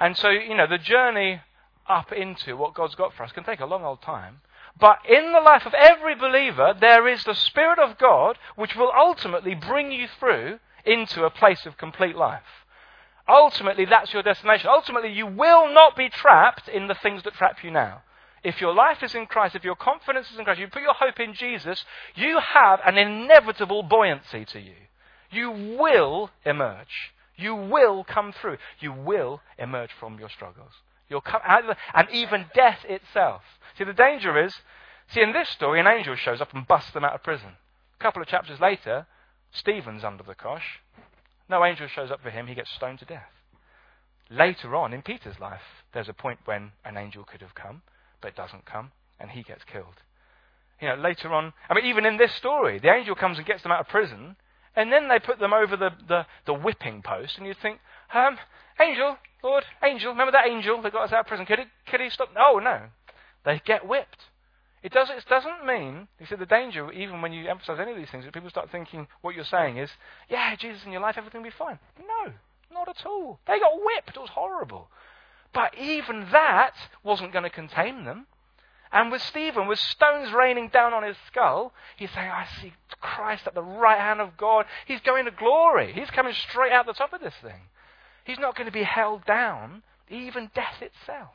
And 0.00 0.16
so, 0.16 0.30
you 0.30 0.56
know, 0.56 0.66
the 0.66 0.78
journey 0.78 1.42
up 1.88 2.10
into 2.10 2.56
what 2.56 2.74
God's 2.74 2.96
got 2.96 3.14
for 3.14 3.22
us 3.22 3.30
can 3.30 3.44
take 3.44 3.60
a 3.60 3.66
long 3.66 3.84
old 3.84 4.02
time. 4.02 4.40
But 4.80 4.98
in 5.08 5.32
the 5.32 5.40
life 5.40 5.64
of 5.64 5.74
every 5.74 6.16
believer, 6.16 6.74
there 6.78 7.06
is 7.06 7.22
the 7.22 7.34
Spirit 7.34 7.78
of 7.78 7.98
God 7.98 8.36
which 8.56 8.74
will 8.74 8.90
ultimately 8.96 9.54
bring 9.54 9.92
you 9.92 10.08
through 10.18 10.58
into 10.84 11.24
a 11.24 11.30
place 11.30 11.66
of 11.66 11.76
complete 11.76 12.16
life. 12.16 12.66
Ultimately, 13.28 13.84
that's 13.84 14.12
your 14.12 14.24
destination. 14.24 14.70
Ultimately, 14.72 15.12
you 15.12 15.26
will 15.26 15.72
not 15.72 15.96
be 15.96 16.08
trapped 16.08 16.68
in 16.68 16.88
the 16.88 16.96
things 16.96 17.22
that 17.22 17.34
trap 17.34 17.62
you 17.62 17.70
now. 17.70 18.02
If 18.42 18.60
your 18.60 18.74
life 18.74 19.02
is 19.02 19.14
in 19.14 19.26
Christ, 19.26 19.54
if 19.54 19.64
your 19.64 19.76
confidence 19.76 20.30
is 20.30 20.38
in 20.38 20.44
Christ, 20.44 20.60
you 20.60 20.68
put 20.68 20.82
your 20.82 20.94
hope 20.94 21.20
in 21.20 21.34
Jesus, 21.34 21.84
you 22.14 22.38
have 22.38 22.80
an 22.86 22.96
inevitable 22.96 23.82
buoyancy 23.82 24.44
to 24.46 24.60
you. 24.60 24.74
You 25.30 25.50
will 25.78 26.30
emerge. 26.44 27.12
You 27.36 27.54
will 27.54 28.04
come 28.04 28.32
through. 28.32 28.56
You 28.80 28.92
will 28.92 29.40
emerge 29.58 29.90
from 29.98 30.18
your 30.18 30.30
struggles. 30.30 30.72
You'll 31.08 31.20
come 31.20 31.40
out 31.44 31.66
the, 31.66 31.76
and 31.94 32.08
even 32.10 32.46
death 32.54 32.84
itself. 32.88 33.42
See, 33.76 33.84
the 33.84 33.92
danger 33.92 34.42
is, 34.42 34.54
see, 35.12 35.20
in 35.20 35.32
this 35.32 35.48
story, 35.50 35.80
an 35.80 35.86
angel 35.86 36.16
shows 36.16 36.40
up 36.40 36.54
and 36.54 36.66
busts 36.66 36.92
them 36.92 37.04
out 37.04 37.14
of 37.14 37.22
prison. 37.22 37.50
A 37.98 38.02
couple 38.02 38.22
of 38.22 38.28
chapters 38.28 38.60
later, 38.60 39.06
Stephen's 39.52 40.04
under 40.04 40.22
the 40.22 40.34
cosh. 40.34 40.80
No 41.48 41.64
angel 41.64 41.88
shows 41.88 42.10
up 42.10 42.22
for 42.22 42.30
him. 42.30 42.46
He 42.46 42.54
gets 42.54 42.70
stoned 42.70 43.00
to 43.00 43.04
death. 43.04 43.32
Later 44.30 44.76
on 44.76 44.94
in 44.94 45.02
Peter's 45.02 45.40
life, 45.40 45.84
there's 45.92 46.08
a 46.08 46.14
point 46.14 46.38
when 46.44 46.70
an 46.84 46.96
angel 46.96 47.24
could 47.24 47.40
have 47.40 47.54
come 47.54 47.82
but 48.20 48.36
doesn't 48.36 48.66
come, 48.66 48.92
and 49.18 49.30
he 49.30 49.42
gets 49.42 49.64
killed. 49.64 50.02
You 50.80 50.88
know, 50.88 50.94
later 50.94 51.32
on, 51.32 51.52
I 51.68 51.74
mean, 51.74 51.86
even 51.86 52.06
in 52.06 52.16
this 52.16 52.34
story, 52.34 52.78
the 52.78 52.92
angel 52.92 53.14
comes 53.14 53.38
and 53.38 53.46
gets 53.46 53.62
them 53.62 53.72
out 53.72 53.80
of 53.80 53.88
prison, 53.88 54.36
And 54.76 54.92
then 54.92 55.08
they 55.08 55.18
put 55.18 55.38
them 55.38 55.52
over 55.52 55.76
the, 55.76 55.90
the, 56.06 56.26
the 56.46 56.54
whipping 56.54 57.02
post, 57.02 57.38
and 57.38 57.46
you 57.46 57.54
think, 57.60 57.80
um, 58.14 58.38
angel, 58.80 59.16
Lord, 59.42 59.64
angel, 59.82 60.12
remember 60.12 60.32
that 60.32 60.46
angel 60.46 60.80
that 60.82 60.92
got 60.92 61.04
us 61.04 61.12
out 61.12 61.20
of 61.20 61.26
prison? 61.26 61.46
Could 61.46 61.58
he, 61.60 61.64
could 61.90 62.00
he 62.00 62.08
stop? 62.10 62.30
Oh, 62.38 62.60
no. 62.62 62.82
They 63.44 63.60
get 63.64 63.86
whipped. 63.86 64.18
It 64.82 64.92
doesn't, 64.92 65.18
it 65.18 65.26
doesn't 65.28 65.66
mean, 65.66 66.08
you 66.18 66.26
see, 66.26 66.36
the 66.36 66.46
danger, 66.46 66.90
even 66.92 67.20
when 67.20 67.32
you 67.32 67.48
emphasize 67.48 67.78
any 67.80 67.90
of 67.90 67.98
these 67.98 68.10
things, 68.10 68.24
that 68.24 68.32
people 68.32 68.48
start 68.48 68.70
thinking 68.70 69.08
what 69.20 69.34
you're 69.34 69.44
saying 69.44 69.76
is, 69.76 69.90
yeah, 70.28 70.56
Jesus 70.56 70.82
in 70.86 70.92
your 70.92 71.02
life, 71.02 71.16
everything 71.18 71.42
will 71.42 71.50
be 71.50 71.56
fine. 71.58 71.78
No, 71.98 72.32
not 72.72 72.88
at 72.88 73.04
all. 73.04 73.40
They 73.46 73.58
got 73.58 73.72
whipped. 73.74 74.16
It 74.16 74.20
was 74.20 74.30
horrible. 74.30 74.88
But 75.52 75.76
even 75.78 76.28
that 76.32 76.74
wasn't 77.02 77.32
going 77.32 77.44
to 77.44 77.50
contain 77.50 78.04
them. 78.04 78.26
And 78.92 79.12
with 79.12 79.22
Stephen, 79.22 79.68
with 79.68 79.78
stones 79.78 80.32
raining 80.32 80.68
down 80.68 80.92
on 80.92 81.04
his 81.04 81.16
skull, 81.28 81.72
he's 81.96 82.10
saying, 82.10 82.28
I 82.28 82.46
see 82.60 82.72
Christ 83.00 83.46
at 83.46 83.54
the 83.54 83.62
right 83.62 84.00
hand 84.00 84.20
of 84.20 84.36
God. 84.36 84.66
He's 84.86 85.00
going 85.00 85.26
to 85.26 85.30
glory. 85.30 85.92
He's 85.92 86.10
coming 86.10 86.34
straight 86.34 86.72
out 86.72 86.86
the 86.86 86.92
top 86.92 87.12
of 87.12 87.20
this 87.20 87.34
thing. 87.40 87.68
He's 88.24 88.38
not 88.38 88.56
going 88.56 88.66
to 88.66 88.72
be 88.72 88.82
held 88.82 89.24
down, 89.24 89.82
even 90.08 90.50
death 90.54 90.82
itself. 90.82 91.34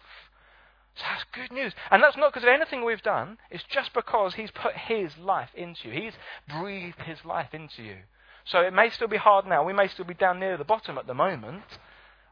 So 0.95 1.03
that's 1.09 1.25
good 1.33 1.51
news. 1.51 1.73
And 1.91 2.03
that's 2.03 2.17
not 2.17 2.33
because 2.33 2.43
of 2.43 2.49
anything 2.49 2.83
we've 2.83 3.01
done. 3.01 3.37
It's 3.49 3.63
just 3.69 3.93
because 3.93 4.35
He's 4.35 4.51
put 4.51 4.75
His 4.75 5.17
life 5.17 5.49
into 5.55 5.89
you. 5.89 6.01
He's 6.01 6.13
breathed 6.47 7.01
His 7.01 7.23
life 7.25 7.53
into 7.53 7.83
you. 7.83 7.97
So 8.45 8.61
it 8.61 8.73
may 8.73 8.89
still 8.89 9.07
be 9.07 9.17
hard 9.17 9.45
now. 9.45 9.65
We 9.65 9.73
may 9.73 9.87
still 9.87 10.05
be 10.05 10.13
down 10.13 10.39
near 10.39 10.57
the 10.57 10.63
bottom 10.63 10.97
at 10.97 11.07
the 11.07 11.13
moment. 11.13 11.63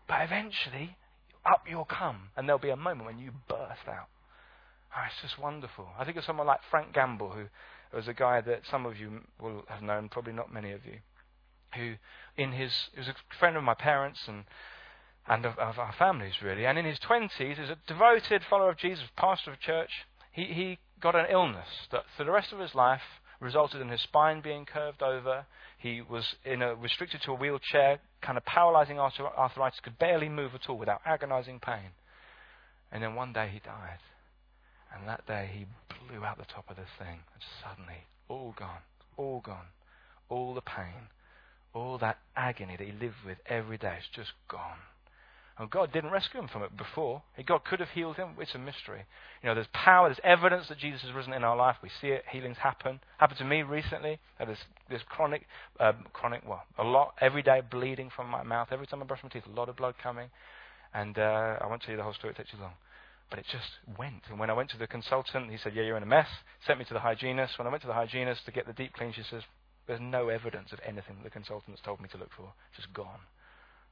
But 0.08 0.22
eventually, 0.22 0.96
up 1.46 1.64
you'll 1.70 1.86
come. 1.86 2.30
And 2.36 2.48
there'll 2.48 2.60
be 2.60 2.70
a 2.70 2.76
moment 2.76 3.06
when 3.06 3.20
you 3.20 3.32
burst 3.48 3.88
out. 3.88 4.08
Oh, 4.96 5.02
it's 5.08 5.22
just 5.22 5.40
wonderful. 5.40 5.88
I 5.98 6.06
think 6.06 6.18
of 6.18 6.24
someone 6.24 6.48
like 6.48 6.60
Frank 6.70 6.94
Gamble, 6.94 7.32
who 7.32 7.46
was 7.96 8.08
a 8.08 8.14
guy 8.14 8.42
that 8.42 8.62
some 8.70 8.86
of 8.86 8.98
you 8.98 9.22
will 9.42 9.64
have 9.68 9.82
known, 9.82 10.10
probably 10.10 10.34
not 10.34 10.54
many 10.54 10.72
of 10.72 10.86
you, 10.86 10.98
who 11.76 11.96
in 12.38 12.52
his, 12.52 12.72
he 12.94 13.00
was 13.00 13.08
a 13.08 13.16
friend 13.40 13.58
of 13.58 13.64
my 13.64 13.74
parents 13.74 14.20
and 14.28 14.46
and 15.26 15.46
of, 15.46 15.58
of, 15.58 15.80
our 15.80 15.94
families, 15.98 16.42
really. 16.42 16.66
And 16.66 16.78
in 16.78 16.86
his 16.86 17.00
20s, 17.00 17.58
as 17.58 17.70
a 17.70 17.78
devoted 17.88 18.44
follower 18.50 18.72
of 18.72 18.78
Jesus, 18.78 19.06
pastor 19.16 19.52
of 19.52 19.58
a 19.58 19.66
church, 19.66 19.90
he, 20.32 20.46
he 20.46 20.80
got 21.00 21.16
an 21.16 21.28
illness 21.30 21.88
that 21.92 22.04
for 22.18 22.26
the 22.26 22.32
rest 22.32 22.52
of 22.52 22.60
his 22.60 22.76
life 22.76 23.02
resulted 23.40 23.82
in 23.82 23.90
his 23.90 24.02
spine 24.02 24.42
being 24.42 24.66
curved 24.66 25.02
over. 25.02 25.46
He 25.84 26.02
was 26.02 26.24
in 26.46 26.62
a, 26.62 26.76
restricted 26.76 27.22
to 27.26 27.32
a 27.32 27.36
wheelchair, 27.36 28.00
kind 28.22 28.38
of 28.38 28.46
paralyzing 28.46 29.00
arthritis, 29.00 29.82
could 29.84 30.00
barely 30.00 30.30
move 30.30 30.56
at 30.56 30.70
all 30.70 30.78
without 30.78 31.02
agonizing 31.06 31.60
pain. 31.60 31.92
And 32.90 33.04
then 33.04 33.16
one 33.16 33.34
day 33.34 33.50
he 33.52 33.60
died. 33.60 34.00
And 34.96 35.06
that 35.10 35.28
day 35.28 35.50
he 35.52 35.66
blew 36.08 36.24
out 36.24 36.38
the 36.38 36.46
top 36.46 36.70
of 36.70 36.78
this 36.78 36.88
thing. 36.98 37.20
And 37.34 37.44
suddenly, 37.62 38.06
all 38.30 38.56
gone, 38.58 38.80
all 39.18 39.42
gone. 39.42 39.68
All 40.30 40.54
the 40.54 40.62
pain, 40.62 41.10
all 41.74 41.98
that 41.98 42.18
agony 42.34 42.78
that 42.78 42.88
he 42.88 42.94
lived 42.94 43.18
with 43.26 43.40
every 43.46 43.78
day 43.78 43.98
is 44.00 44.06
just 44.16 44.32
gone. 44.48 44.80
And 45.60 45.70
God 45.70 45.94
didn't 45.94 46.10
rescue 46.10 46.40
him 46.40 46.48
from 46.48 46.64
it 46.64 46.76
before. 46.76 47.22
God 47.46 47.64
could 47.64 47.80
have 47.80 47.90
healed 47.90 48.16
him. 48.16 48.30
It's 48.40 48.56
a 48.56 48.58
mystery. 48.58 49.06
You 49.44 49.50
know, 49.50 49.56
there's 49.56 49.68
power, 49.72 50.08
there's 50.08 50.20
evidence 50.24 50.68
that 50.70 50.80
Jesus 50.80 51.04
has 51.04 51.14
risen 51.14 51.32
in 51.32 51.44
our 51.44 51.56
life. 51.56 51.76
We 51.84 51.90
see 52.02 52.08
it. 52.08 52.24
Healings 52.32 52.58
happen. 52.58 53.00
Happened 53.20 53.38
to 53.38 53.46
me 53.46 53.62
recently. 53.62 54.20
I 54.40 54.46
had 54.46 54.58
this, 54.90 55.02
chronic, 55.10 55.46
uh, 55.80 55.94
chronic, 56.12 56.42
well, 56.48 56.64
a 56.80 56.84
lot, 56.84 57.14
every 57.22 57.44
day 57.44 57.62
bleeding 57.70 58.10
from 58.16 58.30
my 58.30 58.42
mouth. 58.42 58.70
Every 58.72 58.88
time 58.88 59.04
I 59.04 59.06
brush 59.06 59.22
my 59.22 59.30
teeth, 59.30 59.44
a 59.46 59.52
lot 59.52 59.70
of 59.70 59.76
blood 59.76 59.94
coming. 60.02 60.30
And 60.92 61.20
uh, 61.20 61.58
I 61.62 61.68
won't 61.68 61.84
tell 61.84 61.92
you 61.92 61.98
the 61.98 62.04
whole 62.04 62.14
story, 62.14 62.34
it 62.34 62.38
takes 62.38 62.50
too 62.50 62.58
long. 62.58 62.74
But 63.30 63.40
it 63.40 63.46
just 63.52 63.98
went. 63.98 64.24
And 64.30 64.40
when 64.40 64.50
I 64.50 64.54
went 64.54 64.72
to 64.72 64.78
the 64.78 64.88
consultant, 64.88 65.52
he 65.52 65.58
said, 65.58 65.74
Yeah, 65.76 65.84
you're 65.84 65.98
in 65.98 66.04
a 66.04 66.08
mess. 66.08 66.28
Sent 66.66 66.80
me 66.80 66.86
to 66.86 66.94
the 66.94 67.00
hygienist. 67.00 67.58
When 67.58 67.68
I 67.68 67.72
went 67.72 67.82
to 67.82 67.88
the 67.88 67.94
hygienist 67.94 68.46
to 68.46 68.52
get 68.52 68.66
the 68.66 68.74
deep 68.74 68.94
clean, 68.94 69.14
she 69.14 69.24
says, 69.30 69.44
There's 69.88 70.02
no 70.02 70.30
evidence 70.30 70.72
of 70.72 70.80
anything 70.86 71.18
the 71.24 71.30
consultant's 71.30 71.82
told 71.82 72.02
me 72.02 72.10
to 72.12 72.18
look 72.18 72.30
for. 72.36 72.54
It's 72.70 72.84
just 72.84 72.94
gone. 72.94 73.22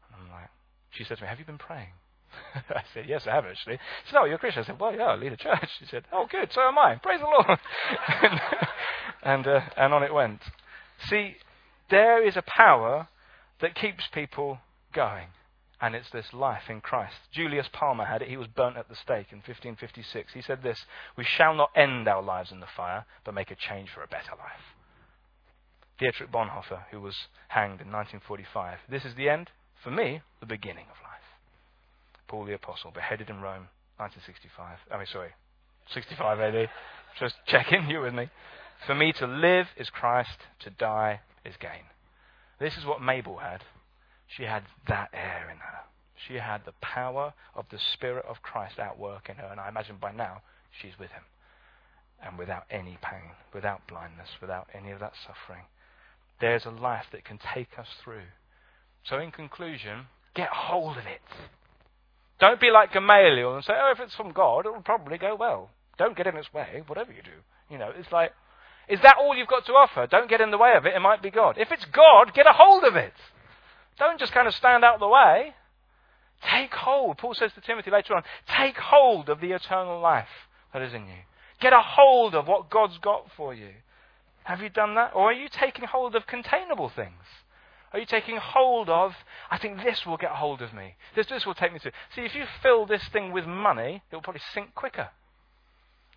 And 0.08 0.22
I'm 0.22 0.32
like, 0.32 0.50
she 0.92 1.04
said 1.04 1.18
to 1.18 1.24
me, 1.24 1.30
Have 1.30 1.40
you 1.40 1.46
been 1.46 1.58
praying? 1.58 1.94
I 2.56 2.84
said, 2.94 3.06
Yes, 3.08 3.28
I 3.28 3.32
have 3.32 3.46
actually. 3.46 3.80
She 4.06 4.12
said, 4.12 4.20
Oh, 4.20 4.26
you're 4.26 4.36
a 4.36 4.40
Christian? 4.40 4.64
I 4.64 4.66
said, 4.66 4.80
Well, 4.80 4.96
yeah, 4.96 5.08
I 5.08 5.16
lead 5.16 5.34
a 5.34 5.38
church. 5.38 5.70
She 5.80 5.86
said, 5.86 6.04
Oh, 6.12 6.28
good, 6.30 6.52
so 6.52 6.62
am 6.62 6.78
I. 6.78 6.96
Praise 6.96 7.20
the 7.20 7.26
Lord. 7.26 7.60
and, 9.24 9.48
uh, 9.48 9.62
and 9.78 9.94
on 9.94 10.04
it 10.04 10.14
went. 10.14 10.42
See, 11.10 11.36
there 11.90 12.26
is 12.26 12.38
a 12.38 12.44
power 12.44 13.08
that 13.60 13.76
keeps 13.76 14.08
people 14.14 14.60
going. 14.94 15.28
And 15.84 15.96
it's 15.96 16.12
this 16.12 16.32
life 16.32 16.70
in 16.70 16.80
Christ. 16.80 17.16
Julius 17.32 17.68
Palmer 17.74 18.06
had 18.06 18.22
it. 18.22 18.30
He 18.30 18.38
was 18.38 18.48
burnt 18.48 18.78
at 18.78 18.88
the 18.88 18.96
stake 18.96 19.32
in 19.32 19.38
1556. 19.38 20.34
He 20.34 20.42
said 20.42 20.62
this 20.62 20.86
We 21.18 21.24
shall 21.24 21.56
not 21.56 21.72
end 21.76 22.08
our 22.08 22.22
lives 22.22 22.52
in 22.52 22.60
the 22.60 22.68
fire, 22.68 23.06
but 23.24 23.34
make 23.34 23.50
a 23.50 23.56
change 23.56 23.90
for 23.90 24.04
a 24.04 24.08
better 24.08 24.32
life. 24.38 24.76
Dietrich 25.98 26.32
Bonhoeffer, 26.32 26.84
who 26.92 27.02
was 27.02 27.16
hanged 27.48 27.82
in 27.82 27.92
1945. 27.92 28.80
This 28.90 29.06
is 29.06 29.16
the 29.16 29.30
end. 29.30 29.50
For 29.84 29.92
me, 29.92 30.22
the 30.40 30.46
beginning 30.46 30.86
of 30.86 30.98
life. 31.04 31.22
Paul 32.28 32.46
the 32.46 32.54
Apostle, 32.54 32.92
beheaded 32.92 33.30
in 33.30 33.42
Rome, 33.42 33.68
1965. 33.98 34.78
I 34.92 34.98
mean, 34.98 35.08
sorry, 35.12 35.32
65 35.94 36.40
AD. 36.40 36.70
Just 37.20 37.36
checking, 37.48 37.86
you 37.90 38.02
with 38.02 38.14
me. 38.14 38.30
For 38.86 38.96
me 38.96 39.12
to 39.14 39.28
live 39.28 39.68
is 39.78 39.90
Christ, 39.90 40.38
to 40.62 40.70
die 40.70 41.22
is 41.46 41.56
gain. 41.60 41.86
This 42.60 42.78
is 42.78 42.86
what 42.86 43.02
Mabel 43.02 43.38
had. 43.38 43.64
She 44.28 44.44
had 44.44 44.64
that 44.88 45.10
air 45.14 45.50
in 45.52 45.58
her. 45.58 45.80
She 46.28 46.36
had 46.36 46.64
the 46.66 46.74
power 46.82 47.34
of 47.56 47.66
the 47.72 47.80
Spirit 47.94 48.26
of 48.26 48.44
Christ 48.44 48.80
at 48.80 49.00
work 49.00 49.30
in 49.30 49.38
her, 49.38 49.48
and 49.52 49.60
I 49.60 49.68
imagine 49.68 49.98
by 50.00 50.12
now 50.12 50.42
she's 50.80 50.98
with 51.00 51.10
him. 51.12 51.24
And 52.24 52.38
without 52.38 52.66
any 52.70 52.98
pain, 53.02 53.32
without 53.54 53.88
blindness, 53.88 54.30
without 54.40 54.70
any 54.76 54.92
of 54.92 55.00
that 55.00 55.14
suffering. 55.26 55.66
There's 56.40 56.66
a 56.66 56.70
life 56.70 57.06
that 57.12 57.26
can 57.26 57.40
take 57.54 57.80
us 57.80 57.88
through 58.04 58.30
so, 59.04 59.18
in 59.20 59.32
conclusion, 59.32 60.06
get 60.36 60.50
hold 60.50 60.98
of 60.98 61.06
it. 61.06 61.22
Don't 62.40 62.60
be 62.60 62.72
like 62.72 62.94
Gamaliel 62.94 63.56
and 63.56 63.64
say, 63.64 63.74
oh, 63.76 63.92
if 63.92 64.00
it's 64.00 64.16
from 64.16 64.32
God, 64.32 64.66
it 64.66 64.74
will 64.74 64.82
probably 64.82 65.18
go 65.18 65.36
well. 65.36 65.70
Don't 65.98 66.18
get 66.18 66.28
in 66.28 66.38
its 66.38 66.54
way, 66.54 66.84
whatever 66.88 67.12
you 67.12 67.22
do. 67.22 67.32
You 67.70 67.78
know, 67.78 67.92
it's 67.96 68.12
like, 68.12 68.32
is 68.88 69.00
that 69.04 69.18
all 69.20 69.36
you've 69.36 69.48
got 69.48 69.66
to 69.68 69.74
offer? 69.74 70.08
Don't 70.08 70.30
get 70.30 70.42
in 70.42 70.52
the 70.52 70.58
way 70.58 70.74
of 70.76 70.86
it. 70.86 70.96
It 70.96 71.00
might 71.00 71.22
be 71.22 71.30
God. 71.30 71.58
If 71.58 71.72
it's 71.72 71.86
God, 71.86 72.34
get 72.34 72.48
a 72.48 72.54
hold 72.54 72.84
of 72.84 72.96
it. 72.96 73.14
Don't 73.98 74.20
just 74.20 74.34
kind 74.34 74.48
of 74.48 74.56
stand 74.56 74.84
out 74.84 74.96
of 74.96 75.00
the 75.00 75.08
way. 75.08 75.54
Take 76.52 76.74
hold. 76.74 77.18
Paul 77.20 77.36
says 77.36 77.52
to 77.54 77.62
Timothy 77.62 77.92
later 77.92 78.16
on, 78.16 78.24
take 78.58 78.78
hold 78.78 79.30
of 79.30 79.40
the 79.40 79.52
eternal 79.52 80.00
life 80.02 80.50
that 80.74 80.82
is 80.82 80.94
in 80.94 81.06
you. 81.06 81.22
Get 81.60 81.74
a 81.74 81.82
hold 81.82 82.34
of 82.34 82.48
what 82.48 82.72
God's 82.72 82.98
got 82.98 83.28
for 83.38 83.54
you. 83.54 83.70
Have 84.44 84.62
you 84.62 84.70
done 84.70 84.96
that? 84.96 85.12
Or 85.14 85.30
are 85.30 85.34
you 85.34 85.48
taking 85.48 85.86
hold 85.86 86.16
of 86.16 86.26
containable 86.26 86.90
things? 86.90 87.22
Are 87.94 88.00
you 88.00 88.06
taking 88.06 88.38
hold 88.38 88.90
of, 88.90 89.14
I 89.50 89.58
think 89.58 89.84
this 89.84 90.06
will 90.06 90.18
get 90.18 90.32
hold 90.32 90.62
of 90.62 90.74
me. 90.74 90.96
This, 91.16 91.28
this 91.28 91.46
will 91.46 91.54
take 91.54 91.74
me 91.74 91.80
to. 91.80 91.92
See, 92.16 92.22
if 92.22 92.34
you 92.34 92.46
fill 92.64 92.86
this 92.86 93.04
thing 93.12 93.34
with 93.34 93.46
money, 93.46 94.02
it 94.10 94.16
will 94.16 94.22
probably 94.22 94.42
sink 94.54 94.74
quicker. 94.76 95.10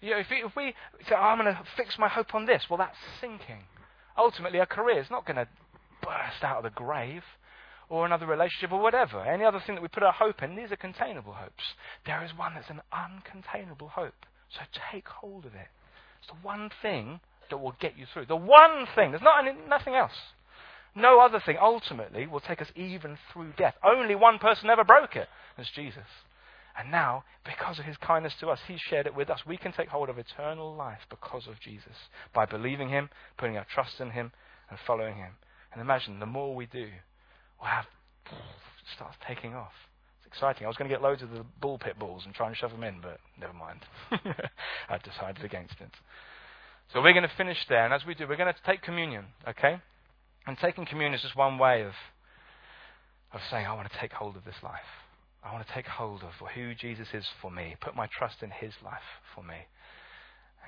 You 0.01 0.11
know, 0.11 0.19
if, 0.19 0.27
we, 0.31 0.37
if 0.37 0.55
we 0.57 0.75
say, 1.09 1.15
oh, 1.17 1.21
I'm 1.21 1.39
going 1.39 1.53
to 1.53 1.61
fix 1.77 1.99
my 1.99 2.09
hope 2.09 2.35
on 2.35 2.47
this, 2.47 2.65
well, 2.69 2.77
that's 2.77 2.97
sinking. 3.21 3.65
Ultimately, 4.17 4.61
a 4.61 4.67
career 4.67 5.01
is 5.01 5.11
not 5.11 5.27
going 5.27 5.37
to 5.37 5.49
burst 6.03 6.45
out 6.45 6.59
of 6.59 6.65
the 6.65 6.71
grave 6.71 7.23
or 7.89 8.07
another 8.07 8.27
relationship 8.27 8.71
or 8.71 8.81
whatever. 8.81 9.21
Any 9.25 9.45
other 9.45 9.61
thing 9.65 9.75
that 9.75 9.83
we 9.83 9.89
put 9.89 10.03
our 10.03 10.13
hope 10.13 10.43
in, 10.43 10.57
these 10.57 10.71
are 10.71 10.77
containable 10.77 11.33
hopes. 11.33 11.65
There 12.07 12.23
is 12.25 12.31
one 12.37 12.55
that's 12.55 12.71
an 12.71 12.83
uncontainable 12.93 13.91
hope. 13.91 14.27
So 14.51 14.61
take 14.93 15.09
hold 15.09 15.47
of 15.47 15.55
it. 15.55 15.69
It's 16.21 16.29
the 16.29 16.47
one 16.47 16.71
thing 16.83 17.21
that 17.51 17.59
will 17.59 17.75
get 17.81 17.99
you 17.99 18.07
through. 18.13 18.27
The 18.27 18.37
one 18.37 18.87
thing. 18.95 19.11
There's 19.11 19.23
not 19.23 19.47
any, 19.47 19.59
nothing 19.69 19.95
else. 19.95 20.13
No 20.95 21.21
other 21.21 21.41
thing 21.45 21.57
ultimately 21.61 22.27
will 22.27 22.41
take 22.41 22.63
us 22.63 22.69
even 22.77 23.19
through 23.33 23.53
death. 23.57 23.75
Only 23.83 24.15
one 24.15 24.39
person 24.39 24.71
ever 24.71 24.85
broke 24.85 25.17
it. 25.17 25.29
That's 25.57 25.71
Jesus. 25.71 26.07
And 26.77 26.91
now, 26.91 27.25
because 27.45 27.79
of 27.79 27.85
his 27.85 27.97
kindness 27.97 28.35
to 28.41 28.49
us, 28.49 28.59
he 28.67 28.77
shared 28.77 29.07
it 29.07 29.15
with 29.15 29.31
us. 29.31 29.41
We 29.47 29.57
can 29.57 29.73
take 29.73 29.89
hold 29.89 30.09
of 30.09 30.19
eternal 30.19 30.75
life 30.75 31.01
because 31.09 31.47
of 31.47 31.61
Jesus. 31.61 31.97
By 32.33 32.47
believing 32.47 32.89
him, 32.89 33.11
putting 33.39 33.57
our 33.57 33.67
trust 33.73 34.01
in 34.01 34.11
him, 34.11 34.33
and 34.71 34.79
following 34.87 35.17
him. 35.17 35.33
And 35.73 35.81
imagine, 35.81 36.19
the 36.19 36.27
more 36.27 36.55
we 36.55 36.67
do, 36.67 36.89
we'll 37.61 37.71
have, 37.71 37.87
starts 38.97 39.17
taking 39.27 39.55
off. 39.55 39.73
It's 40.19 40.27
exciting. 40.27 40.65
I 40.65 40.69
was 40.69 40.77
going 40.77 40.89
to 40.89 40.95
get 40.95 41.03
loads 41.03 41.23
of 41.23 41.31
the 41.31 41.45
bull 41.61 41.79
pit 41.79 41.99
balls 41.99 42.23
and 42.25 42.35
try 42.35 42.49
and 42.49 42.57
shove 42.57 42.73
them 42.73 42.85
in, 42.85 43.01
but 43.01 43.19
never 43.39 43.53
mind. 43.53 43.81
I've 44.89 45.03
decided 45.03 45.45
against 45.45 45.75
it. 45.81 45.91
So 46.93 47.03
we're 47.03 47.13
going 47.13 47.29
to 47.29 47.37
finish 47.37 47.59
there, 47.69 47.85
and 47.85 47.95
as 47.95 48.05
we 48.07 48.15
do, 48.15 48.27
we're 48.29 48.37
going 48.37 48.53
to 48.53 48.61
take 48.67 48.83
communion, 48.83 49.27
okay? 49.49 49.81
And 50.47 50.59
taking 50.59 50.87
communion 50.87 51.15
is 51.15 51.23
just 51.23 51.37
one 51.37 51.59
way 51.59 51.83
of, 51.83 51.93
of 53.33 53.41
saying, 53.51 53.67
I 53.67 53.73
want 53.75 53.91
to 53.91 53.99
take 53.99 54.13
hold 54.13 54.37
of 54.37 54.45
this 54.45 54.63
life. 54.63 54.81
I 55.43 55.53
want 55.53 55.67
to 55.67 55.75
take 55.75 55.87
hold 55.87 56.23
of 56.23 56.33
who 56.55 56.75
Jesus 56.75 57.09
is 57.13 57.27
for 57.41 57.51
me, 57.51 57.77
put 57.81 57.95
my 57.95 58.09
trust 58.19 58.43
in 58.43 58.51
his 58.51 58.73
life 58.83 59.21
for 59.35 59.43
me. 59.43 59.67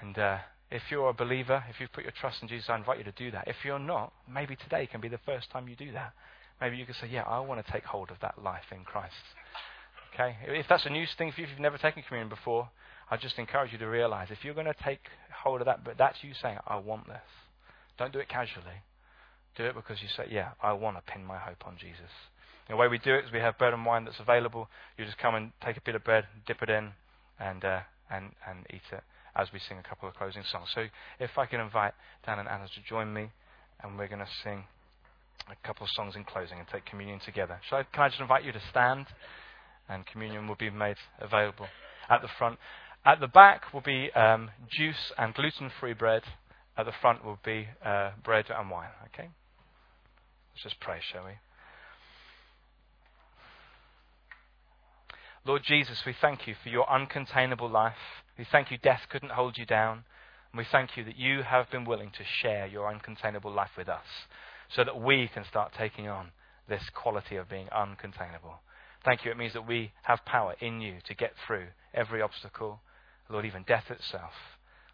And 0.02 0.18
uh, 0.18 0.38
if 0.70 0.82
you're 0.90 1.08
a 1.08 1.14
believer, 1.14 1.64
if 1.70 1.80
you've 1.80 1.92
put 1.92 2.04
your 2.04 2.12
trust 2.12 2.42
in 2.42 2.48
Jesus, 2.48 2.68
I 2.68 2.76
invite 2.76 2.98
you 2.98 3.04
to 3.04 3.12
do 3.12 3.30
that. 3.30 3.48
If 3.48 3.56
you're 3.64 3.78
not, 3.78 4.12
maybe 4.30 4.56
today 4.56 4.86
can 4.86 5.00
be 5.00 5.08
the 5.08 5.20
first 5.24 5.50
time 5.50 5.68
you 5.68 5.76
do 5.76 5.92
that. 5.92 6.12
Maybe 6.60 6.76
you 6.76 6.84
can 6.84 6.94
say, 6.94 7.08
Yeah, 7.08 7.22
I 7.22 7.40
want 7.40 7.64
to 7.64 7.72
take 7.72 7.84
hold 7.84 8.10
of 8.10 8.16
that 8.20 8.42
life 8.42 8.64
in 8.72 8.84
Christ. 8.84 9.14
Okay? 10.14 10.36
If 10.46 10.66
that's 10.68 10.86
a 10.86 10.90
new 10.90 11.06
thing 11.18 11.32
for 11.32 11.40
you, 11.40 11.46
if 11.46 11.50
you've 11.50 11.60
never 11.60 11.78
taken 11.78 12.02
communion 12.02 12.28
before, 12.28 12.68
I 13.10 13.16
just 13.16 13.38
encourage 13.38 13.72
you 13.72 13.78
to 13.78 13.86
realize 13.86 14.28
if 14.30 14.38
you're 14.42 14.54
going 14.54 14.66
to 14.66 14.74
take 14.82 15.00
hold 15.42 15.60
of 15.60 15.66
that, 15.66 15.84
but 15.84 15.96
that's 15.98 16.18
you 16.22 16.32
saying, 16.42 16.58
I 16.66 16.76
want 16.76 17.06
this. 17.06 17.20
Don't 17.98 18.12
do 18.12 18.18
it 18.18 18.28
casually. 18.28 18.82
Do 19.56 19.64
it 19.64 19.74
because 19.74 20.02
you 20.02 20.08
say, 20.16 20.26
yeah, 20.30 20.50
I 20.62 20.72
want 20.72 20.96
to 20.96 21.12
pin 21.12 21.24
my 21.24 21.38
hope 21.38 21.66
on 21.66 21.76
Jesus. 21.78 22.10
The 22.68 22.76
way 22.76 22.88
we 22.88 22.98
do 22.98 23.14
it 23.14 23.26
is 23.26 23.32
we 23.32 23.38
have 23.38 23.56
bread 23.58 23.72
and 23.72 23.86
wine 23.86 24.04
that's 24.04 24.20
available. 24.20 24.68
You 24.98 25.04
just 25.04 25.18
come 25.18 25.34
and 25.34 25.52
take 25.64 25.76
a 25.76 25.80
bit 25.80 25.94
of 25.94 26.04
bread, 26.04 26.24
dip 26.46 26.62
it 26.62 26.68
in, 26.68 26.90
and, 27.38 27.64
uh, 27.64 27.80
and, 28.10 28.32
and 28.48 28.66
eat 28.70 28.82
it 28.92 29.02
as 29.36 29.48
we 29.52 29.60
sing 29.68 29.78
a 29.78 29.88
couple 29.88 30.08
of 30.08 30.14
closing 30.14 30.42
songs. 30.50 30.68
So 30.74 30.86
if 31.20 31.30
I 31.38 31.46
can 31.46 31.60
invite 31.60 31.92
Dan 32.24 32.38
and 32.38 32.48
Anna 32.48 32.66
to 32.66 32.88
join 32.88 33.12
me, 33.12 33.30
and 33.82 33.98
we're 33.98 34.08
going 34.08 34.20
to 34.20 34.28
sing 34.42 34.64
a 35.50 35.66
couple 35.66 35.84
of 35.84 35.90
songs 35.90 36.16
in 36.16 36.24
closing 36.24 36.58
and 36.58 36.66
take 36.68 36.84
communion 36.86 37.20
together. 37.24 37.60
I, 37.70 37.82
can 37.92 38.04
I 38.04 38.08
just 38.08 38.20
invite 38.20 38.44
you 38.44 38.52
to 38.52 38.62
stand? 38.70 39.06
And 39.88 40.04
communion 40.06 40.48
will 40.48 40.56
be 40.56 40.70
made 40.70 40.96
available 41.20 41.66
at 42.08 42.22
the 42.22 42.28
front. 42.38 42.58
At 43.04 43.20
the 43.20 43.28
back 43.28 43.72
will 43.72 43.82
be 43.82 44.10
um, 44.12 44.50
juice 44.68 45.12
and 45.16 45.32
gluten 45.34 45.70
free 45.78 45.92
bread. 45.92 46.22
At 46.76 46.86
the 46.86 46.92
front 47.00 47.24
will 47.24 47.38
be 47.44 47.68
uh, 47.84 48.10
bread 48.24 48.46
and 48.50 48.68
wine. 48.70 48.88
Okay? 49.14 49.28
Let's 50.56 50.62
just 50.62 50.80
pray, 50.80 51.00
shall 51.12 51.26
we? 51.26 51.32
Lord 55.44 55.62
Jesus, 55.62 56.02
we 56.06 56.14
thank 56.18 56.46
you 56.46 56.54
for 56.62 56.70
your 56.70 56.86
uncontainable 56.86 57.70
life. 57.70 58.24
We 58.38 58.46
thank 58.50 58.70
you 58.70 58.78
death 58.78 59.02
couldn't 59.10 59.32
hold 59.32 59.58
you 59.58 59.66
down. 59.66 60.04
And 60.52 60.58
we 60.58 60.64
thank 60.72 60.96
you 60.96 61.04
that 61.04 61.18
you 61.18 61.42
have 61.42 61.70
been 61.70 61.84
willing 61.84 62.10
to 62.10 62.24
share 62.40 62.66
your 62.66 62.90
uncontainable 62.90 63.54
life 63.54 63.72
with 63.76 63.90
us 63.90 64.06
so 64.74 64.82
that 64.82 64.98
we 64.98 65.28
can 65.28 65.44
start 65.44 65.72
taking 65.76 66.08
on 66.08 66.30
this 66.70 66.88
quality 66.94 67.36
of 67.36 67.50
being 67.50 67.66
uncontainable. 67.66 68.56
Thank 69.04 69.26
you. 69.26 69.30
It 69.30 69.36
means 69.36 69.52
that 69.52 69.68
we 69.68 69.92
have 70.04 70.24
power 70.24 70.54
in 70.58 70.80
you 70.80 71.00
to 71.06 71.14
get 71.14 71.34
through 71.46 71.66
every 71.92 72.22
obstacle, 72.22 72.80
Lord, 73.28 73.44
even 73.44 73.62
death 73.64 73.90
itself. 73.90 74.32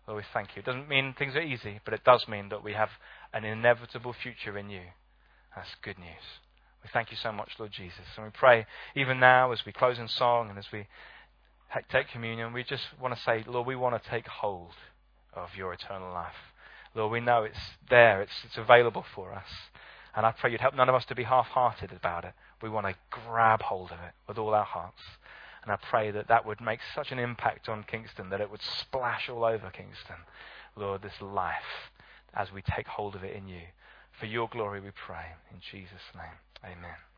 Lord, 0.08 0.16
we 0.16 0.24
thank 0.34 0.56
you. 0.56 0.60
It 0.60 0.66
doesn't 0.66 0.88
mean 0.88 1.14
things 1.16 1.36
are 1.36 1.40
easy, 1.40 1.78
but 1.84 1.94
it 1.94 2.02
does 2.02 2.26
mean 2.26 2.48
that 2.48 2.64
we 2.64 2.72
have 2.72 2.90
an 3.32 3.44
inevitable 3.44 4.12
future 4.12 4.58
in 4.58 4.68
you. 4.68 4.82
That's 5.54 5.74
good 5.82 5.98
news. 5.98 6.40
We 6.82 6.90
thank 6.92 7.10
you 7.10 7.16
so 7.16 7.30
much, 7.30 7.52
Lord 7.58 7.72
Jesus. 7.72 8.06
And 8.16 8.24
we 8.24 8.30
pray, 8.30 8.66
even 8.96 9.20
now, 9.20 9.52
as 9.52 9.64
we 9.64 9.72
close 9.72 9.98
in 9.98 10.08
song 10.08 10.50
and 10.50 10.58
as 10.58 10.72
we 10.72 10.86
take 11.90 12.08
communion, 12.08 12.52
we 12.52 12.64
just 12.64 12.84
want 13.00 13.14
to 13.14 13.22
say, 13.22 13.44
Lord, 13.46 13.66
we 13.66 13.76
want 13.76 14.02
to 14.02 14.10
take 14.10 14.26
hold 14.26 14.74
of 15.34 15.50
your 15.56 15.72
eternal 15.72 16.12
life. 16.12 16.34
Lord, 16.94 17.12
we 17.12 17.20
know 17.20 17.44
it's 17.44 17.58
there, 17.88 18.20
it's, 18.20 18.32
it's 18.44 18.58
available 18.58 19.04
for 19.14 19.32
us. 19.32 19.48
And 20.14 20.26
I 20.26 20.32
pray 20.32 20.50
you'd 20.50 20.60
help 20.60 20.74
none 20.74 20.88
of 20.88 20.94
us 20.94 21.06
to 21.06 21.14
be 21.14 21.22
half 21.22 21.46
hearted 21.46 21.92
about 21.92 22.24
it. 22.24 22.34
We 22.60 22.68
want 22.68 22.86
to 22.86 22.94
grab 23.10 23.62
hold 23.62 23.90
of 23.92 23.98
it 24.00 24.12
with 24.28 24.36
all 24.36 24.54
our 24.54 24.64
hearts. 24.64 25.00
And 25.62 25.72
I 25.72 25.76
pray 25.76 26.10
that 26.10 26.28
that 26.28 26.44
would 26.44 26.60
make 26.60 26.80
such 26.94 27.12
an 27.12 27.18
impact 27.18 27.68
on 27.68 27.84
Kingston 27.84 28.30
that 28.30 28.40
it 28.40 28.50
would 28.50 28.60
splash 28.62 29.28
all 29.28 29.44
over 29.44 29.70
Kingston. 29.70 30.16
Lord, 30.76 31.02
this 31.02 31.20
life 31.20 31.90
as 32.34 32.52
we 32.52 32.62
take 32.62 32.86
hold 32.86 33.14
of 33.14 33.24
it 33.24 33.36
in 33.36 33.48
you. 33.48 33.62
For 34.22 34.26
your 34.28 34.46
glory 34.46 34.78
we 34.78 34.90
pray. 34.92 35.34
In 35.50 35.58
Jesus' 35.72 36.14
name, 36.14 36.38
amen. 36.62 37.11